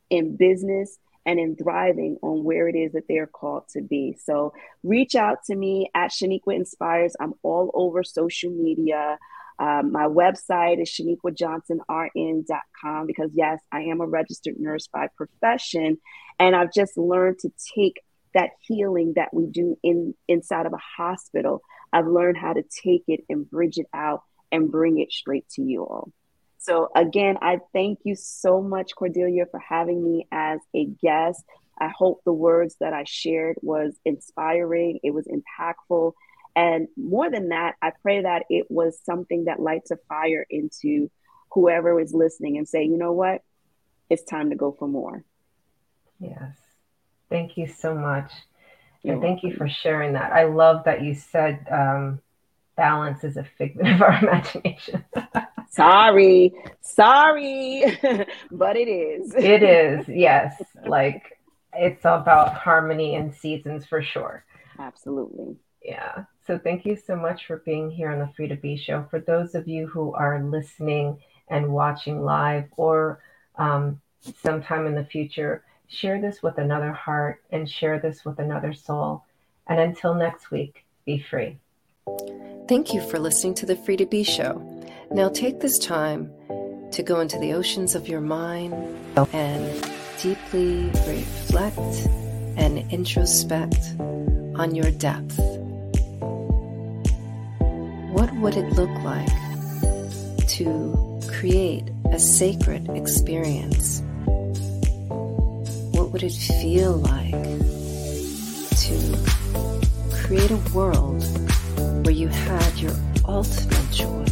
in 0.09 0.37
business, 0.37 0.97
and 1.25 1.39
in 1.39 1.55
thriving 1.55 2.17
on 2.21 2.43
where 2.43 2.67
it 2.67 2.75
is 2.75 2.91
that 2.93 3.07
they're 3.07 3.27
called 3.27 3.67
to 3.69 3.81
be. 3.81 4.15
So 4.23 4.53
reach 4.83 5.15
out 5.15 5.43
to 5.45 5.55
me 5.55 5.89
at 5.93 6.11
Sheniqua 6.11 6.55
Inspires. 6.55 7.15
I'm 7.19 7.33
all 7.43 7.71
over 7.73 8.03
social 8.03 8.51
media. 8.51 9.17
Um, 9.59 9.91
my 9.91 10.05
website 10.05 10.81
is 10.81 10.89
sheniquajohnsonrn.com 10.89 13.07
because, 13.07 13.29
yes, 13.33 13.59
I 13.71 13.81
am 13.81 14.01
a 14.01 14.07
registered 14.07 14.55
nurse 14.57 14.87
by 14.87 15.09
profession. 15.15 15.99
And 16.39 16.55
I've 16.55 16.73
just 16.73 16.97
learned 16.97 17.37
to 17.39 17.51
take 17.75 18.01
that 18.33 18.51
healing 18.61 19.13
that 19.15 19.33
we 19.33 19.47
do 19.47 19.77
in 19.83 20.13
inside 20.27 20.65
of 20.65 20.73
a 20.73 20.79
hospital. 20.97 21.61
I've 21.91 22.07
learned 22.07 22.37
how 22.37 22.53
to 22.53 22.63
take 22.63 23.03
it 23.07 23.21
and 23.27 23.49
bridge 23.49 23.77
it 23.77 23.87
out 23.93 24.23
and 24.51 24.71
bring 24.71 24.99
it 24.99 25.11
straight 25.11 25.47
to 25.49 25.61
you 25.61 25.83
all. 25.83 26.11
So, 26.59 26.89
again, 26.93 27.37
I 27.41 27.59
thank 27.73 27.99
you 28.03 28.15
so 28.15 28.61
much, 28.61 28.93
Cordelia, 28.95 29.45
for 29.49 29.59
having 29.59 30.03
me 30.03 30.27
as 30.31 30.59
a 30.75 30.85
guest. 30.85 31.43
I 31.79 31.87
hope 31.87 32.21
the 32.25 32.33
words 32.33 32.75
that 32.81 32.93
I 32.93 33.05
shared 33.07 33.55
was 33.61 33.95
inspiring, 34.03 34.99
it 35.01 35.11
was 35.11 35.25
impactful. 35.27 36.11
And 36.55 36.89
more 36.97 37.31
than 37.31 37.49
that, 37.49 37.75
I 37.81 37.93
pray 38.01 38.23
that 38.23 38.43
it 38.49 38.65
was 38.69 38.99
something 39.03 39.45
that 39.45 39.61
lights 39.61 39.91
a 39.91 39.97
fire 40.09 40.45
into 40.49 41.09
whoever 41.51 41.99
is 41.99 42.13
listening 42.13 42.57
and 42.57 42.67
say, 42.67 42.83
you 42.83 42.97
know 42.97 43.13
what? 43.13 43.41
It's 44.09 44.23
time 44.23 44.49
to 44.49 44.57
go 44.57 44.75
for 44.77 44.87
more. 44.87 45.23
Yes. 46.19 46.57
Thank 47.29 47.57
you 47.57 47.67
so 47.67 47.95
much. 47.95 48.31
You're 49.01 49.13
and 49.13 49.21
thank 49.21 49.43
welcome. 49.43 49.49
you 49.51 49.55
for 49.55 49.69
sharing 49.69 50.13
that. 50.13 50.33
I 50.33 50.43
love 50.43 50.83
that 50.83 51.03
you 51.03 51.15
said 51.15 51.65
um, 51.71 52.19
balance 52.79 53.25
is 53.25 53.35
a 53.35 53.43
figment 53.57 53.93
of 53.93 54.01
our 54.01 54.17
imagination. 54.23 55.03
sorry, 55.69 56.53
sorry, 56.79 57.83
but 58.51 58.77
it 58.77 58.87
is. 58.87 59.35
it 59.35 59.61
is, 59.61 60.07
yes. 60.07 60.61
Like 60.85 61.37
it's 61.73 62.05
about 62.05 62.53
harmony 62.53 63.15
and 63.15 63.35
seasons 63.35 63.85
for 63.85 64.01
sure. 64.01 64.45
Absolutely. 64.79 65.57
Yeah. 65.83 66.23
So 66.47 66.57
thank 66.57 66.85
you 66.85 66.95
so 66.95 67.17
much 67.17 67.45
for 67.45 67.57
being 67.57 67.91
here 67.91 68.09
on 68.09 68.19
the 68.19 68.31
Free 68.35 68.47
to 68.47 68.55
Be 68.55 68.77
show. 68.77 69.05
For 69.11 69.19
those 69.19 69.55
of 69.55 69.67
you 69.67 69.85
who 69.87 70.13
are 70.13 70.41
listening 70.41 71.19
and 71.49 71.73
watching 71.73 72.23
live 72.23 72.65
or 72.77 73.21
um, 73.57 73.99
sometime 74.41 74.87
in 74.87 74.95
the 74.95 75.03
future, 75.03 75.65
share 75.89 76.21
this 76.21 76.41
with 76.41 76.57
another 76.57 76.93
heart 76.93 77.43
and 77.51 77.69
share 77.69 77.99
this 77.99 78.23
with 78.23 78.39
another 78.39 78.73
soul. 78.73 79.25
And 79.67 79.79
until 79.79 80.13
next 80.15 80.49
week, 80.49 80.85
be 81.05 81.19
free. 81.19 81.59
Thank 82.69 82.93
you 82.93 83.01
for 83.01 83.17
listening 83.17 83.55
to 83.55 83.65
the 83.65 83.75
Free 83.75 83.97
to 83.97 84.05
Be 84.05 84.21
show. 84.21 84.61
Now 85.09 85.27
take 85.27 85.59
this 85.59 85.79
time 85.79 86.31
to 86.91 87.01
go 87.01 87.19
into 87.19 87.39
the 87.39 87.53
oceans 87.53 87.95
of 87.95 88.07
your 88.07 88.21
mind 88.21 88.75
and 89.33 89.91
deeply 90.21 90.91
reflect 91.07 91.79
and 92.57 92.77
introspect 92.91 93.99
on 94.59 94.75
your 94.75 94.91
depth. 94.91 95.35
What 98.13 98.31
would 98.35 98.55
it 98.55 98.71
look 98.73 98.91
like 99.03 100.47
to 100.49 101.19
create 101.27 101.89
a 102.11 102.19
sacred 102.19 102.87
experience? 102.89 104.03
What 105.95 106.11
would 106.11 106.21
it 106.21 106.33
feel 106.33 106.97
like 106.97 107.31
to 108.77 109.17
create 110.11 110.51
a 110.51 110.61
world 110.71 111.48
where 112.09 112.17
you 112.17 112.27
had 112.27 112.79
your 112.79 112.95
ultimate 113.25 113.91
joy? 113.91 114.25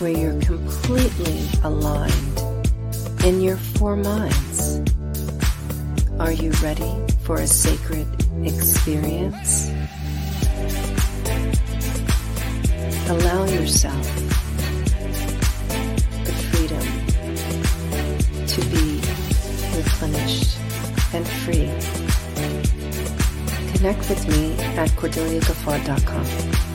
where 0.00 0.10
you're 0.10 0.40
completely 0.40 1.46
aligned 1.62 2.40
in 3.24 3.40
your 3.40 3.56
four 3.56 3.94
minds. 3.94 4.80
Are 6.18 6.32
you 6.32 6.50
ready 6.60 6.92
for 7.22 7.36
a 7.36 7.46
sacred 7.46 8.08
experience? 8.44 9.70
Allow 13.08 13.44
yourself 13.44 14.06
the 16.24 16.32
freedom 16.50 16.86
to 18.48 18.60
be 18.74 19.00
replenished 19.76 20.58
and 21.14 21.24
free. 21.44 22.11
Connect 23.82 24.08
with 24.08 24.28
me 24.28 24.52
at 24.76 24.90
cordeliagaffar.com. 24.90 26.71